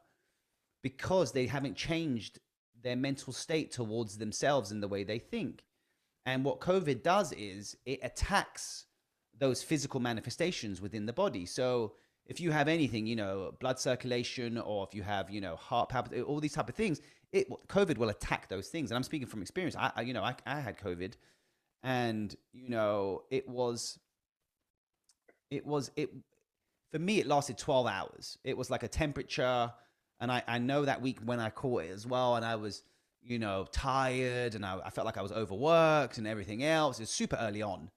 because 0.81 1.31
they 1.31 1.45
haven't 1.45 1.75
changed 1.75 2.39
their 2.81 2.95
mental 2.95 3.33
state 3.33 3.71
towards 3.71 4.17
themselves 4.17 4.71
and 4.71 4.81
the 4.81 4.87
way 4.87 5.03
they 5.03 5.19
think. 5.19 5.63
And 6.25 6.43
what 6.43 6.59
covid 6.59 7.03
does 7.03 7.33
is 7.33 7.75
it 7.85 7.99
attacks 8.03 8.85
those 9.37 9.61
physical 9.61 9.99
manifestations 9.99 10.81
within 10.81 11.05
the 11.05 11.13
body. 11.13 11.45
So 11.45 11.93
if 12.27 12.39
you 12.39 12.51
have 12.51 12.67
anything 12.67 13.07
you 13.07 13.15
know 13.15 13.53
blood 13.59 13.79
circulation 13.79 14.57
or 14.57 14.85
if 14.87 14.93
you 14.93 15.01
have 15.01 15.29
you 15.29 15.41
know 15.41 15.55
heart 15.55 15.89
palpit 15.89 16.23
all 16.25 16.39
these 16.39 16.53
type 16.53 16.69
of 16.69 16.75
things 16.75 17.01
it 17.31 17.47
covid 17.67 17.97
will 17.97 18.09
attack 18.09 18.47
those 18.47 18.67
things. 18.67 18.91
And 18.91 18.95
i'm 18.95 19.03
speaking 19.03 19.27
from 19.27 19.41
experience. 19.41 19.75
I, 19.75 19.91
I 19.95 20.01
you 20.01 20.13
know 20.13 20.23
I, 20.23 20.35
I 20.45 20.59
had 20.59 20.77
covid 20.77 21.13
and 21.83 22.35
you 22.53 22.69
know 22.69 23.23
it 23.29 23.47
was 23.47 23.99
it 25.49 25.65
was 25.65 25.91
it 25.95 26.11
for 26.91 26.99
me 26.99 27.19
it 27.19 27.27
lasted 27.27 27.57
12 27.57 27.87
hours. 27.87 28.37
It 28.43 28.57
was 28.57 28.69
like 28.69 28.83
a 28.83 28.87
temperature 28.87 29.71
and 30.19 30.31
i 30.31 30.41
i 30.47 30.57
know 30.57 30.85
that 30.85 31.01
week 31.01 31.19
when 31.23 31.39
i 31.39 31.49
caught 31.49 31.83
it 31.83 31.91
as 31.91 32.07
well 32.07 32.37
and 32.37 32.43
i 32.45 32.55
was 32.55 32.81
you 33.21 33.37
know 33.37 33.67
tired 33.71 34.55
and 34.55 34.65
i, 34.65 34.79
I 34.83 34.89
felt 34.89 35.05
like 35.05 35.17
i 35.17 35.21
was 35.21 35.31
overworked 35.31 36.17
and 36.17 36.27
everything 36.27 36.63
else. 36.63 36.99
It's 36.99 37.11
super 37.11 37.37
early 37.39 37.61
on. 37.61 37.89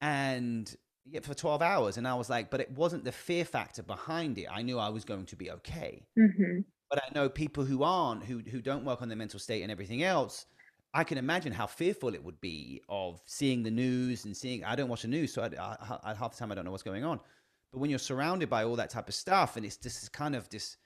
And 0.00 0.74
yeah 1.08 1.20
for 1.20 1.34
12 1.34 1.62
hours 1.62 1.96
and 1.98 2.06
i 2.08 2.14
was 2.14 2.28
like 2.28 2.50
but 2.50 2.60
it 2.60 2.70
wasn't 2.72 3.04
the 3.04 3.12
fear 3.12 3.44
factor 3.44 3.82
behind 3.82 4.36
it 4.38 4.46
i 4.50 4.60
knew 4.62 4.78
i 4.78 4.88
was 4.88 5.04
going 5.04 5.24
to 5.26 5.36
be 5.36 5.50
okay 5.50 6.04
Mhm. 6.18 6.64
but 6.90 6.98
I 7.02 7.08
know 7.14 7.28
people 7.28 7.64
who 7.64 7.82
aren't, 7.82 8.24
who 8.24 8.38
who 8.52 8.60
don't 8.60 8.84
work 8.84 9.02
on 9.02 9.08
their 9.08 9.16
mental 9.16 9.40
state 9.40 9.62
and 9.62 9.70
everything 9.72 10.02
else. 10.04 10.46
I 10.94 11.04
can 11.04 11.18
imagine 11.18 11.52
how 11.52 11.66
fearful 11.66 12.14
it 12.14 12.22
would 12.24 12.40
be 12.40 12.80
of 12.88 13.20
seeing 13.26 13.62
the 13.64 13.70
news 13.70 14.24
and 14.24 14.34
seeing. 14.36 14.64
I 14.64 14.74
don't 14.76 14.88
watch 14.88 15.02
the 15.02 15.08
news, 15.08 15.32
so 15.34 15.42
I, 15.42 15.48
I, 15.60 15.98
I, 16.10 16.14
half 16.14 16.30
the 16.32 16.38
time 16.38 16.50
I 16.52 16.54
don't 16.54 16.64
know 16.64 16.70
what's 16.70 16.82
going 16.92 17.04
on. 17.04 17.20
But 17.72 17.80
when 17.80 17.90
you're 17.90 17.98
surrounded 17.98 18.48
by 18.48 18.64
all 18.64 18.76
that 18.76 18.88
type 18.90 19.08
of 19.08 19.14
stuff, 19.14 19.56
and 19.56 19.66
it's 19.66 19.76
this 19.76 20.08
kind 20.08 20.34
of 20.34 20.48
this, 20.48 20.76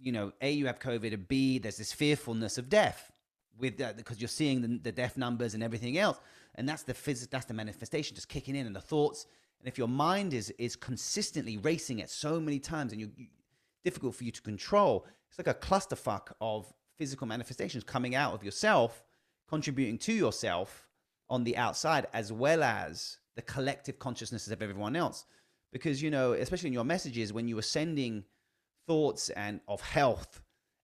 you 0.00 0.10
know, 0.10 0.32
a 0.40 0.50
you 0.50 0.66
have 0.66 0.78
COVID, 0.80 1.12
and 1.12 1.28
b 1.28 1.58
there's 1.58 1.76
this 1.76 1.92
fearfulness 1.92 2.56
of 2.58 2.68
death 2.68 3.12
with 3.58 3.76
that 3.78 3.96
because 3.96 4.20
you're 4.20 4.28
seeing 4.40 4.62
the, 4.62 4.78
the 4.82 4.92
death 4.92 5.16
numbers 5.16 5.52
and 5.54 5.62
everything 5.62 5.96
else, 5.98 6.18
and 6.56 6.68
that's 6.68 6.82
the 6.82 6.94
phys- 6.94 7.28
that's 7.30 7.44
the 7.46 7.54
manifestation 7.54 8.14
just 8.16 8.28
kicking 8.28 8.56
in, 8.56 8.66
and 8.66 8.74
the 8.74 8.80
thoughts. 8.80 9.26
And 9.66 9.72
if 9.72 9.78
your 9.78 9.88
mind 9.88 10.32
is 10.32 10.50
is 10.58 10.76
consistently 10.76 11.56
racing 11.58 12.00
at 12.00 12.08
so 12.08 12.38
many 12.38 12.60
times, 12.60 12.92
and 12.92 13.00
you, 13.00 13.10
difficult 13.86 14.14
for 14.14 14.22
you 14.22 14.30
to 14.30 14.42
control. 14.42 15.06
It's 15.28 15.38
like 15.38 15.48
a 15.48 15.54
clusterfuck 15.54 16.32
of 16.40 16.72
physical 16.96 17.26
manifestations 17.26 17.82
coming 17.82 18.14
out 18.14 18.32
of 18.32 18.44
yourself, 18.44 19.04
contributing 19.48 19.98
to 19.98 20.12
yourself 20.12 20.88
on 21.28 21.42
the 21.42 21.56
outside, 21.56 22.06
as 22.12 22.32
well 22.32 22.62
as 22.62 23.18
the 23.34 23.42
collective 23.42 23.98
consciousnesses 23.98 24.52
of 24.52 24.62
everyone 24.62 24.94
else. 24.94 25.26
Because, 25.72 26.00
you 26.00 26.12
know, 26.12 26.32
especially 26.32 26.68
in 26.68 26.72
your 26.72 26.84
messages, 26.84 27.32
when 27.32 27.48
you 27.48 27.56
were 27.56 27.62
sending 27.62 28.24
thoughts 28.86 29.30
and 29.30 29.60
of 29.66 29.80
health 29.80 30.42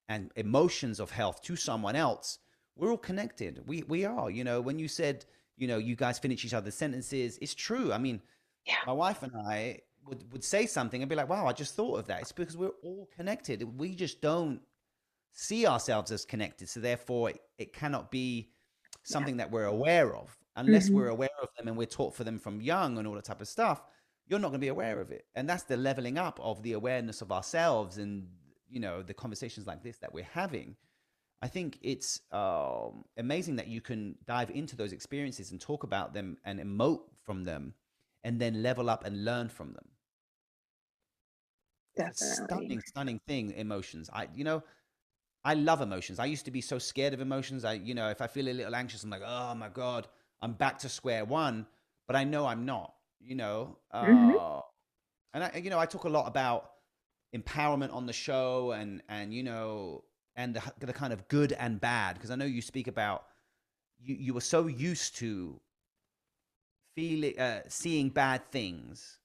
and 0.09 0.33
emotions 0.35 0.99
of 0.99 1.13
health 1.13 1.41
to 1.43 1.55
someone 1.55 1.95
else, 1.95 2.41
we're 2.77 2.91
all 2.91 2.99
connected. 2.99 3.63
We 3.67 3.85
we 3.85 4.05
are. 4.05 4.29
You 4.29 4.43
know, 4.43 4.61
when 4.61 4.81
you 4.81 4.89
said, 4.89 5.25
you 5.57 5.69
know, 5.69 5.79
you 5.79 5.95
guys 5.95 6.19
finish 6.19 6.45
each 6.45 6.55
other's 6.55 6.75
sentences, 6.75 7.39
it's 7.41 7.55
true. 7.55 7.93
I 7.93 7.99
mean, 7.99 8.21
Yeah. 8.67 8.77
my 8.87 8.93
wife 8.93 9.23
and 9.23 9.33
I 9.37 9.81
would, 10.07 10.31
would 10.33 10.45
say 10.45 10.67
something 10.67 11.03
and 11.03 11.09
be 11.09 11.17
like, 11.17 11.29
wow, 11.29 11.47
I 11.47 11.53
just 11.53 11.75
thought 11.75 11.99
of 11.99 12.07
that. 12.07 12.21
It's 12.23 12.33
because 12.33 12.57
we're 12.57 12.71
all 12.83 13.09
connected. 13.15 13.63
We 13.79 13.95
just 13.95 14.21
don't 14.21 14.61
see 15.33 15.67
ourselves 15.67 16.11
as 16.13 16.25
connected. 16.25 16.69
So 16.69 16.81
therefore, 16.81 17.31
it, 17.31 17.41
it 17.59 17.73
cannot 17.73 18.11
be 18.11 18.51
something 19.05 19.37
that 19.39 19.51
we're 19.51 19.65
aware 19.65 20.15
of. 20.15 20.37
Unless 20.57 20.91
Mhm. 20.91 20.95
we're 20.95 21.09
aware 21.09 21.31
of 21.41 21.49
them 21.57 21.69
and 21.69 21.77
we're 21.77 21.87
taught 21.87 22.15
for 22.15 22.25
them 22.25 22.39
from 22.39 22.61
young 22.61 22.99
and 22.99 23.09
all 23.09 23.15
that 23.15 23.25
type 23.25 23.41
of 23.41 23.49
stuff, 23.49 23.83
you're 24.27 24.39
not 24.39 24.49
going 24.49 24.61
to 24.61 24.65
be 24.65 24.69
aware 24.69 25.01
of 25.01 25.11
it. 25.11 25.27
And 25.35 25.49
that's 25.49 25.63
the 25.65 25.77
leveling 25.77 26.19
up 26.19 26.39
of 26.41 26.63
the 26.63 26.75
awareness 26.75 27.23
of 27.23 27.33
ourselves 27.33 27.99
and, 27.99 28.29
you 28.69 28.79
know, 28.81 29.03
the 29.03 29.15
conversations 29.15 29.67
like 29.67 29.83
this 29.83 29.99
that 29.99 30.13
we're 30.13 30.25
having. 30.25 30.77
I 31.41 31.49
think 31.49 31.79
it's 31.83 32.21
um, 32.31 33.05
amazing 33.17 33.57
that 33.57 33.67
you 33.67 33.81
can 33.81 34.17
dive 34.27 34.51
into 34.51 34.77
those 34.77 34.93
experiences 34.93 35.51
and 35.53 35.61
talk 35.61 35.83
about 35.85 36.13
them 36.13 36.37
and 36.45 36.61
emote 36.61 37.03
from 37.23 37.43
them 37.45 37.75
and 38.25 38.41
then 38.41 38.63
level 38.63 38.89
up 38.91 39.05
and 39.05 39.25
learn 39.25 39.49
from 39.49 39.73
them. 39.73 39.87
Definitely. 41.97 42.47
stunning, 42.47 42.81
stunning 42.87 43.21
thing. 43.27 43.53
Emotions. 43.53 44.11
I, 44.13 44.29
you 44.35 44.45
know, 44.45 44.63
I 45.45 45.55
love 45.55 45.81
emotions. 45.81 46.19
I 46.19 46.27
used 46.27 46.45
to 46.47 46.51
be 46.51 46.61
so 46.61 46.79
scared 46.79 47.15
of 47.15 47.21
emotions. 47.21 47.65
I, 47.65 47.75
you 47.75 47.95
know, 47.95 48.11
if 48.11 48.21
I 48.21 48.27
feel 48.27 48.49
a 48.49 48.53
little 48.53 48.75
anxious, 48.75 49.05
I'm 49.05 49.11
like, 49.11 49.23
oh 49.25 49.55
my 49.55 49.69
god, 49.69 50.09
I'm 50.41 50.53
back 50.53 50.79
to 50.81 50.89
square 50.89 51.25
one. 51.25 51.67
But 52.07 52.17
I 52.17 52.25
know 52.25 52.47
I'm 52.47 52.65
not. 52.65 52.95
You 53.21 53.37
know, 53.37 53.79
Mhm. 54.03 54.35
uh, 54.37 54.61
and 55.35 55.45
I, 55.45 55.59
you 55.63 55.71
know, 55.71 55.79
I 55.79 55.87
talk 55.87 56.05
a 56.05 56.09
lot 56.09 56.27
about 56.27 56.73
empowerment 57.35 57.95
on 57.95 58.07
the 58.07 58.13
show, 58.13 58.73
and 58.73 59.03
and 59.09 59.33
you 59.33 59.43
know, 59.45 60.05
and 60.37 60.55
the 60.57 60.63
the 60.81 60.93
kind 60.93 61.13
of 61.13 61.29
good 61.29 61.53
and 61.53 61.81
bad, 61.81 62.15
because 62.15 62.31
I 62.31 62.35
know 62.37 62.45
you 62.45 62.63
speak 62.63 62.89
about 62.89 63.27
you 64.01 64.17
you 64.17 64.35
were 64.35 64.41
so 64.41 64.67
used 64.67 65.17
to 65.19 65.61
feeling 66.95 67.39
uh, 67.39 67.63
seeing 67.69 68.11
bad 68.11 68.51
things 68.51 69.19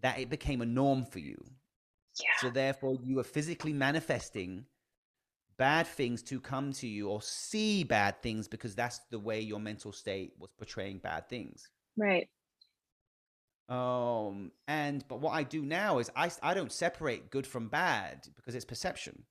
that 0.00 0.18
it 0.18 0.30
became 0.30 0.60
a 0.60 0.66
norm 0.66 1.04
for 1.04 1.18
you. 1.18 1.42
Yeah. 2.20 2.28
So 2.40 2.50
therefore, 2.50 2.98
you 3.02 3.18
are 3.18 3.24
physically 3.24 3.72
manifesting 3.72 4.66
bad 5.56 5.86
things 5.86 6.22
to 6.24 6.40
come 6.40 6.72
to 6.72 6.88
you 6.88 7.08
or 7.08 7.22
see 7.22 7.84
bad 7.84 8.20
things 8.22 8.48
because 8.48 8.74
that's 8.74 9.00
the 9.10 9.18
way 9.18 9.40
your 9.40 9.60
mental 9.60 9.92
state 9.92 10.32
was 10.38 10.50
portraying 10.58 10.98
bad 10.98 11.28
things. 11.28 11.68
Right. 11.96 12.28
Um, 13.68 14.52
and 14.68 15.06
but 15.08 15.20
what 15.20 15.32
I 15.32 15.44
do 15.44 15.62
now 15.62 15.98
is 15.98 16.10
I 16.16 16.30
I 16.42 16.52
don't 16.52 16.72
separate 16.72 17.30
good 17.30 17.46
from 17.46 17.68
bad 17.68 18.26
because 18.36 18.54
it's 18.54 18.64
perception. 18.64 19.22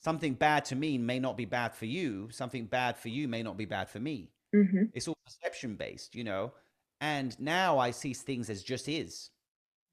Something 0.00 0.34
bad 0.34 0.64
to 0.66 0.74
me 0.74 0.98
may 0.98 1.20
not 1.20 1.36
be 1.36 1.44
bad 1.44 1.74
for 1.74 1.86
you. 1.86 2.28
Something 2.32 2.66
bad 2.66 2.96
for 2.96 3.08
you 3.08 3.28
may 3.28 3.42
not 3.42 3.56
be 3.56 3.66
bad 3.66 3.88
for 3.88 4.00
me. 4.00 4.31
Hmm 4.52 4.84
It's 4.92 5.08
all 5.08 5.16
perception 5.24 5.76
based, 5.76 6.14
you 6.14 6.24
know. 6.24 6.52
And 7.00 7.38
now 7.40 7.78
I 7.78 7.90
see 7.90 8.14
things 8.14 8.48
as 8.50 8.62
just 8.62 8.88
is 8.88 9.30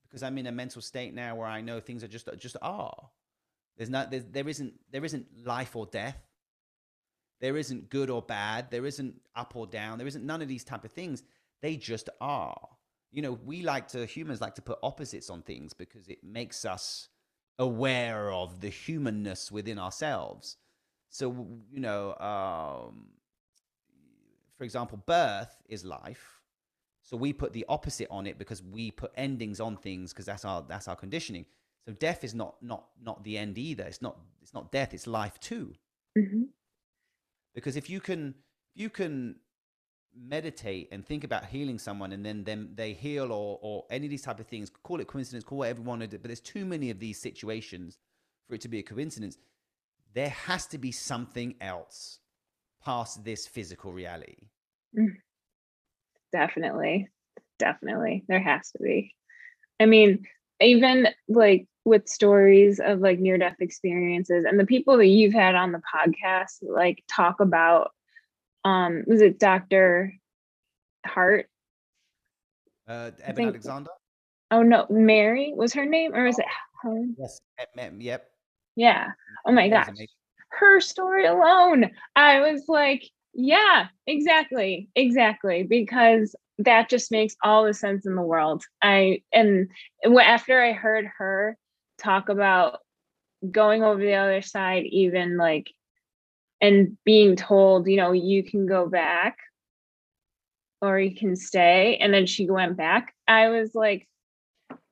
because 0.03 0.23
I'm 0.23 0.37
in 0.37 0.47
a 0.47 0.51
mental 0.51 0.81
state 0.81 1.13
now 1.13 1.35
where 1.35 1.47
I 1.47 1.61
know 1.61 1.79
things 1.79 2.03
are 2.03 2.07
just 2.07 2.29
just 2.37 2.57
are. 2.61 3.09
There's 3.77 3.89
not 3.89 4.11
there's, 4.11 4.25
there 4.25 4.47
isn't 4.49 4.73
there 4.91 5.05
isn't 5.05 5.27
life 5.45 5.75
or 5.75 5.85
death. 5.87 6.17
There 7.39 7.57
isn't 7.57 7.89
good 7.89 8.09
or 8.09 8.21
bad. 8.21 8.69
There 8.69 8.85
isn't 8.85 9.21
up 9.35 9.55
or 9.55 9.65
down. 9.65 9.97
There 9.97 10.07
isn't 10.07 10.25
none 10.25 10.41
of 10.41 10.47
these 10.47 10.63
type 10.63 10.83
of 10.83 10.91
things. 10.91 11.23
They 11.61 11.77
just 11.77 12.09
are. 12.19 12.59
You 13.11 13.21
know, 13.21 13.33
we 13.33 13.61
like 13.63 13.87
to 13.89 14.05
humans 14.05 14.41
like 14.41 14.55
to 14.55 14.61
put 14.61 14.79
opposites 14.83 15.29
on 15.29 15.41
things 15.41 15.73
because 15.73 16.07
it 16.09 16.23
makes 16.23 16.65
us 16.65 17.07
aware 17.57 18.31
of 18.31 18.61
the 18.61 18.69
humanness 18.69 19.51
within 19.51 19.79
ourselves. 19.79 20.57
So 21.09 21.47
you 21.71 21.79
know, 21.79 22.13
um, 22.15 23.07
for 24.59 24.65
example, 24.65 25.01
birth 25.05 25.55
is 25.69 25.85
life. 25.85 26.41
So 27.01 27.15
we 27.15 27.31
put 27.31 27.53
the 27.53 27.65
opposite 27.69 28.09
on 28.11 28.27
it 28.27 28.37
because 28.37 28.61
we 28.61 28.91
put 28.91 29.13
endings 29.15 29.61
on 29.61 29.77
things 29.77 30.11
because 30.11 30.25
that's 30.25 30.43
our 30.43 30.65
that's 30.67 30.89
our 30.89 30.97
conditioning. 30.97 31.45
So 31.85 31.93
death 31.93 32.25
is 32.25 32.35
not 32.35 32.61
not 32.61 32.87
not 33.01 33.23
the 33.23 33.37
end 33.37 33.57
either. 33.57 33.85
It's 33.85 34.01
not 34.01 34.17
it's 34.41 34.53
not 34.53 34.69
death. 34.73 34.93
It's 34.93 35.07
life 35.07 35.39
too. 35.39 35.73
hmm 36.13 36.43
Because 37.55 37.77
if 37.77 37.89
you 37.89 38.01
can 38.01 38.35
if 38.75 38.81
you 38.81 38.89
can 38.89 39.37
meditate 40.13 40.89
and 40.91 41.05
think 41.05 41.23
about 41.23 41.45
healing 41.45 41.79
someone 41.79 42.11
and 42.11 42.25
then 42.25 42.43
them 42.43 42.71
they 42.75 42.91
heal 42.91 43.31
or 43.31 43.59
or 43.61 43.85
any 43.89 44.07
of 44.07 44.09
these 44.09 44.23
type 44.23 44.41
of 44.41 44.47
things 44.47 44.69
call 44.83 44.99
it 44.99 45.07
coincidence 45.07 45.45
call 45.45 45.59
whatever 45.59 45.79
you 45.79 45.87
want 45.87 46.01
to 46.01 46.07
do 46.07 46.17
but 46.17 46.27
there's 46.27 46.41
too 46.41 46.65
many 46.65 46.89
of 46.89 46.99
these 46.99 47.17
situations 47.21 47.99
for 48.47 48.55
it 48.55 48.61
to 48.61 48.67
be 48.67 48.79
a 48.79 48.83
coincidence 48.83 49.37
there 50.13 50.29
has 50.29 50.65
to 50.65 50.79
be 50.79 50.91
something 50.91 51.53
else 51.61 52.19
past 52.89 53.23
this 53.23 53.45
physical 53.45 53.91
reality 53.93 54.35
Mm. 54.97 55.13
Definitely. 56.31 57.07
Definitely. 57.59 58.23
There 58.27 58.39
has 58.39 58.71
to 58.71 58.79
be. 58.81 59.13
I 59.79 59.85
mean, 59.85 60.25
even 60.59 61.07
like 61.27 61.67
with 61.85 62.07
stories 62.09 62.79
of 62.79 62.99
like 62.99 63.19
near 63.19 63.37
death 63.37 63.57
experiences 63.59 64.45
and 64.45 64.59
the 64.59 64.65
people 64.65 64.97
that 64.97 65.05
you've 65.07 65.33
had 65.33 65.53
on 65.55 65.71
the 65.71 65.81
podcast 65.93 66.57
like 66.61 67.03
talk 67.07 67.39
about 67.39 67.91
um 68.65 69.03
was 69.07 69.21
it 69.21 69.39
Dr. 69.39 70.13
Hart? 71.05 71.47
uh 72.87 73.11
think- 73.35 73.49
alexander 73.49 73.91
Oh 74.51 74.63
no, 74.63 74.87
Mary 74.89 75.53
was 75.55 75.73
her 75.73 75.85
name 75.85 76.15
or 76.15 76.23
was 76.23 76.39
it 76.39 76.45
Helen? 76.81 77.15
yes 77.19 77.39
yep 77.99 78.25
Yeah. 78.75 79.09
Oh 79.45 79.51
my 79.51 79.69
gosh. 79.69 79.87
amazing. 79.89 80.07
Her 80.59 80.79
story 80.79 81.25
alone, 81.25 81.91
I 82.15 82.39
was 82.41 82.63
like, 82.67 83.03
yeah, 83.33 83.87
exactly, 84.07 84.89
exactly, 84.95 85.63
because 85.63 86.35
that 86.59 86.89
just 86.89 87.11
makes 87.11 87.35
all 87.43 87.65
the 87.65 87.73
sense 87.73 88.05
in 88.05 88.15
the 88.15 88.21
world. 88.21 88.63
I 88.81 89.21
and 89.31 89.69
after 90.03 90.61
I 90.61 90.73
heard 90.73 91.05
her 91.17 91.57
talk 91.97 92.29
about 92.29 92.79
going 93.49 93.83
over 93.83 94.01
the 94.01 94.15
other 94.15 94.41
side, 94.41 94.83
even 94.85 95.37
like, 95.37 95.71
and 96.59 96.97
being 97.05 97.35
told, 97.35 97.87
you 97.87 97.95
know, 97.95 98.11
you 98.11 98.43
can 98.43 98.65
go 98.65 98.87
back 98.87 99.37
or 100.81 100.99
you 100.99 101.15
can 101.15 101.35
stay, 101.35 101.97
and 101.97 102.13
then 102.13 102.25
she 102.25 102.49
went 102.49 102.77
back. 102.77 103.13
I 103.27 103.49
was 103.49 103.75
like, 103.75 104.07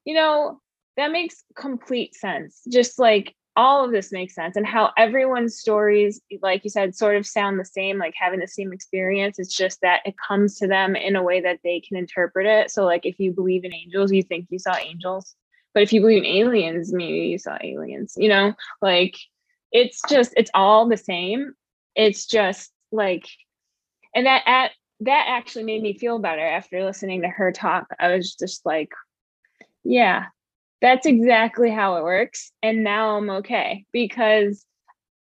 you 0.06 0.14
know, 0.14 0.62
that 0.96 1.12
makes 1.12 1.44
complete 1.56 2.16
sense. 2.16 2.62
Just 2.70 3.00
like 3.00 3.36
all 3.58 3.84
of 3.84 3.92
this 3.92 4.14
makes 4.14 4.36
sense, 4.36 4.56
and 4.56 4.66
how 4.66 4.92
everyone's 4.98 5.58
stories, 5.58 6.22
like 6.42 6.64
you 6.64 6.70
said, 6.70 6.96
sort 6.96 7.18
of 7.18 7.28
sound 7.28 7.60
the 7.60 7.66
same, 7.66 7.98
like 7.98 8.14
having 8.18 8.40
the 8.40 8.48
same 8.48 8.72
experience. 8.72 9.40
It's 9.40 9.54
just 9.54 9.82
that 9.82 10.02
it 10.06 10.16
comes 10.26 10.58
to 10.60 10.68
them 10.68 10.96
in 10.96 11.18
a 11.18 11.24
way 11.24 11.42
that 11.42 11.60
they 11.64 11.82
can 11.82 11.98
interpret 11.98 12.46
it. 12.46 12.72
So, 12.72 12.86
like, 12.86 13.06
if 13.06 13.20
you 13.20 13.34
believe 13.34 13.66
in 13.66 13.74
angels, 13.74 14.14
you 14.14 14.24
think 14.24 14.48
you 14.50 14.60
saw 14.60 14.78
angels. 14.78 15.36
But 15.74 15.84
if 15.84 15.92
you 15.92 16.00
believe 16.00 16.20
in 16.20 16.26
aliens, 16.26 16.94
maybe 16.94 17.28
you 17.28 17.38
saw 17.38 17.58
aliens, 17.62 18.14
you 18.16 18.30
know? 18.30 18.54
Like, 18.82 19.16
it's 19.72 20.02
just, 20.08 20.34
it's 20.38 20.52
all 20.54 20.88
the 20.88 20.98
same. 20.98 21.54
It's 21.96 22.26
just 22.26 22.72
like, 22.92 23.28
and 24.16 24.26
that 24.26 24.44
at 24.46 24.72
that 25.02 25.26
actually 25.28 25.66
made 25.66 25.82
me 25.82 25.98
feel 25.98 26.20
better 26.20 26.42
after 26.46 26.84
listening 26.84 27.22
to 27.22 27.28
her 27.28 27.52
talk. 27.52 27.88
I 28.00 28.16
was 28.16 28.36
just 28.36 28.66
like, 28.66 28.92
yeah, 29.84 30.26
that's 30.82 31.06
exactly 31.06 31.72
how 31.72 31.98
it 31.98 32.04
works. 32.04 32.52
And 32.62 32.84
now 32.84 33.18
I'm 33.18 33.30
okay 33.30 33.86
because 33.92 34.66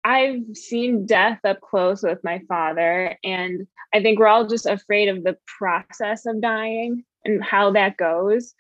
I've 0.05 0.43
seen 0.55 1.07
death 1.07 1.41
up 1.45 1.61
close 1.61 2.03
with 2.03 2.23
my 2.23 2.41
father. 2.49 3.17
And 3.25 3.67
I 3.93 4.03
think 4.03 4.19
we're 4.19 4.27
all 4.27 4.47
just 4.47 4.67
afraid 4.67 5.09
of 5.09 5.25
the 5.25 5.37
process 5.59 6.27
of 6.27 6.41
dying 6.41 7.05
and 7.25 7.43
how 7.43 7.73
that 7.73 7.97
goes. 7.97 8.55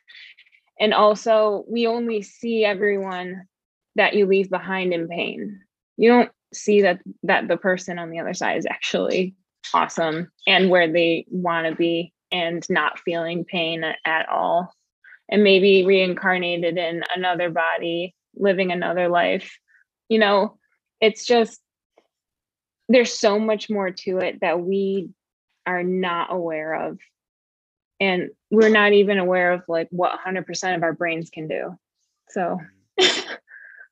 And 0.80 0.94
also, 0.94 1.64
we 1.68 1.86
only 1.86 2.22
see 2.22 2.64
everyone 2.64 3.46
that 3.96 4.14
you 4.14 4.26
leave 4.26 4.48
behind 4.48 4.92
in 4.92 5.08
pain. 5.08 5.60
You 5.96 6.08
don't 6.10 6.30
see 6.54 6.82
that 6.82 7.00
that 7.24 7.48
the 7.48 7.56
person 7.56 7.98
on 7.98 8.10
the 8.10 8.20
other 8.20 8.34
side 8.34 8.56
is 8.56 8.66
actually 8.66 9.34
awesome 9.74 10.30
and 10.46 10.70
where 10.70 10.90
they 10.90 11.26
want 11.28 11.66
to 11.66 11.74
be 11.74 12.12
and 12.32 12.64
not 12.70 12.98
feeling 13.00 13.44
pain 13.44 13.84
at 14.04 14.28
all 14.28 14.72
and 15.28 15.42
maybe 15.44 15.84
reincarnated 15.84 16.76
in 16.78 17.02
another 17.14 17.50
body 17.50 18.14
living 18.34 18.72
another 18.72 19.08
life 19.08 19.58
you 20.08 20.18
know 20.18 20.58
it's 21.00 21.24
just 21.26 21.60
there's 22.88 23.12
so 23.12 23.38
much 23.38 23.68
more 23.68 23.90
to 23.90 24.18
it 24.18 24.40
that 24.40 24.60
we 24.60 25.10
are 25.66 25.82
not 25.82 26.32
aware 26.32 26.74
of 26.74 26.98
and 28.00 28.30
we're 28.50 28.70
not 28.70 28.92
even 28.92 29.18
aware 29.18 29.52
of 29.52 29.62
like 29.68 29.88
what 29.90 30.18
100% 30.24 30.76
of 30.76 30.82
our 30.82 30.92
brains 30.92 31.30
can 31.30 31.48
do 31.48 31.76
so 32.30 32.58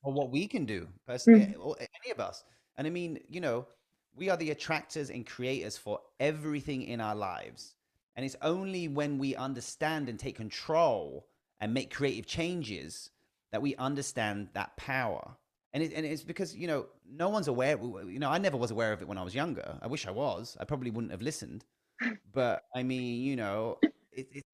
or 0.02 0.12
what 0.12 0.30
we 0.30 0.46
can 0.46 0.64
do 0.64 0.86
personally, 1.06 1.54
Mm. 1.56 1.66
or 1.66 1.76
any 1.78 2.12
of 2.12 2.20
us. 2.20 2.44
And 2.78 2.86
I 2.86 2.90
mean, 2.90 3.18
you 3.28 3.40
know, 3.40 3.66
we 4.14 4.30
are 4.30 4.36
the 4.36 4.50
attractors 4.50 5.10
and 5.10 5.26
creators 5.26 5.76
for 5.76 6.00
everything 6.20 6.82
in 6.82 7.00
our 7.00 7.14
lives. 7.14 7.74
And 8.16 8.24
it's 8.24 8.36
only 8.42 8.88
when 8.88 9.18
we 9.18 9.34
understand 9.36 10.08
and 10.08 10.18
take 10.18 10.36
control 10.36 11.26
and 11.60 11.74
make 11.74 11.94
creative 11.94 12.26
changes 12.26 13.10
that 13.52 13.62
we 13.62 13.76
understand 13.76 14.48
that 14.54 14.76
power. 14.76 15.36
And, 15.72 15.82
it, 15.82 15.92
and 15.94 16.06
it's 16.06 16.22
because, 16.24 16.56
you 16.56 16.66
know, 16.66 16.86
no 17.10 17.28
one's 17.28 17.48
aware. 17.48 17.78
You 17.78 18.18
know, 18.18 18.30
I 18.30 18.38
never 18.38 18.56
was 18.56 18.70
aware 18.70 18.92
of 18.92 19.02
it 19.02 19.08
when 19.08 19.18
I 19.18 19.22
was 19.22 19.34
younger. 19.34 19.78
I 19.82 19.86
wish 19.86 20.06
I 20.06 20.10
was. 20.10 20.56
I 20.58 20.64
probably 20.64 20.90
wouldn't 20.90 21.12
have 21.12 21.22
listened. 21.22 21.64
But 22.32 22.62
I 22.74 22.82
mean, 22.82 23.22
you 23.22 23.36
know, 23.36 23.78
it, 24.12 24.28
it, 24.30 24.44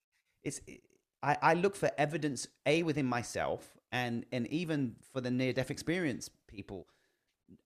it's, 0.44 0.60
it, 0.66 0.80
I, 1.22 1.36
I 1.42 1.54
look 1.54 1.76
for 1.76 1.90
evidence, 1.98 2.48
A, 2.66 2.82
within 2.84 3.06
myself 3.06 3.76
and, 3.92 4.24
and 4.32 4.46
even 4.48 4.96
for 5.12 5.20
the 5.20 5.30
near 5.30 5.52
death 5.52 5.70
experience 5.70 6.30
people. 6.48 6.86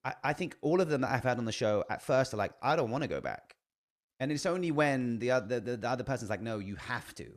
I, 0.04 0.14
I 0.24 0.32
think 0.32 0.56
all 0.62 0.80
of 0.80 0.88
them 0.88 1.02
that 1.02 1.10
I've 1.12 1.24
had 1.24 1.38
on 1.38 1.44
the 1.44 1.52
show 1.52 1.84
at 1.90 2.02
first 2.02 2.34
are 2.34 2.38
like, 2.38 2.52
I 2.62 2.76
don't 2.76 2.90
want 2.90 3.02
to 3.02 3.08
go 3.08 3.20
back. 3.20 3.55
And 4.20 4.32
it's 4.32 4.46
only 4.46 4.70
when 4.70 5.18
the 5.18 5.30
other 5.32 5.60
the, 5.60 5.76
the 5.76 5.88
other 5.88 6.04
person's 6.04 6.30
like, 6.30 6.40
no, 6.42 6.58
you 6.58 6.76
have 6.76 7.14
to. 7.16 7.30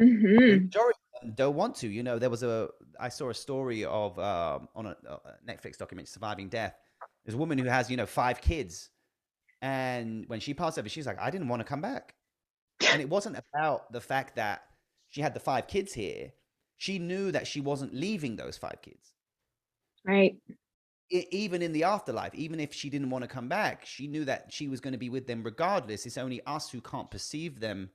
Mhm. 0.00 0.62
majority 0.62 0.98
of 1.14 1.22
them 1.22 1.34
don't 1.34 1.56
want 1.56 1.74
to. 1.76 1.88
You 1.88 2.02
know, 2.02 2.18
there 2.18 2.30
was 2.30 2.42
a 2.42 2.68
I 3.00 3.08
saw 3.08 3.30
a 3.30 3.34
story 3.34 3.84
of 3.84 4.18
um, 4.18 4.68
on 4.74 4.86
a, 4.86 4.96
a 5.08 5.20
Netflix 5.46 5.76
documentary, 5.78 6.06
"Surviving 6.06 6.48
Death." 6.48 6.74
There's 7.24 7.34
a 7.34 7.38
woman 7.38 7.58
who 7.58 7.64
has 7.64 7.90
you 7.90 7.96
know 7.96 8.06
five 8.06 8.40
kids, 8.40 8.90
and 9.62 10.24
when 10.28 10.40
she 10.40 10.54
passed 10.54 10.78
over, 10.78 10.88
she's 10.88 11.06
like, 11.06 11.18
I 11.20 11.30
didn't 11.30 11.48
want 11.48 11.60
to 11.60 11.64
come 11.64 11.80
back. 11.80 12.14
And 12.92 13.00
it 13.02 13.08
wasn't 13.08 13.36
about 13.54 13.92
the 13.92 14.00
fact 14.00 14.36
that 14.36 14.62
she 15.08 15.20
had 15.20 15.34
the 15.34 15.40
five 15.40 15.66
kids 15.66 15.92
here. 15.92 16.32
She 16.76 16.98
knew 17.00 17.32
that 17.32 17.46
she 17.46 17.60
wasn't 17.60 17.92
leaving 17.94 18.36
those 18.36 18.56
five 18.56 18.80
kids. 18.82 19.12
right 20.04 20.36
even 21.10 21.62
in 21.62 21.72
the 21.72 21.84
afterlife, 21.84 22.34
even 22.34 22.60
if 22.60 22.72
she 22.74 22.90
didn't 22.90 23.10
want 23.10 23.22
to 23.22 23.28
come 23.28 23.48
back, 23.48 23.86
she 23.86 24.06
knew 24.06 24.24
that 24.24 24.52
she 24.52 24.68
was 24.68 24.80
going 24.80 24.92
to 24.92 24.98
be 24.98 25.08
with 25.08 25.26
them 25.26 25.42
regardless. 25.42 26.06
It's 26.06 26.18
only 26.18 26.40
us 26.46 26.70
who 26.70 26.80
can't 26.80 27.10
perceive 27.10 27.60
them 27.60 27.90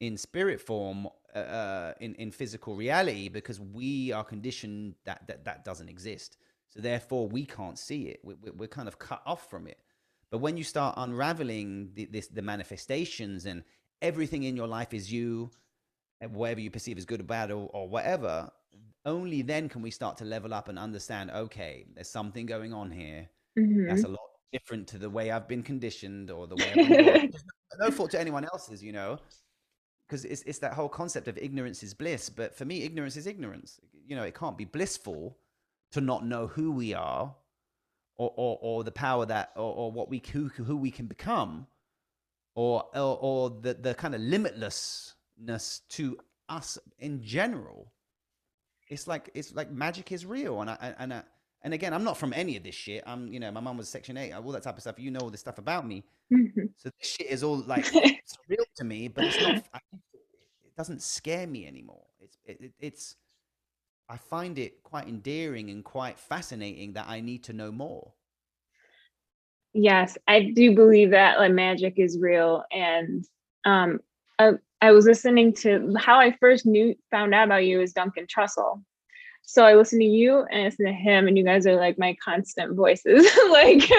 in 0.00 0.16
spirit 0.16 0.60
form, 0.60 1.08
uh, 1.34 1.38
uh, 1.38 1.94
in 2.00 2.14
in 2.14 2.30
physical 2.30 2.74
reality, 2.74 3.28
because 3.28 3.60
we 3.60 4.12
are 4.12 4.24
conditioned 4.24 4.94
that 5.04 5.26
that 5.26 5.44
that 5.44 5.64
doesn't 5.64 5.88
exist. 5.88 6.38
So 6.68 6.80
therefore, 6.80 7.28
we 7.28 7.44
can't 7.44 7.78
see 7.78 8.02
it. 8.08 8.20
We, 8.22 8.34
we, 8.34 8.50
we're 8.50 8.68
kind 8.68 8.88
of 8.88 8.98
cut 8.98 9.22
off 9.26 9.48
from 9.50 9.66
it. 9.66 9.78
But 10.30 10.38
when 10.38 10.56
you 10.56 10.64
start 10.64 10.94
unraveling 10.98 11.92
the, 11.94 12.04
this, 12.04 12.28
the 12.28 12.42
manifestations 12.42 13.46
and 13.46 13.64
everything 14.02 14.42
in 14.42 14.56
your 14.56 14.66
life 14.66 14.92
is 14.92 15.10
you, 15.10 15.50
whatever 16.30 16.60
you 16.60 16.70
perceive 16.70 16.98
as 16.98 17.06
good 17.06 17.20
or 17.20 17.24
bad 17.24 17.50
or, 17.50 17.70
or 17.72 17.88
whatever, 17.88 18.50
only 19.08 19.42
then 19.42 19.68
can 19.68 19.82
we 19.82 19.90
start 19.90 20.16
to 20.18 20.24
level 20.24 20.52
up 20.54 20.68
and 20.68 20.78
understand. 20.78 21.30
Okay, 21.30 21.86
there's 21.94 22.10
something 22.10 22.46
going 22.46 22.72
on 22.72 22.90
here 22.90 23.28
Mhm. 23.58 23.88
that's 23.88 24.04
a 24.04 24.08
lot 24.08 24.20
different 24.52 24.86
to 24.88 24.98
the 24.98 25.10
way 25.10 25.30
I've 25.30 25.48
been 25.48 25.62
conditioned 25.62 26.30
or 26.30 26.46
the 26.46 26.56
way 26.56 26.68
I've 26.70 26.76
been 26.76 27.04
taught. 27.04 27.22
No 27.24 27.38
no 27.86 27.90
fault 27.90 28.10
to 28.12 28.20
anyone 28.20 28.44
else's, 28.44 28.82
you 28.82 28.92
know, 28.92 29.18
because 30.06 30.24
it's 30.24 30.42
it's 30.42 30.58
that 30.60 30.74
whole 30.74 30.88
concept 30.88 31.26
of 31.28 31.36
ignorance 31.38 31.82
is 31.82 31.94
bliss. 31.94 32.30
But 32.30 32.54
for 32.54 32.64
me, 32.64 32.82
ignorance 32.82 33.16
is 33.16 33.26
ignorance. 33.26 33.80
You 34.06 34.16
know, 34.16 34.24
it 34.24 34.34
can't 34.34 34.56
be 34.56 34.64
blissful 34.64 35.36
to 35.92 36.00
not 36.00 36.24
know 36.24 36.46
who 36.46 36.70
we 36.72 36.94
are, 36.94 37.34
or 38.16 38.32
or, 38.36 38.58
or 38.60 38.84
the 38.84 38.92
power 38.92 39.26
that 39.26 39.52
or, 39.56 39.74
or 39.74 39.92
what 39.92 40.08
we 40.08 40.22
who 40.32 40.48
who 40.48 40.76
we 40.76 40.90
can 40.90 41.06
become, 41.06 41.66
or 42.54 42.84
or, 42.94 43.18
or 43.20 43.50
the 43.50 43.74
the 43.74 43.94
kind 43.94 44.14
of 44.14 44.20
limitlessness 44.20 45.80
to 45.88 46.18
us 46.48 46.78
in 46.98 47.22
general. 47.22 47.92
It's 48.90 49.06
like 49.06 49.30
it's 49.34 49.54
like 49.54 49.70
magic 49.70 50.12
is 50.12 50.24
real, 50.24 50.60
and 50.60 50.70
I 50.70 50.94
and 50.98 51.12
I, 51.14 51.22
and 51.62 51.74
again, 51.74 51.92
I'm 51.92 52.04
not 52.04 52.16
from 52.16 52.32
any 52.32 52.56
of 52.56 52.62
this 52.62 52.74
shit. 52.74 53.02
I'm, 53.06 53.26
you 53.32 53.40
know, 53.40 53.50
my 53.50 53.60
mom 53.60 53.76
was 53.76 53.88
Section 53.88 54.16
Eight, 54.16 54.32
all 54.32 54.52
that 54.52 54.62
type 54.62 54.76
of 54.76 54.80
stuff. 54.80 54.98
You 54.98 55.10
know 55.10 55.20
all 55.20 55.30
this 55.30 55.40
stuff 55.40 55.58
about 55.58 55.86
me, 55.86 56.04
Mhm. 56.32 56.70
so 56.76 56.90
this 56.98 57.08
shit 57.08 57.26
is 57.26 57.42
all 57.42 57.56
like 57.58 57.84
surreal 58.32 58.64
to 58.76 58.84
me. 58.84 59.08
But 59.08 59.24
it's 59.24 59.40
not. 59.40 59.56
I 59.74 59.78
it 60.64 60.76
doesn't 60.76 61.02
scare 61.02 61.46
me 61.46 61.66
anymore. 61.66 62.04
It's 62.20 62.38
it, 62.44 62.60
it, 62.60 62.72
it's. 62.80 63.16
I 64.08 64.16
find 64.16 64.58
it 64.58 64.82
quite 64.82 65.06
endearing 65.06 65.68
and 65.68 65.84
quite 65.84 66.18
fascinating 66.18 66.94
that 66.94 67.06
I 67.08 67.20
need 67.20 67.44
to 67.44 67.52
know 67.52 67.70
more. 67.70 68.14
Yes, 69.74 70.16
I 70.26 70.50
do 70.54 70.74
believe 70.74 71.10
that 71.10 71.38
like 71.38 71.52
magic 71.52 71.94
is 71.98 72.18
real. 72.18 72.64
And 72.72 73.24
um 73.66 74.00
I, 74.38 74.52
I 74.80 74.92
was 74.92 75.06
listening 75.06 75.54
to 75.54 75.94
how 75.98 76.18
I 76.18 76.36
first 76.38 76.66
knew 76.66 76.94
found 77.10 77.34
out 77.34 77.46
about 77.46 77.64
you 77.64 77.80
is 77.80 77.92
Duncan 77.92 78.26
Trussell. 78.26 78.82
So 79.42 79.64
I 79.64 79.74
listen 79.74 79.98
to 79.98 80.04
you 80.04 80.44
and 80.50 80.60
I 80.60 80.64
listen 80.64 80.86
to 80.86 80.92
him, 80.92 81.26
and 81.26 81.38
you 81.38 81.44
guys 81.44 81.66
are 81.66 81.76
like 81.76 81.98
my 81.98 82.16
constant 82.22 82.74
voices. 82.74 83.24
like 83.50 83.82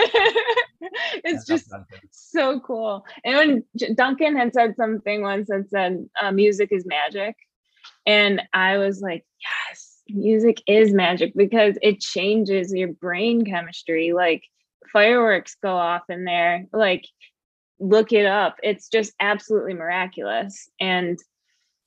it's 1.24 1.46
just 1.46 1.74
so 2.12 2.60
cool. 2.60 3.04
And 3.24 3.36
when 3.76 3.96
Duncan 3.96 4.38
had 4.38 4.54
said 4.54 4.76
something 4.76 5.22
once 5.22 5.48
that 5.50 5.70
said 5.70 6.08
uh, 6.22 6.32
music 6.32 6.70
is 6.72 6.86
magic, 6.86 7.36
and 8.06 8.42
I 8.54 8.78
was 8.78 9.02
like, 9.02 9.26
yes, 9.42 10.02
music 10.08 10.62
is 10.68 10.94
magic 10.94 11.34
because 11.36 11.78
it 11.82 12.00
changes 12.00 12.74
your 12.74 12.94
brain 12.94 13.44
chemistry. 13.44 14.14
Like 14.14 14.44
fireworks 14.92 15.56
go 15.62 15.76
off 15.76 16.04
in 16.10 16.26
there. 16.26 16.66
Like 16.72 17.06
look 17.80 18.12
it 18.12 18.26
up. 18.26 18.58
It's 18.64 18.90
just 18.90 19.14
absolutely 19.20 19.74
miraculous. 19.74 20.70
And 20.80 21.18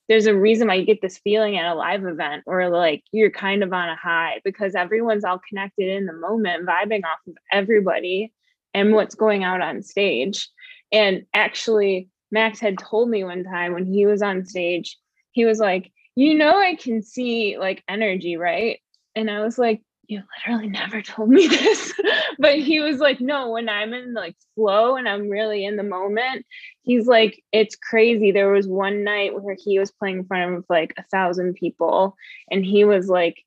there's 0.08 0.26
a 0.26 0.34
reason 0.34 0.68
why 0.68 0.74
you 0.74 0.84
get 0.84 1.00
this 1.00 1.18
feeling 1.18 1.56
at 1.56 1.70
a 1.70 1.74
live 1.74 2.04
event 2.04 2.42
where 2.44 2.68
like 2.68 3.02
you're 3.12 3.30
kind 3.30 3.62
of 3.62 3.72
on 3.72 3.88
a 3.88 3.96
high 3.96 4.40
because 4.44 4.74
everyone's 4.74 5.24
all 5.24 5.40
connected 5.48 5.88
in 5.88 6.06
the 6.06 6.12
moment, 6.12 6.66
vibing 6.66 7.04
off 7.04 7.20
of 7.26 7.34
everybody 7.50 8.32
and 8.74 8.92
what's 8.92 9.14
going 9.14 9.44
out 9.44 9.60
on 9.60 9.82
stage. 9.82 10.48
And 10.90 11.24
actually, 11.34 12.08
Max 12.30 12.60
had 12.60 12.78
told 12.78 13.08
me 13.08 13.24
one 13.24 13.44
time 13.44 13.74
when 13.74 13.86
he 13.86 14.06
was 14.06 14.22
on 14.22 14.44
stage, 14.44 14.98
he 15.30 15.44
was 15.44 15.58
like, 15.58 15.92
You 16.14 16.34
know, 16.34 16.58
I 16.58 16.74
can 16.74 17.02
see 17.02 17.58
like 17.58 17.82
energy, 17.88 18.36
right? 18.36 18.80
And 19.14 19.30
I 19.30 19.42
was 19.42 19.58
like, 19.58 19.82
You 20.12 20.22
literally 20.36 20.68
never 20.68 21.00
told 21.00 21.30
me 21.30 21.46
this. 21.48 21.92
but 22.38 22.58
he 22.58 22.80
was 22.80 22.98
like, 22.98 23.20
No, 23.20 23.50
when 23.50 23.68
I'm 23.68 23.94
in 23.94 24.12
like 24.12 24.36
flow 24.54 24.96
and 24.96 25.08
I'm 25.08 25.28
really 25.28 25.64
in 25.64 25.76
the 25.76 25.82
moment, 25.82 26.44
he's 26.82 27.06
like, 27.06 27.42
It's 27.50 27.76
crazy. 27.76 28.30
There 28.30 28.52
was 28.52 28.66
one 28.66 29.04
night 29.04 29.40
where 29.40 29.56
he 29.58 29.78
was 29.78 29.90
playing 29.90 30.18
in 30.18 30.24
front 30.26 30.54
of 30.54 30.66
like 30.68 30.92
a 30.98 31.04
thousand 31.04 31.54
people, 31.54 32.14
and 32.50 32.64
he 32.64 32.84
was 32.84 33.08
like, 33.08 33.42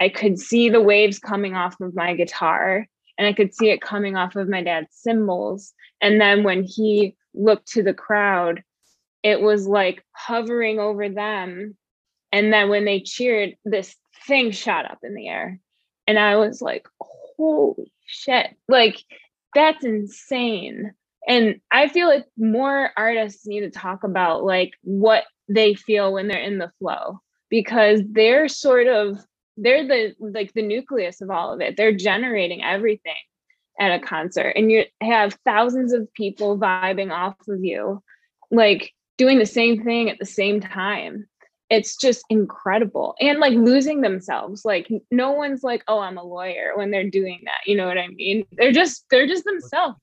I 0.00 0.08
could 0.08 0.38
see 0.38 0.68
the 0.68 0.82
waves 0.82 1.18
coming 1.18 1.54
off 1.54 1.80
of 1.80 1.94
my 1.94 2.14
guitar 2.14 2.86
and 3.16 3.26
I 3.26 3.32
could 3.32 3.54
see 3.54 3.70
it 3.70 3.80
coming 3.80 4.16
off 4.16 4.34
of 4.34 4.48
my 4.48 4.62
dad's 4.62 4.88
cymbals. 4.92 5.72
And 6.00 6.20
then 6.20 6.42
when 6.42 6.64
he 6.64 7.16
looked 7.34 7.68
to 7.68 7.82
the 7.82 7.94
crowd, 7.94 8.64
it 9.22 9.40
was 9.40 9.66
like 9.66 10.04
hovering 10.10 10.80
over 10.80 11.08
them. 11.08 11.76
And 12.32 12.52
then 12.52 12.68
when 12.68 12.84
they 12.84 13.00
cheered, 13.00 13.54
this 13.64 13.94
thing 14.26 14.50
shot 14.50 14.90
up 14.90 14.98
in 15.04 15.14
the 15.14 15.28
air. 15.28 15.60
And 16.06 16.18
I 16.18 16.36
was 16.36 16.60
like, 16.60 16.86
holy 17.00 17.92
shit. 18.06 18.56
Like, 18.68 19.02
that's 19.54 19.84
insane. 19.84 20.92
And 21.28 21.60
I 21.70 21.88
feel 21.88 22.08
like 22.08 22.24
more 22.36 22.90
artists 22.96 23.46
need 23.46 23.60
to 23.60 23.70
talk 23.70 24.04
about 24.04 24.44
like 24.44 24.72
what 24.82 25.24
they 25.48 25.74
feel 25.74 26.12
when 26.12 26.28
they're 26.28 26.42
in 26.42 26.58
the 26.58 26.72
flow 26.78 27.20
because 27.50 28.00
they're 28.10 28.48
sort 28.48 28.86
of 28.86 29.20
they're 29.56 29.86
the 29.86 30.14
like 30.18 30.52
the 30.54 30.62
nucleus 30.62 31.20
of 31.20 31.30
all 31.30 31.52
of 31.52 31.60
it 31.60 31.76
they're 31.76 31.94
generating 31.94 32.62
everything 32.62 33.12
at 33.78 33.92
a 33.92 34.04
concert 34.04 34.52
and 34.56 34.70
you 34.70 34.84
have 35.00 35.36
thousands 35.44 35.92
of 35.92 36.12
people 36.14 36.58
vibing 36.58 37.12
off 37.12 37.36
of 37.48 37.62
you 37.62 38.02
like 38.50 38.92
doing 39.18 39.38
the 39.38 39.46
same 39.46 39.82
thing 39.84 40.08
at 40.08 40.18
the 40.18 40.26
same 40.26 40.60
time 40.60 41.26
it's 41.72 41.96
just 41.96 42.24
incredible 42.30 43.14
and 43.20 43.38
like 43.38 43.54
losing 43.54 44.00
themselves 44.00 44.64
like 44.64 44.88
no 45.10 45.32
one's 45.32 45.62
like 45.62 45.82
oh 45.88 45.98
i'm 45.98 46.18
a 46.18 46.22
lawyer 46.22 46.72
when 46.76 46.90
they're 46.90 47.10
doing 47.10 47.40
that 47.44 47.60
you 47.66 47.76
know 47.76 47.86
what 47.86 47.98
i 47.98 48.06
mean 48.08 48.44
they're 48.52 48.72
just 48.72 49.04
they're 49.10 49.26
just 49.26 49.44
themselves 49.44 49.96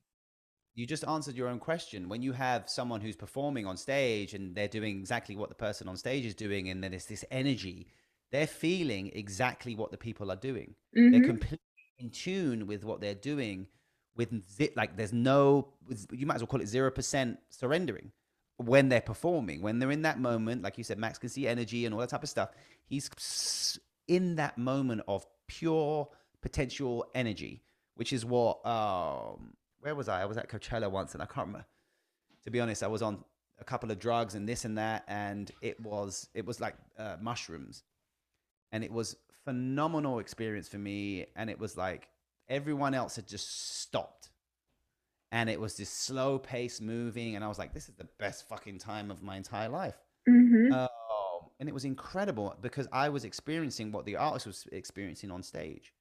you 0.76 0.86
just 0.86 1.06
answered 1.08 1.36
your 1.36 1.50
own 1.50 1.60
question 1.60 2.08
when 2.08 2.22
you 2.22 2.32
have 2.32 2.70
someone 2.70 3.02
who's 3.02 3.16
performing 3.16 3.66
on 3.66 3.76
stage 3.76 4.34
and 4.34 4.56
they're 4.56 4.68
doing 4.68 4.98
exactly 4.98 5.36
what 5.36 5.50
the 5.50 5.56
person 5.56 5.88
on 5.88 5.96
stage 5.96 6.26
is 6.26 6.34
doing 6.34 6.70
and 6.70 6.84
then 6.84 6.94
it's 6.94 7.06
this 7.06 7.26
energy 7.32 7.88
they're 8.32 8.48
feeling 8.48 9.12
exactly 9.14 9.76
what 9.76 9.92
the 9.92 9.98
people 9.98 10.32
are 10.32 10.36
doing. 10.36 10.76
Mm-hmm. 10.98 11.12
They're 11.12 11.28
completely 11.28 11.60
in 11.98 12.10
tune 12.10 12.68
with 12.68 12.84
what 12.84 13.02
they're 13.02 13.16
doing. 13.16 13.68
With 14.16 14.34
like, 14.76 14.98
there's 14.98 15.14
no, 15.14 15.70
you 16.12 16.26
might 16.26 16.36
as 16.36 16.42
well 16.42 16.48
call 16.48 16.62
it 16.62 16.68
zero 16.68 16.92
percent 16.92 17.40
surrendering 17.50 18.12
when 18.60 18.90
they're 18.90 19.02
performing. 19.02 19.62
When 19.62 19.80
they're 19.80 19.92
in 19.92 20.04
that 20.04 20.20
moment, 20.20 20.62
like 20.62 20.78
you 20.78 20.84
said, 20.84 20.98
Max 20.98 21.18
can 21.18 21.30
see 21.30 21.48
energy 21.48 21.86
and 21.86 21.94
all 21.94 22.02
that 22.02 22.10
type 22.10 22.24
of 22.24 22.30
stuff. 22.30 22.50
He's 22.86 23.80
in 24.08 24.36
that 24.36 24.58
moment 24.58 25.02
of 25.08 25.26
pure 25.48 26.08
potential 26.42 27.06
energy, 27.16 27.64
which 27.96 28.14
is 28.14 28.26
what. 28.26 28.66
Um, 28.66 29.54
where 29.82 29.96
was 29.96 30.10
I? 30.10 30.22
I 30.22 30.26
was 30.26 30.38
at 30.38 30.50
Coachella 30.50 30.92
once, 30.92 31.14
and 31.14 31.24
I 31.24 31.26
can't 31.26 31.48
remember. 31.48 31.66
To 32.44 32.52
be 32.52 32.60
honest, 32.60 32.84
I 32.84 32.88
was 32.88 33.02
on 33.02 33.24
a 33.60 33.64
couple 33.64 33.92
of 33.92 34.00
drugs 34.00 34.36
and 34.36 34.48
this 34.48 34.66
and 34.66 34.78
that, 34.78 35.04
and 35.08 35.52
it 35.62 35.80
was 35.80 36.28
it 36.34 36.46
was 36.46 36.60
like 36.60 36.76
uh, 36.98 37.18
mushrooms 37.22 37.84
and 38.72 38.84
it 38.84 38.92
was 38.92 39.16
phenomenal 39.46 40.20
experience 40.20 40.68
for 40.68 40.78
me 40.78 41.26
and 41.36 41.50
it 41.50 41.60
was 41.60 41.78
like 41.78 42.10
everyone 42.48 42.94
else 42.94 43.16
had 43.16 43.28
just 43.28 43.80
stopped 43.80 44.29
and 45.32 45.50
it 45.50 45.60
was 45.60 45.76
this 45.76 45.90
slow 45.90 46.40
pace 46.40 46.82
moving 46.82 47.36
and 47.36 47.44
i 47.44 47.48
was 47.48 47.60
like 47.60 47.74
this 47.74 47.90
is 47.90 47.96
the 47.96 48.08
best 48.20 48.48
fucking 48.48 48.78
time 48.78 49.12
of 49.12 49.22
my 49.22 49.38
entire 49.38 49.70
life 49.70 49.98
mm-hmm. 50.28 50.72
uh, 50.74 50.88
and 51.60 51.68
it 51.68 51.74
was 51.74 51.86
incredible 51.86 52.56
because 52.62 52.88
i 52.92 53.10
was 53.10 53.24
experiencing 53.26 53.92
what 53.92 54.06
the 54.06 54.16
artist 54.16 54.48
was 54.48 54.68
experiencing 54.72 55.32
on 55.32 55.44
stage 55.44 55.94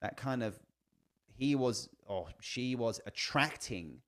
that 0.00 0.16
kind 0.16 0.42
of 0.42 0.58
he 1.34 1.54
was 1.54 1.88
or 2.06 2.28
she 2.40 2.74
was 2.74 3.00
attracting 3.06 3.98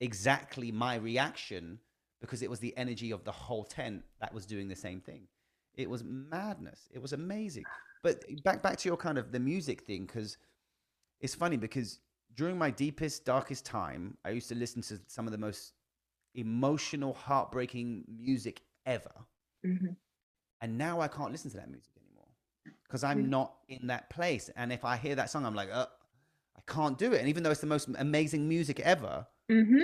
exactly 0.00 0.70
my 0.72 0.96
reaction 0.96 1.78
because 2.20 2.42
it 2.42 2.50
was 2.50 2.58
the 2.58 2.76
energy 2.76 3.10
of 3.12 3.24
the 3.24 3.32
whole 3.32 3.64
tent 3.64 4.02
that 4.20 4.32
was 4.32 4.46
doing 4.46 4.68
the 4.68 4.76
same 4.76 5.00
thing 5.00 5.26
it 5.78 5.88
was 5.88 6.02
madness. 6.04 6.88
It 6.92 7.00
was 7.00 7.12
amazing. 7.12 7.64
But 8.02 8.24
back 8.42 8.62
back 8.62 8.76
to 8.78 8.88
your 8.88 8.96
kind 8.96 9.16
of 9.16 9.32
the 9.32 9.38
music 9.38 9.82
thing, 9.82 10.04
because 10.04 10.36
it's 11.20 11.34
funny 11.34 11.56
because 11.56 12.00
during 12.38 12.56
my 12.56 12.70
deepest, 12.70 13.24
darkest 13.24 13.66
time, 13.66 14.16
I 14.24 14.30
used 14.30 14.48
to 14.50 14.54
listen 14.54 14.80
to 14.82 15.00
some 15.08 15.26
of 15.26 15.32
the 15.32 15.38
most 15.38 15.72
emotional, 16.36 17.12
heartbreaking 17.12 18.04
music 18.08 18.62
ever. 18.86 19.10
Mm-hmm. 19.66 19.88
And 20.60 20.78
now 20.78 21.00
I 21.00 21.08
can't 21.08 21.32
listen 21.32 21.50
to 21.50 21.56
that 21.56 21.68
music 21.68 21.90
anymore 21.96 22.28
because 22.84 23.02
I'm 23.02 23.22
mm-hmm. 23.22 23.30
not 23.30 23.54
in 23.68 23.88
that 23.88 24.08
place. 24.08 24.50
And 24.54 24.72
if 24.72 24.84
I 24.84 24.96
hear 24.96 25.16
that 25.16 25.30
song, 25.30 25.44
I'm 25.44 25.56
like, 25.56 25.68
uh, 25.72 25.86
I 26.56 26.72
can't 26.72 26.96
do 26.96 27.12
it. 27.12 27.18
And 27.18 27.28
even 27.28 27.42
though 27.42 27.50
it's 27.50 27.60
the 27.60 27.66
most 27.66 27.88
amazing 27.98 28.48
music 28.48 28.78
ever, 28.80 29.26
mm-hmm. 29.50 29.82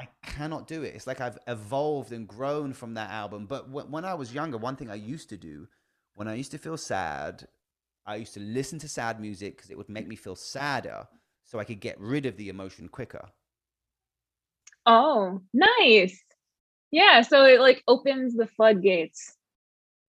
I 0.00 0.08
cannot 0.24 0.66
do 0.66 0.84
it. 0.84 0.94
It's 0.94 1.06
like 1.06 1.20
I've 1.20 1.38
evolved 1.46 2.12
and 2.12 2.26
grown 2.26 2.72
from 2.72 2.94
that 2.94 3.10
album. 3.10 3.44
But 3.44 3.66
w- 3.66 3.86
when 3.90 4.06
I 4.06 4.14
was 4.14 4.32
younger, 4.32 4.56
one 4.56 4.76
thing 4.76 4.90
I 4.90 4.94
used 4.94 5.28
to 5.28 5.36
do 5.36 5.68
when 6.14 6.26
I 6.26 6.36
used 6.36 6.52
to 6.52 6.58
feel 6.58 6.78
sad, 6.78 7.48
I 8.06 8.16
used 8.16 8.32
to 8.32 8.40
listen 8.40 8.78
to 8.78 8.88
sad 8.88 9.20
music 9.20 9.56
because 9.56 9.70
it 9.70 9.76
would 9.76 9.90
make 9.90 10.08
me 10.08 10.16
feel 10.16 10.36
sadder 10.36 11.06
so 11.52 11.58
I 11.58 11.64
could 11.64 11.80
get 11.80 12.00
rid 12.00 12.24
of 12.24 12.38
the 12.38 12.48
emotion 12.48 12.88
quicker. 12.88 13.28
Oh, 14.86 15.42
nice. 15.52 16.18
Yeah, 16.90 17.20
so 17.20 17.44
it 17.44 17.60
like 17.60 17.82
opens 17.86 18.34
the 18.34 18.46
floodgates. 18.46 19.36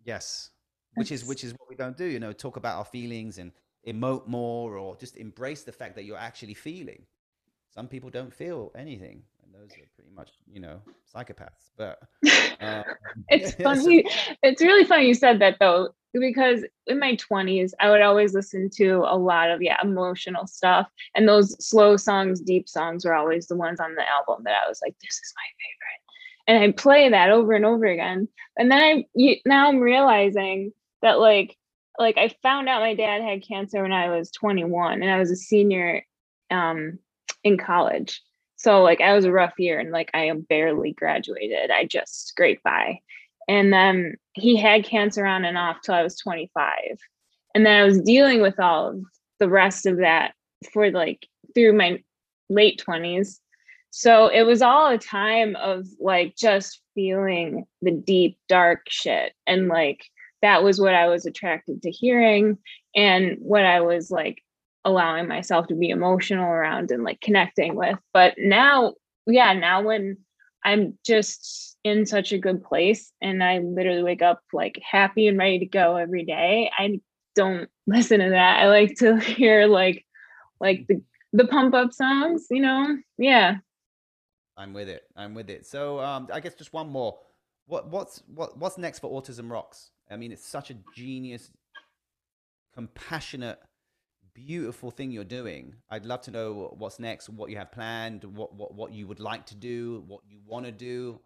Yes. 0.05 0.51
Which 0.95 1.11
is 1.11 1.25
which 1.25 1.43
is 1.43 1.51
what 1.51 1.67
we 1.67 1.75
don't 1.75 1.97
do, 1.97 2.05
you 2.05 2.21
know, 2.21 2.31
talk 2.31 2.55
about 2.55 2.77
our 2.77 2.85
feelings 2.85 3.39
and 3.39 3.51
emote 3.85 4.25
more 4.25 4.77
or 4.77 4.95
just 4.95 5.17
embrace 5.17 5.63
the 5.63 5.73
fact 5.73 5.95
that 5.95 6.05
you're 6.05 6.17
actually 6.17 6.53
feeling. 6.53 7.03
Some 7.75 7.89
people 7.89 8.09
don't 8.09 8.33
feel 8.33 8.71
anything 8.73 9.23
those 9.53 9.71
are 9.73 9.87
pretty 9.95 10.09
much 10.15 10.31
you 10.51 10.59
know 10.59 10.81
psychopaths 11.13 11.71
but 11.77 11.99
um, 12.61 12.83
it's 13.29 13.53
funny 13.63 14.03
it's 14.41 14.61
really 14.61 14.83
funny 14.83 15.07
you 15.07 15.13
said 15.13 15.39
that 15.39 15.57
though 15.59 15.89
because 16.13 16.63
in 16.87 16.99
my 16.99 17.15
20s 17.15 17.71
i 17.79 17.89
would 17.89 18.01
always 18.01 18.33
listen 18.33 18.69
to 18.69 19.03
a 19.07 19.17
lot 19.17 19.49
of 19.49 19.61
yeah 19.61 19.77
emotional 19.83 20.47
stuff 20.47 20.87
and 21.15 21.27
those 21.27 21.55
slow 21.65 21.97
songs 21.97 22.41
deep 22.41 22.67
songs 22.67 23.05
were 23.05 23.13
always 23.13 23.47
the 23.47 23.55
ones 23.55 23.79
on 23.79 23.95
the 23.95 24.03
album 24.09 24.43
that 24.43 24.55
i 24.65 24.67
was 24.67 24.79
like 24.83 24.95
this 25.01 25.13
is 25.13 25.33
my 25.35 25.47
favorite. 25.61 25.99
And 26.47 26.63
i 26.63 26.81
play 26.81 27.09
that 27.09 27.29
over 27.29 27.53
and 27.53 27.65
over 27.65 27.85
again 27.85 28.27
and 28.57 28.71
then 28.71 28.81
i 28.81 29.05
now 29.45 29.69
i'm 29.69 29.79
realizing 29.79 30.71
that 31.01 31.19
like 31.19 31.55
like 31.99 32.17
i 32.17 32.29
found 32.41 32.69
out 32.69 32.81
my 32.81 32.95
dad 32.95 33.21
had 33.21 33.47
cancer 33.47 33.81
when 33.81 33.91
i 33.91 34.09
was 34.09 34.31
21 34.31 35.01
and 35.01 35.11
i 35.11 35.19
was 35.19 35.31
a 35.31 35.35
senior 35.35 36.03
um 36.51 36.99
in 37.43 37.57
college 37.57 38.21
so 38.63 38.81
like 38.81 39.01
I 39.01 39.13
was 39.13 39.25
a 39.25 39.31
rough 39.31 39.53
year 39.57 39.77
and 39.79 39.91
like 39.91 40.09
I 40.13 40.31
barely 40.31 40.93
graduated. 40.93 41.69
I 41.69 41.85
just 41.85 42.27
scraped 42.29 42.63
by. 42.63 42.99
And 43.49 43.73
then 43.73 44.15
he 44.33 44.55
had 44.55 44.85
cancer 44.85 45.25
on 45.25 45.43
and 45.43 45.57
off 45.57 45.81
till 45.81 45.95
I 45.95 46.01
was 46.01 46.17
25. 46.17 46.73
And 47.53 47.65
then 47.65 47.81
I 47.81 47.83
was 47.83 47.99
dealing 48.01 48.41
with 48.41 48.57
all 48.61 48.89
of 48.91 49.01
the 49.39 49.49
rest 49.49 49.85
of 49.85 49.97
that 49.97 50.33
for 50.71 50.91
like 50.91 51.27
through 51.53 51.73
my 51.73 52.01
late 52.49 52.81
20s. 52.87 53.39
So 53.89 54.27
it 54.27 54.43
was 54.43 54.61
all 54.61 54.89
a 54.89 54.97
time 54.97 55.57
of 55.57 55.85
like 55.99 56.37
just 56.37 56.81
feeling 56.95 57.65
the 57.81 57.91
deep, 57.91 58.37
dark 58.47 58.85
shit. 58.87 59.33
And 59.45 59.67
like 59.67 60.05
that 60.41 60.63
was 60.63 60.79
what 60.79 60.93
I 60.93 61.07
was 61.07 61.25
attracted 61.25 61.81
to 61.81 61.91
hearing 61.91 62.57
and 62.95 63.37
what 63.39 63.65
I 63.65 63.81
was 63.81 64.09
like 64.09 64.41
allowing 64.85 65.27
myself 65.27 65.67
to 65.67 65.75
be 65.75 65.89
emotional 65.89 66.45
around 66.45 66.91
and 66.91 67.03
like 67.03 67.21
connecting 67.21 67.75
with. 67.75 67.97
But 68.13 68.35
now, 68.37 68.93
yeah, 69.25 69.53
now 69.53 69.81
when 69.81 70.17
I'm 70.63 70.97
just 71.05 71.77
in 71.83 72.05
such 72.05 72.31
a 72.31 72.37
good 72.37 72.63
place 72.63 73.11
and 73.21 73.43
I 73.43 73.59
literally 73.59 74.03
wake 74.03 74.21
up 74.21 74.41
like 74.53 74.79
happy 74.89 75.27
and 75.27 75.37
ready 75.37 75.59
to 75.59 75.65
go 75.65 75.97
every 75.97 76.25
day, 76.25 76.71
I 76.77 77.01
don't 77.35 77.69
listen 77.87 78.19
to 78.19 78.29
that. 78.29 78.59
I 78.59 78.67
like 78.67 78.95
to 78.97 79.17
hear 79.19 79.67
like 79.67 80.05
like 80.59 80.85
the 80.87 81.01
the 81.33 81.47
pump 81.47 81.73
up 81.73 81.91
songs, 81.91 82.45
you 82.51 82.61
know? 82.61 82.97
Yeah. 83.17 83.57
I'm 84.55 84.71
with 84.71 84.87
it. 84.87 85.01
I'm 85.15 85.33
with 85.33 85.49
it. 85.49 85.65
So 85.65 85.99
um 85.99 86.27
I 86.31 86.39
guess 86.39 86.55
just 86.55 86.73
one 86.73 86.89
more. 86.89 87.19
What 87.65 87.89
what's 87.89 88.21
what 88.27 88.57
what's 88.57 88.77
next 88.77 88.99
for 88.99 89.09
Autism 89.09 89.49
Rocks? 89.49 89.91
I 90.11 90.17
mean, 90.17 90.31
it's 90.31 90.45
such 90.45 90.69
a 90.69 90.75
genius, 90.95 91.49
compassionate, 92.75 93.59
beautiful 94.33 94.91
thing 94.91 95.11
you're 95.11 95.23
doing. 95.23 95.75
I'd 95.89 96.05
love 96.05 96.21
to 96.21 96.31
know 96.31 96.73
what's 96.77 96.99
next, 96.99 97.29
what 97.29 97.49
you 97.49 97.57
have 97.57 97.71
planned, 97.71 98.23
what 98.23 98.53
what 98.53 98.73
what 98.73 98.91
you 98.91 99.07
would 99.07 99.19
like 99.19 99.45
to 99.47 99.55
do, 99.55 100.03
what 100.07 100.21
you 100.27 100.39
want 100.45 100.65
to 100.65 100.71
do. 100.71 101.19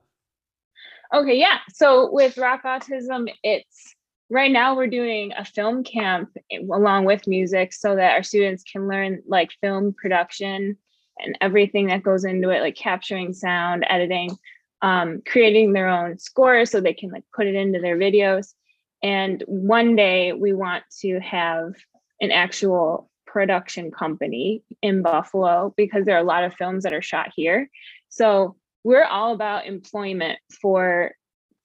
Okay, 1.13 1.35
yeah. 1.35 1.59
So 1.73 2.11
with 2.11 2.37
Rock 2.37 2.63
Autism, 2.63 3.31
it's 3.43 3.95
right 4.29 4.51
now 4.51 4.75
we're 4.75 4.87
doing 4.87 5.31
a 5.37 5.45
film 5.45 5.83
camp 5.83 6.35
along 6.51 7.05
with 7.05 7.27
music 7.27 7.73
so 7.73 7.95
that 7.95 8.13
our 8.13 8.23
students 8.23 8.63
can 8.63 8.87
learn 8.87 9.23
like 9.27 9.51
film 9.61 9.93
production 9.93 10.77
and 11.19 11.37
everything 11.41 11.87
that 11.87 12.03
goes 12.03 12.25
into 12.25 12.49
it, 12.49 12.61
like 12.61 12.75
capturing 12.75 13.33
sound, 13.33 13.85
editing, 13.89 14.37
um, 14.81 15.21
creating 15.25 15.73
their 15.73 15.87
own 15.87 16.19
scores 16.19 16.69
so 16.69 16.79
they 16.79 16.93
can 16.93 17.09
like 17.09 17.23
put 17.33 17.47
it 17.47 17.55
into 17.55 17.79
their 17.79 17.97
videos. 17.97 18.53
And 19.01 19.43
one 19.47 19.95
day 19.95 20.33
we 20.33 20.53
want 20.53 20.83
to 21.01 21.19
have 21.19 21.73
an 22.21 22.31
actual 22.31 23.09
production 23.25 23.91
company 23.91 24.63
in 24.81 25.01
Buffalo 25.01 25.73
because 25.77 26.05
there 26.05 26.15
are 26.15 26.21
a 26.21 26.23
lot 26.23 26.43
of 26.43 26.53
films 26.53 26.83
that 26.83 26.93
are 26.93 27.01
shot 27.01 27.31
here. 27.35 27.69
So 28.09 28.55
we're 28.83 29.03
all 29.03 29.33
about 29.33 29.65
employment 29.65 30.39
for 30.61 31.11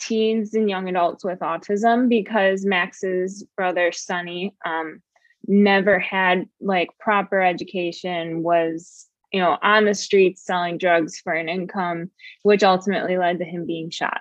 teens 0.01 0.55
and 0.55 0.69
young 0.69 0.89
adults 0.89 1.25
with 1.25 1.39
autism 1.39 2.09
because 2.09 2.65
Max's 2.65 3.45
brother 3.57 3.93
Sonny 3.93 4.55
um, 4.65 5.01
never 5.47 5.99
had 5.99 6.49
like 6.61 6.91
proper 6.99 7.41
education, 7.41 8.43
was 8.43 9.07
you 9.33 9.41
know 9.41 9.57
on 9.63 9.85
the 9.85 9.95
streets 9.95 10.45
selling 10.45 10.79
drugs 10.79 11.19
for 11.19 11.33
an 11.33 11.49
income, 11.49 12.11
which 12.43 12.63
ultimately 12.63 13.17
led 13.17 13.39
to 13.39 13.45
him 13.45 13.65
being 13.67 13.91
shot. 13.91 14.21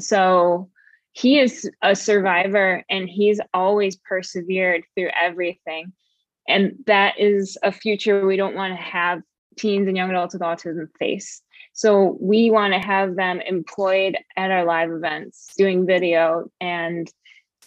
So 0.00 0.70
he 1.18 1.40
is 1.40 1.68
a 1.82 1.96
survivor 1.96 2.84
and 2.88 3.08
he's 3.08 3.40
always 3.52 3.96
persevered 3.96 4.84
through 4.94 5.10
everything. 5.20 5.92
And 6.46 6.76
that 6.86 7.18
is 7.18 7.58
a 7.64 7.72
future 7.72 8.24
we 8.24 8.36
don't 8.36 8.54
want 8.54 8.72
to 8.72 8.80
have 8.80 9.22
teens 9.58 9.88
and 9.88 9.96
young 9.96 10.10
adults 10.10 10.34
with 10.34 10.42
autism 10.42 10.86
face. 10.96 11.42
So 11.72 12.16
we 12.20 12.52
want 12.52 12.72
to 12.72 12.78
have 12.78 13.16
them 13.16 13.40
employed 13.40 14.16
at 14.36 14.52
our 14.52 14.64
live 14.64 14.92
events, 14.92 15.52
doing 15.58 15.86
video 15.86 16.50
and 16.60 17.12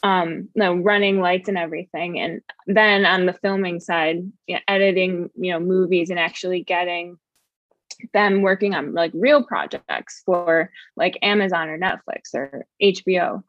um, 0.01 0.49
you 0.55 0.63
know, 0.63 0.75
running 0.75 1.19
lights 1.19 1.49
and 1.49 1.57
everything. 1.57 2.19
And 2.19 2.41
then 2.67 3.05
on 3.05 3.25
the 3.25 3.33
filming 3.33 3.81
side, 3.81 4.23
you 4.47 4.55
know, 4.55 4.61
editing, 4.67 5.29
you 5.35 5.51
know, 5.51 5.59
movies 5.59 6.09
and 6.09 6.17
actually 6.17 6.63
getting 6.63 7.17
them 8.13 8.41
working 8.41 8.73
on 8.73 8.93
like 8.93 9.11
real 9.13 9.43
projects 9.43 10.21
for 10.25 10.71
like 10.95 11.17
Amazon 11.21 11.69
or 11.69 11.77
Netflix 11.77 12.33
or 12.33 12.65
HBO. 12.81 13.43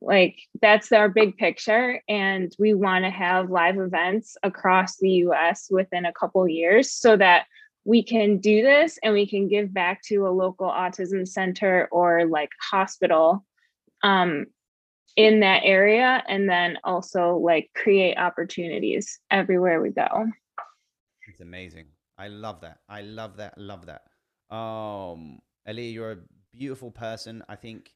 Like 0.00 0.38
that's 0.60 0.92
our 0.92 1.08
big 1.08 1.36
picture. 1.36 2.00
And 2.08 2.54
we 2.58 2.74
want 2.74 3.04
to 3.04 3.10
have 3.10 3.50
live 3.50 3.78
events 3.78 4.36
across 4.42 4.96
the 4.96 5.10
US 5.10 5.68
within 5.70 6.04
a 6.04 6.12
couple 6.12 6.46
years 6.48 6.92
so 6.92 7.16
that 7.16 7.46
we 7.84 8.02
can 8.02 8.38
do 8.38 8.62
this 8.62 8.98
and 9.02 9.14
we 9.14 9.26
can 9.26 9.48
give 9.48 9.72
back 9.72 10.02
to 10.02 10.26
a 10.26 10.30
local 10.30 10.68
autism 10.68 11.26
center 11.26 11.88
or 11.90 12.26
like 12.26 12.50
hospital 12.70 13.44
um, 14.02 14.46
in 15.16 15.40
that 15.40 15.62
area 15.64 16.22
and 16.28 16.48
then 16.48 16.78
also 16.84 17.36
like 17.36 17.70
create 17.74 18.16
opportunities 18.18 19.18
everywhere 19.30 19.80
we 19.80 19.90
go. 19.90 20.26
It's 21.28 21.40
amazing. 21.40 21.86
I 22.18 22.28
love 22.28 22.60
that. 22.62 22.80
I 22.88 23.02
love 23.02 23.36
that. 23.36 23.56
Love 23.56 23.86
that. 23.86 24.02
Um, 24.54 25.38
Ali, 25.66 25.88
you're 25.88 26.12
a 26.12 26.18
beautiful 26.52 26.90
person. 26.90 27.44
I 27.48 27.54
think 27.54 27.92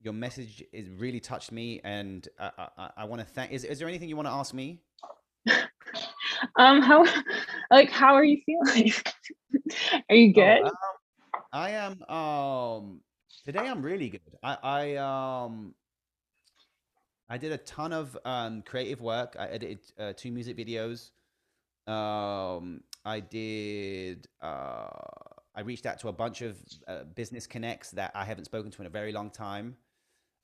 your 0.00 0.14
message 0.14 0.64
is 0.72 0.88
really 0.88 1.20
touched 1.20 1.52
me, 1.52 1.80
and 1.84 2.26
I, 2.38 2.68
I, 2.78 2.90
I 2.98 3.04
want 3.04 3.20
to 3.20 3.26
thank. 3.26 3.52
Is, 3.52 3.64
is 3.64 3.78
there 3.78 3.88
anything 3.88 4.08
you 4.08 4.16
want 4.16 4.28
to 4.28 4.32
ask 4.32 4.54
me? 4.54 4.80
um, 6.56 6.80
how, 6.80 7.04
like, 7.70 7.90
how 7.90 8.14
are 8.14 8.24
you 8.24 8.38
feeling? 8.46 8.92
are 10.08 10.16
you 10.16 10.30
oh, 10.30 10.40
good? 10.40 10.62
Oh, 10.62 10.66
um, 10.66 10.72
I 11.52 11.70
am. 11.70 12.02
Um, 12.08 13.00
today 13.44 13.60
I'm 13.60 13.82
really 13.82 14.08
good. 14.08 14.20
I, 14.42 14.56
I 14.62 14.96
um, 14.96 15.74
I 17.28 17.38
did 17.38 17.52
a 17.52 17.58
ton 17.58 17.92
of 17.92 18.16
um 18.24 18.62
creative 18.62 19.00
work. 19.00 19.36
I 19.38 19.46
edited 19.46 19.80
uh, 19.98 20.12
two 20.16 20.32
music 20.32 20.56
videos. 20.56 21.10
Um, 21.86 22.80
I 23.04 23.20
did. 23.20 24.26
Uh, 24.40 24.88
I 25.54 25.60
reached 25.60 25.86
out 25.86 25.98
to 26.00 26.08
a 26.08 26.12
bunch 26.12 26.42
of 26.42 26.58
uh, 26.88 27.04
business 27.14 27.46
connects 27.46 27.90
that 27.92 28.12
I 28.14 28.24
haven't 28.24 28.46
spoken 28.46 28.70
to 28.72 28.82
in 28.82 28.86
a 28.86 28.90
very 28.90 29.12
long 29.12 29.30
time. 29.30 29.76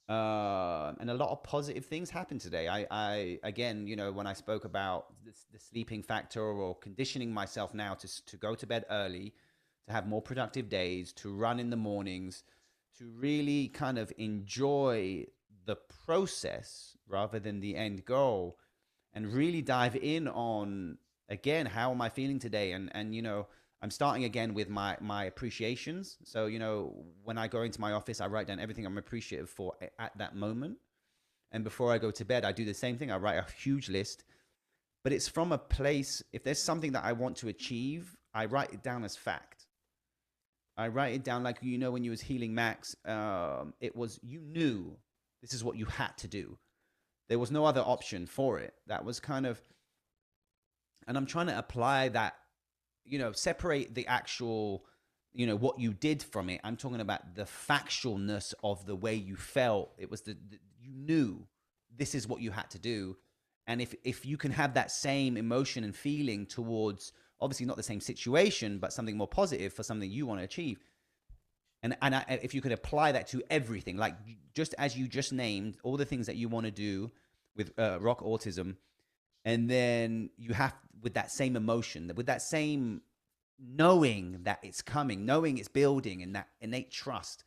Uh, 0.08 0.92
and 0.98 1.08
a 1.08 1.14
lot 1.14 1.30
of 1.30 1.42
positive 1.44 1.84
things 1.86 2.10
happened 2.10 2.40
today. 2.40 2.66
I, 2.68 2.86
I 2.90 3.38
again, 3.44 3.86
you 3.86 3.94
know, 3.94 4.10
when 4.10 4.26
I 4.26 4.32
spoke 4.32 4.64
about 4.64 5.06
the, 5.24 5.32
the 5.52 5.58
sleeping 5.58 6.02
factor 6.02 6.42
or 6.42 6.74
conditioning 6.76 7.32
myself 7.32 7.74
now 7.74 7.94
to 7.94 8.26
to 8.26 8.36
go 8.36 8.56
to 8.56 8.66
bed 8.66 8.84
early, 8.90 9.34
to 9.86 9.92
have 9.92 10.08
more 10.08 10.20
productive 10.20 10.68
days, 10.68 11.12
to 11.14 11.32
run 11.32 11.60
in 11.60 11.70
the 11.70 11.76
mornings, 11.76 12.42
to 12.98 13.06
really 13.06 13.68
kind 13.68 13.98
of 13.98 14.12
enjoy 14.18 15.26
the 15.64 15.76
process 16.04 16.96
rather 17.06 17.38
than 17.38 17.60
the 17.60 17.76
end 17.76 18.04
goal, 18.04 18.58
and 19.14 19.32
really 19.32 19.62
dive 19.62 19.94
in 19.94 20.26
on 20.26 20.98
again 21.30 21.66
how 21.66 21.90
am 21.90 22.02
I 22.02 22.08
feeling 22.08 22.38
today, 22.38 22.72
and 22.72 22.90
and 22.94 23.14
you 23.14 23.22
know 23.22 23.46
I'm 23.82 23.90
starting 23.90 24.24
again 24.24 24.52
with 24.52 24.68
my 24.68 24.96
my 25.00 25.24
appreciations. 25.24 26.18
So 26.24 26.46
you 26.46 26.58
know, 26.58 27.04
when 27.24 27.38
I 27.38 27.48
go 27.48 27.62
into 27.62 27.80
my 27.80 27.92
office, 27.92 28.20
I 28.20 28.26
write 28.26 28.46
down 28.46 28.60
everything 28.60 28.84
I'm 28.84 28.98
appreciative 28.98 29.48
for 29.48 29.74
at 29.98 30.16
that 30.18 30.34
moment. 30.34 30.78
And 31.52 31.64
before 31.64 31.92
I 31.92 31.98
go 31.98 32.10
to 32.12 32.24
bed, 32.24 32.44
I 32.44 32.52
do 32.52 32.64
the 32.64 32.74
same 32.74 32.96
thing. 32.96 33.10
I 33.10 33.16
write 33.16 33.36
a 33.36 33.46
huge 33.58 33.88
list, 33.88 34.24
but 35.02 35.12
it's 35.12 35.28
from 35.28 35.50
a 35.50 35.58
place. 35.58 36.22
If 36.32 36.44
there's 36.44 36.62
something 36.62 36.92
that 36.92 37.04
I 37.04 37.12
want 37.12 37.36
to 37.38 37.48
achieve, 37.48 38.16
I 38.34 38.44
write 38.44 38.72
it 38.72 38.82
down 38.82 39.04
as 39.04 39.16
fact. 39.16 39.66
I 40.76 40.88
write 40.88 41.14
it 41.14 41.24
down 41.24 41.42
like 41.42 41.58
you 41.62 41.78
know 41.78 41.90
when 41.90 42.04
you 42.04 42.10
was 42.10 42.20
healing 42.20 42.54
Max. 42.54 42.94
Um, 43.04 43.74
it 43.80 43.96
was 43.96 44.20
you 44.22 44.40
knew 44.40 44.96
this 45.42 45.54
is 45.54 45.64
what 45.64 45.76
you 45.76 45.86
had 45.86 46.16
to 46.18 46.28
do. 46.28 46.58
There 47.28 47.38
was 47.38 47.50
no 47.50 47.64
other 47.64 47.80
option 47.80 48.26
for 48.26 48.58
it. 48.58 48.74
That 48.86 49.04
was 49.04 49.20
kind 49.20 49.46
of, 49.46 49.60
and 51.10 51.18
I'm 51.18 51.26
trying 51.26 51.48
to 51.48 51.58
apply 51.58 52.10
that 52.10 52.36
you 53.10 53.18
know, 53.18 53.32
separate 53.32 53.94
the 53.94 54.06
actual, 54.06 54.84
you 55.32 55.46
know, 55.46 55.56
what 55.56 55.80
you 55.80 55.92
did 55.92 56.22
from 56.22 56.48
it. 56.48 56.60
I'm 56.62 56.76
talking 56.76 57.00
about 57.00 57.34
the 57.34 57.42
factualness 57.42 58.54
of 58.62 58.86
the 58.86 58.94
way 58.94 59.16
you 59.16 59.34
felt. 59.36 59.92
It 59.98 60.10
was 60.10 60.22
the, 60.22 60.34
the 60.34 60.58
you 60.80 60.94
knew 60.94 61.46
this 61.94 62.14
is 62.14 62.28
what 62.28 62.40
you 62.40 62.52
had 62.52 62.70
to 62.70 62.78
do. 62.78 63.16
And 63.66 63.82
if 63.82 63.94
if 64.04 64.24
you 64.24 64.36
can 64.36 64.52
have 64.52 64.74
that 64.74 64.90
same 64.90 65.36
emotion 65.36 65.82
and 65.84 65.94
feeling 65.94 66.46
towards 66.46 67.12
obviously 67.40 67.66
not 67.66 67.76
the 67.76 67.82
same 67.82 68.00
situation, 68.00 68.78
but 68.78 68.92
something 68.92 69.16
more 69.16 69.28
positive 69.28 69.72
for 69.72 69.82
something 69.82 70.10
you 70.10 70.26
want 70.26 70.40
to 70.40 70.44
achieve, 70.44 70.78
and 71.82 71.96
and 72.00 72.14
I, 72.14 72.38
if 72.42 72.54
you 72.54 72.60
could 72.60 72.72
apply 72.72 73.12
that 73.12 73.26
to 73.28 73.42
everything, 73.50 73.96
like 73.96 74.14
just 74.54 74.74
as 74.78 74.96
you 74.96 75.08
just 75.08 75.32
named 75.32 75.78
all 75.82 75.96
the 75.96 76.04
things 76.04 76.26
that 76.26 76.36
you 76.36 76.48
want 76.48 76.66
to 76.66 76.72
do 76.72 77.10
with 77.56 77.72
uh, 77.78 77.98
rock 78.00 78.20
autism, 78.20 78.76
and 79.44 79.68
then 79.68 80.30
you 80.36 80.52
have 80.52 80.74
with 81.02 81.14
that 81.14 81.30
same 81.30 81.56
emotion 81.56 82.10
with 82.16 82.26
that 82.26 82.42
same 82.42 83.00
knowing 83.58 84.38
that 84.42 84.58
it's 84.62 84.82
coming 84.82 85.24
knowing 85.24 85.58
it's 85.58 85.68
building 85.68 86.22
and 86.22 86.34
that 86.34 86.48
innate 86.60 86.90
trust 86.90 87.44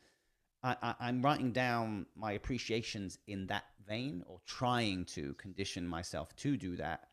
I, 0.63 0.95
I, 0.99 1.09
am 1.09 1.21
writing 1.21 1.51
down 1.51 2.05
my 2.15 2.31
appreciations 2.31 3.19
in 3.27 3.47
that 3.47 3.65
vein 3.85 4.23
or 4.25 4.39
trying 4.45 5.05
to 5.05 5.33
condition 5.33 5.85
myself 5.85 6.33
to 6.37 6.55
do 6.55 6.77
that. 6.77 7.07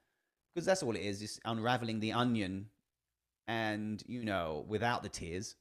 Because 0.55 0.65
that's 0.65 0.83
all 0.83 0.95
it 0.95 1.03
is 1.03 1.21
is 1.21 1.41
unraveling 1.45 2.01
the 2.01 2.13
onion 2.13 2.67
and 3.49 4.03
you 4.07 4.25
know 4.25 4.65
without 4.69 5.03
the 5.03 5.09
tears 5.09 5.57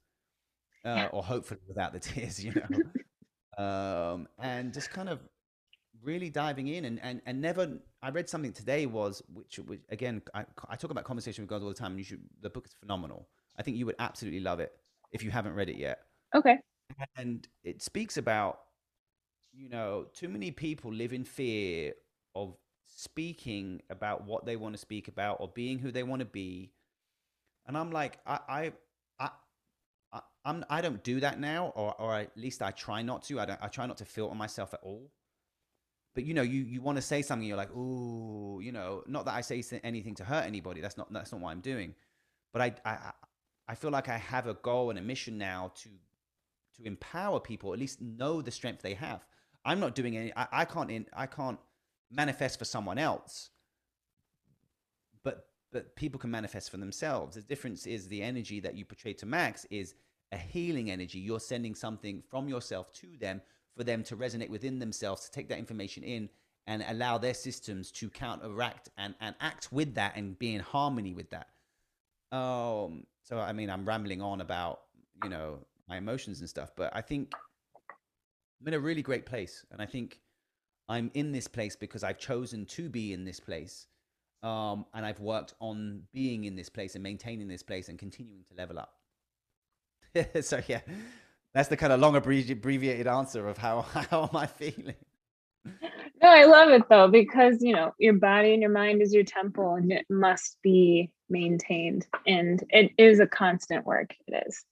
uh, 0.85 1.07
or 1.11 1.23
hopefully 1.23 1.59
without 1.67 1.93
the 1.93 1.99
tears 1.99 2.43
you 2.43 2.53
know? 2.53 2.79
Um, 3.57 4.29
and 4.37 4.73
just 4.73 4.89
kind 4.89 5.09
of 5.09 5.19
really 6.03 6.29
diving 6.29 6.67
in 6.67 6.85
and, 6.85 6.99
and, 7.03 7.21
and 7.25 7.41
never 7.41 7.77
i 8.01 8.09
read 8.09 8.29
something 8.29 8.53
today 8.53 8.85
was 8.85 9.21
which, 9.33 9.59
which 9.59 9.81
again 9.89 10.21
I, 10.33 10.45
I 10.69 10.75
talk 10.75 10.91
about 10.91 11.03
conversation 11.03 11.43
with 11.43 11.49
girls 11.49 11.63
all 11.63 11.69
the 11.69 11.75
time 11.75 11.91
and 11.91 11.99
you 11.99 12.05
should 12.05 12.21
the 12.41 12.49
book 12.49 12.65
is 12.65 12.73
phenomenal 12.73 13.27
i 13.57 13.63
think 13.63 13.77
you 13.77 13.85
would 13.85 13.95
absolutely 13.99 14.39
love 14.39 14.59
it 14.59 14.71
if 15.11 15.23
you 15.23 15.31
haven't 15.31 15.53
read 15.53 15.69
it 15.69 15.77
yet 15.77 15.99
okay 16.35 16.57
and 17.17 17.47
it 17.63 17.81
speaks 17.81 18.17
about 18.17 18.59
you 19.51 19.69
know 19.69 20.05
too 20.13 20.29
many 20.29 20.51
people 20.51 20.93
live 20.93 21.13
in 21.13 21.23
fear 21.23 21.93
of 22.35 22.55
speaking 22.87 23.81
about 23.89 24.25
what 24.25 24.45
they 24.45 24.55
want 24.55 24.73
to 24.73 24.79
speak 24.79 25.07
about 25.07 25.37
or 25.39 25.47
being 25.49 25.79
who 25.79 25.91
they 25.91 26.03
want 26.03 26.19
to 26.19 26.25
be 26.25 26.71
and 27.67 27.77
i'm 27.77 27.91
like 27.91 28.19
i 28.25 28.39
i 28.47 28.71
I, 29.19 29.29
I, 30.13 30.21
I'm, 30.45 30.63
I 30.69 30.79
don't 30.79 31.03
do 31.03 31.19
that 31.19 31.41
now, 31.41 31.73
or, 31.75 31.93
or 31.99 32.15
at 32.15 32.31
least 32.37 32.61
I 32.61 32.71
try 32.71 33.01
not 33.01 33.23
to. 33.23 33.37
I 33.37 33.45
don't. 33.45 33.59
I 33.61 33.67
try 33.67 33.85
not 33.85 33.97
to 33.97 34.05
filter 34.05 34.33
myself 34.33 34.73
at 34.73 34.79
all 34.81 35.11
but 36.15 36.25
you 36.25 36.33
know, 36.33 36.41
you 36.41 36.63
you 36.63 36.81
want 36.81 36.97
to 36.97 37.01
say 37.01 37.21
something, 37.21 37.47
you're 37.47 37.57
like, 37.57 37.69
oh, 37.75 38.59
you 38.59 38.71
know, 38.71 39.03
not 39.07 39.25
that 39.25 39.35
I 39.35 39.41
say 39.41 39.63
anything 39.83 40.15
to 40.15 40.23
hurt 40.23 40.45
anybody. 40.45 40.81
That's 40.81 40.97
not 40.97 41.11
that's 41.13 41.31
not 41.31 41.41
what 41.41 41.51
I'm 41.51 41.61
doing, 41.61 41.95
but 42.51 42.61
I 42.61 42.73
I 42.85 43.11
I 43.67 43.75
feel 43.75 43.91
like 43.91 44.09
I 44.09 44.17
have 44.17 44.47
a 44.47 44.55
goal 44.55 44.89
and 44.89 44.97
a 44.97 45.01
mission 45.01 45.37
now 45.37 45.71
to 45.75 45.89
to 46.77 46.87
empower 46.87 47.39
people, 47.39 47.73
at 47.73 47.79
least 47.79 48.01
know 48.01 48.41
the 48.41 48.51
strength 48.51 48.81
they 48.81 48.95
have. 48.95 49.25
I'm 49.65 49.79
not 49.79 49.95
doing 49.95 50.17
any. 50.17 50.33
I, 50.35 50.47
I 50.51 50.65
can't 50.65 50.89
in 50.89 51.05
I 51.15 51.25
can't 51.25 51.59
manifest 52.11 52.57
for 52.57 52.65
someone 52.65 52.97
else, 52.97 53.51
but 55.23 55.47
but 55.71 55.95
people 55.95 56.19
can 56.19 56.31
manifest 56.31 56.71
for 56.71 56.77
themselves. 56.77 57.35
The 57.35 57.41
difference 57.43 57.85
is 57.85 58.07
the 58.07 58.23
energy 58.23 58.59
that 58.61 58.75
you 58.75 58.85
portray 58.85 59.13
to 59.13 59.25
Max 59.25 59.65
is 59.69 59.93
a 60.31 60.37
healing 60.37 60.89
energy. 60.89 61.19
You're 61.19 61.39
sending 61.39 61.75
something 61.75 62.23
from 62.29 62.47
yourself 62.47 62.91
to 62.93 63.07
them 63.19 63.41
for 63.77 63.83
them 63.83 64.03
to 64.03 64.17
resonate 64.17 64.49
within 64.49 64.79
themselves, 64.79 65.25
to 65.25 65.31
take 65.31 65.49
that 65.49 65.59
information 65.59 66.03
in 66.03 66.29
and 66.67 66.83
allow 66.87 67.17
their 67.17 67.33
systems 67.33 67.91
to 67.91 68.09
counteract 68.09 68.89
and, 68.97 69.15
and 69.21 69.35
act 69.41 69.71
with 69.71 69.95
that 69.95 70.15
and 70.15 70.37
be 70.37 70.53
in 70.53 70.61
harmony 70.61 71.13
with 71.13 71.29
that. 71.31 71.47
Um, 72.31 73.05
so 73.23 73.39
I 73.39 73.53
mean, 73.53 73.69
I'm 73.69 73.85
rambling 73.85 74.21
on 74.21 74.41
about, 74.41 74.81
you 75.23 75.29
know, 75.29 75.59
my 75.87 75.97
emotions 75.97 76.41
and 76.41 76.49
stuff, 76.49 76.71
but 76.75 76.95
I 76.95 77.01
think 77.01 77.33
I'm 78.61 78.67
in 78.67 78.73
a 78.73 78.79
really 78.79 79.01
great 79.01 79.25
place. 79.25 79.65
And 79.71 79.81
I 79.81 79.85
think 79.85 80.19
I'm 80.87 81.09
in 81.13 81.31
this 81.31 81.47
place 81.47 81.75
because 81.75 82.03
I've 82.03 82.19
chosen 82.19 82.65
to 82.67 82.89
be 82.89 83.13
in 83.13 83.23
this 83.23 83.39
place. 83.39 83.87
Um, 84.41 84.85
and 84.93 85.05
I've 85.05 85.19
worked 85.19 85.53
on 85.59 86.03
being 86.13 86.45
in 86.45 86.55
this 86.55 86.69
place 86.69 86.95
and 86.95 87.03
maintaining 87.03 87.47
this 87.47 87.63
place 87.63 87.89
and 87.89 87.99
continuing 87.99 88.43
to 88.49 88.55
level 88.55 88.79
up. 88.79 88.93
so 90.41 90.61
yeah, 90.67 90.81
that's 91.53 91.69
the 91.69 91.77
kind 91.77 91.91
of 91.91 91.99
long 91.99 92.15
abbreviated 92.15 93.07
answer 93.07 93.47
of 93.47 93.57
how 93.57 93.81
how 94.09 94.23
am 94.23 94.35
I 94.35 94.45
feeling. 94.45 94.95
No, 96.21 96.29
I 96.29 96.45
love 96.45 96.69
it 96.69 96.87
though 96.89 97.07
because 97.07 97.61
you 97.61 97.73
know 97.73 97.93
your 97.97 98.13
body 98.13 98.53
and 98.53 98.61
your 98.61 98.71
mind 98.71 99.01
is 99.01 99.13
your 99.13 99.23
temple 99.23 99.75
and 99.75 99.91
it 99.91 100.05
must 100.09 100.57
be 100.61 101.11
maintained 101.29 102.07
and 102.25 102.63
it 102.69 102.91
is 102.97 103.19
a 103.19 103.27
constant 103.27 103.85
work. 103.85 104.13
It 104.27 104.43
is. 104.47 104.63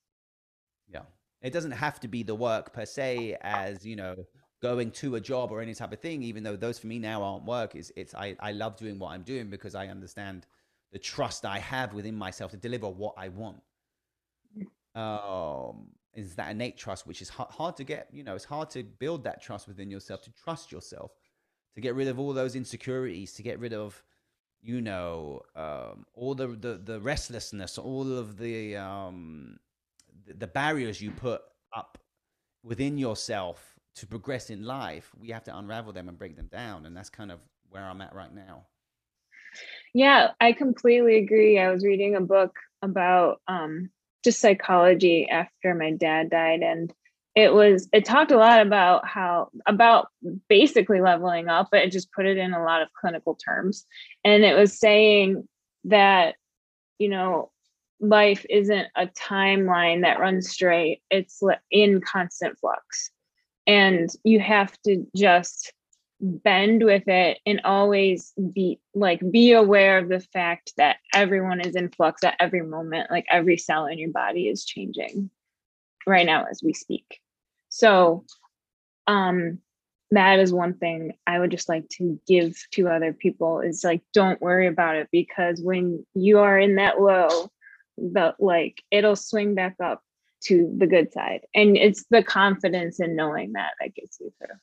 Yeah, 0.88 1.02
it 1.42 1.54
doesn't 1.54 1.72
have 1.72 2.00
to 2.02 2.08
be 2.08 2.24
the 2.24 2.36
work 2.36 2.74
per 2.74 2.86
se 2.86 3.38
as 3.42 3.86
you 3.86 3.96
know 3.96 4.16
going 4.62 4.90
to 4.90 5.16
a 5.16 5.22
job 5.22 5.52
or 5.52 5.62
any 5.62 5.74
type 5.74 5.94
of 5.94 6.00
thing. 6.00 6.24
Even 6.24 6.44
though 6.44 6.56
those 6.56 6.80
for 6.80 6.88
me 6.88 7.00
now 7.00 7.24
aren't 7.24 7.46
work, 7.46 7.76
is 7.76 7.92
it's 7.96 8.14
I 8.14 8.36
I 8.40 8.52
love 8.52 8.78
doing 8.78 9.00
what 9.00 9.12
I'm 9.12 9.24
doing 9.24 9.50
because 9.50 9.76
I 9.76 9.88
understand 9.88 10.46
the 10.92 11.00
trust 11.00 11.46
I 11.46 11.60
have 11.60 11.94
within 11.94 12.16
myself 12.16 12.52
to 12.52 12.58
deliver 12.58 12.88
what 12.88 13.16
I 13.18 13.28
want 13.28 13.62
um, 14.98 15.90
is 16.18 16.34
that 16.36 16.50
innate 16.50 16.78
trust, 16.78 17.06
which 17.06 17.22
is 17.22 17.30
hard, 17.30 17.78
to 17.78 17.84
get. 17.84 18.10
You 18.12 18.24
know, 18.24 18.36
it's 18.36 18.44
hard 18.44 18.72
to 18.72 18.84
build 18.84 19.24
that 19.24 19.42
trust 19.42 19.68
within 19.68 19.92
yourself, 19.92 20.24
to 20.24 20.32
trust 20.32 20.72
yourself, 20.72 21.12
to 21.76 21.82
get 21.82 21.94
rid 21.94 22.08
of 22.08 22.20
all 22.20 22.34
those 22.34 22.56
insecurities, 22.56 23.34
to 23.34 23.44
get 23.44 23.60
rid 23.60 23.72
of, 23.72 24.04
you 24.62 24.82
know, 24.82 25.44
um, 25.56 26.06
all 26.16 26.34
the, 26.34 26.48
the 26.48 26.82
the 26.84 27.00
restlessness, 27.00 27.78
all 27.78 28.18
of 28.18 28.38
the 28.38 28.76
um, 28.76 29.58
the 30.26 30.48
barriers 30.48 31.00
you 31.02 31.12
put 31.12 31.42
up 31.76 32.00
within 32.64 32.98
yourself 32.98 33.76
to 33.96 34.08
progress 34.08 34.50
in 34.50 34.66
life. 34.66 35.12
We 35.20 35.30
have 35.30 35.44
to 35.44 35.58
unravel 35.58 35.94
them 35.94 36.10
and 36.10 36.18
break 36.18 36.36
them 36.36 36.48
down, 36.48 36.88
and 36.88 36.98
that's 36.98 37.12
kind 37.12 37.32
of 37.32 37.40
where 37.70 37.84
I'm 37.84 38.02
at 38.02 38.16
right 38.16 38.34
now. 38.34 38.66
Yeah, 39.94 40.32
I 40.42 40.54
completely 40.54 41.18
agree. 41.18 41.60
I 41.60 41.72
was 41.72 41.84
reading 41.84 42.16
a 42.16 42.22
book 42.22 42.56
about 42.82 43.42
um, 43.48 43.90
just 44.28 44.42
psychology 44.42 45.26
after 45.30 45.74
my 45.74 45.90
dad 45.90 46.30
died 46.30 46.62
and 46.62 46.94
it 47.34 47.54
was 47.54 47.88
it 47.94 48.04
talked 48.04 48.32
a 48.32 48.38
lot 48.38 48.60
about 48.60 49.08
how 49.08 49.48
about 49.68 50.10
basically 50.50 51.00
leveling 51.00 51.48
up 51.48 51.70
but 51.72 51.80
it 51.80 51.94
just 51.94 52.12
put 52.12 52.26
it 52.26 52.36
in 52.36 52.52
a 52.52 52.62
lot 52.62 52.82
of 52.82 52.90
clinical 53.00 53.36
terms. 53.36 53.86
And 54.26 54.44
it 54.44 54.54
was 54.58 54.78
saying 54.78 55.48
that 55.86 56.36
you 57.00 57.08
know 57.08 57.52
life 58.02 58.46
isn't 58.50 58.88
a 58.98 59.08
timeline 59.08 60.02
that 60.02 60.20
runs 60.20 60.50
straight 60.50 61.02
it's 61.10 61.42
in 61.72 62.02
constant 62.02 62.60
flux. 62.60 63.12
And 63.66 64.10
you 64.26 64.42
have 64.42 64.78
to 64.86 65.08
just 65.16 65.72
bend 66.20 66.84
with 66.84 67.08
it 67.08 67.40
and 67.46 67.62
always 67.64 68.34
be 68.54 68.80
like 68.96 69.22
be 69.32 69.52
aware 69.52 70.00
of 70.00 70.10
the 70.10 70.20
fact 70.20 70.74
that 70.78 70.98
everyone 71.14 71.62
is 71.62 71.76
in 71.76 71.90
flux 71.90 72.24
at 72.24 72.36
every 72.40 72.64
moment 72.64 73.12
like 73.12 73.26
every 73.30 73.58
cell 73.58 73.86
in 73.86 74.00
your 74.00 74.10
body 74.10 74.48
is 74.48 74.66
changing 74.66 75.30
right 76.08 76.26
now 76.26 76.46
as 76.50 76.62
we 76.64 76.74
speak. 76.74 77.20
So 77.70 78.26
um 79.06 79.60
that 80.12 80.40
is 80.40 80.54
one 80.54 80.74
thing 80.74 81.14
i 81.28 81.38
would 81.38 81.52
just 81.52 81.68
like 81.68 81.88
to 81.90 82.20
give 82.28 82.56
to 82.72 82.88
other 82.88 83.12
people 83.12 83.60
is 83.60 83.84
like 83.84 84.02
don't 84.14 84.42
worry 84.42 84.68
about 84.68 84.96
it 84.96 85.08
because 85.12 85.62
when 85.62 86.06
you 86.14 86.40
are 86.40 86.58
in 86.58 86.76
that 86.76 87.00
low 87.02 87.50
the 87.98 88.34
like 88.40 88.82
it'll 88.92 89.16
swing 89.16 89.54
back 89.56 89.76
up 89.84 90.02
to 90.42 90.74
the 90.78 90.88
good 90.88 91.12
side 91.12 91.42
and 91.56 91.76
it's 91.76 92.06
the 92.10 92.24
confidence 92.24 93.00
in 93.00 93.16
knowing 93.16 93.54
that 93.54 93.72
that 93.80 93.94
gets 93.96 94.20
you 94.20 94.32
through. 94.38 94.56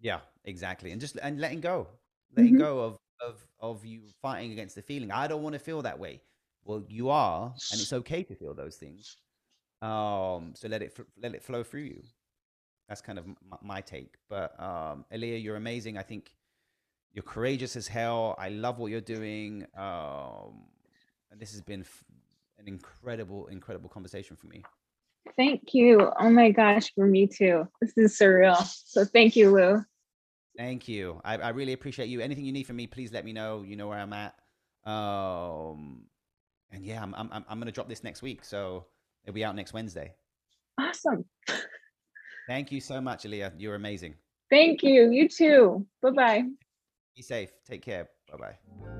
Yeah, 0.00 0.18
exactly. 0.44 0.92
And 0.92 1.00
just 1.00 1.16
and 1.22 1.40
letting 1.40 1.60
go, 1.60 1.88
letting 2.36 2.52
mm-hmm. 2.52 2.62
go 2.62 2.80
of 2.80 2.98
of 3.20 3.46
of 3.60 3.84
you 3.84 4.02
fighting 4.20 4.52
against 4.52 4.74
the 4.74 4.82
feeling. 4.82 5.10
I 5.10 5.26
don't 5.26 5.42
want 5.42 5.54
to 5.54 5.58
feel 5.58 5.82
that 5.82 5.98
way. 5.98 6.22
Well, 6.64 6.82
you 6.88 7.10
are, 7.10 7.52
and 7.72 7.80
it's 7.80 7.92
okay 7.92 8.22
to 8.22 8.34
feel 8.34 8.54
those 8.54 8.76
things. 8.76 9.16
Um, 9.80 10.52
so 10.54 10.68
let 10.68 10.82
it 10.82 10.96
let 11.20 11.34
it 11.34 11.42
flow 11.42 11.62
through 11.62 11.82
you. 11.82 12.02
That's 12.88 13.00
kind 13.00 13.18
of 13.18 13.26
my, 13.26 13.56
my 13.62 13.80
take. 13.80 14.16
But 14.28 14.58
um, 14.60 15.04
Aaliyah, 15.12 15.42
you're 15.42 15.56
amazing. 15.56 15.98
I 15.98 16.02
think 16.02 16.32
you're 17.12 17.22
courageous 17.22 17.76
as 17.76 17.88
hell. 17.88 18.34
I 18.38 18.48
love 18.48 18.78
what 18.78 18.90
you're 18.90 19.00
doing. 19.00 19.66
Um, 19.76 20.64
and 21.30 21.40
this 21.40 21.52
has 21.52 21.60
been 21.60 21.80
f- 21.80 22.04
an 22.58 22.68
incredible, 22.68 23.46
incredible 23.46 23.88
conversation 23.88 24.36
for 24.36 24.46
me. 24.46 24.62
Thank 25.36 25.74
you. 25.74 26.10
Oh 26.18 26.30
my 26.30 26.50
gosh, 26.50 26.92
for 26.94 27.06
me 27.06 27.26
too. 27.26 27.66
This 27.80 27.96
is 27.96 28.18
surreal. 28.18 28.56
So 28.86 29.04
thank 29.04 29.36
you, 29.36 29.50
Lou. 29.50 29.84
Thank 30.56 30.86
you. 30.88 31.20
I, 31.24 31.38
I 31.38 31.48
really 31.50 31.72
appreciate 31.72 32.08
you. 32.08 32.20
Anything 32.20 32.44
you 32.44 32.52
need 32.52 32.66
from 32.66 32.76
me, 32.76 32.86
please 32.86 33.12
let 33.12 33.24
me 33.24 33.32
know. 33.32 33.62
You 33.62 33.76
know 33.76 33.88
where 33.88 33.98
I'm 33.98 34.12
at. 34.12 34.34
Um, 34.84 36.02
and 36.70 36.84
yeah, 36.84 37.02
I'm 37.02 37.14
I'm 37.14 37.30
I'm 37.32 37.58
gonna 37.58 37.72
drop 37.72 37.88
this 37.88 38.02
next 38.02 38.22
week, 38.22 38.44
so 38.44 38.86
it'll 39.24 39.34
be 39.34 39.44
out 39.44 39.54
next 39.54 39.72
Wednesday. 39.72 40.14
Awesome. 40.78 41.24
Thank 42.48 42.72
you 42.72 42.80
so 42.80 43.00
much, 43.00 43.24
Aaliyah. 43.24 43.52
You're 43.56 43.76
amazing. 43.76 44.14
Thank 44.50 44.82
you. 44.82 45.10
You 45.10 45.28
too. 45.28 45.86
Bye 46.02 46.10
bye. 46.10 46.42
Be 47.16 47.22
safe. 47.22 47.50
Take 47.64 47.82
care. 47.82 48.08
Bye 48.30 48.36
bye. 48.38 48.98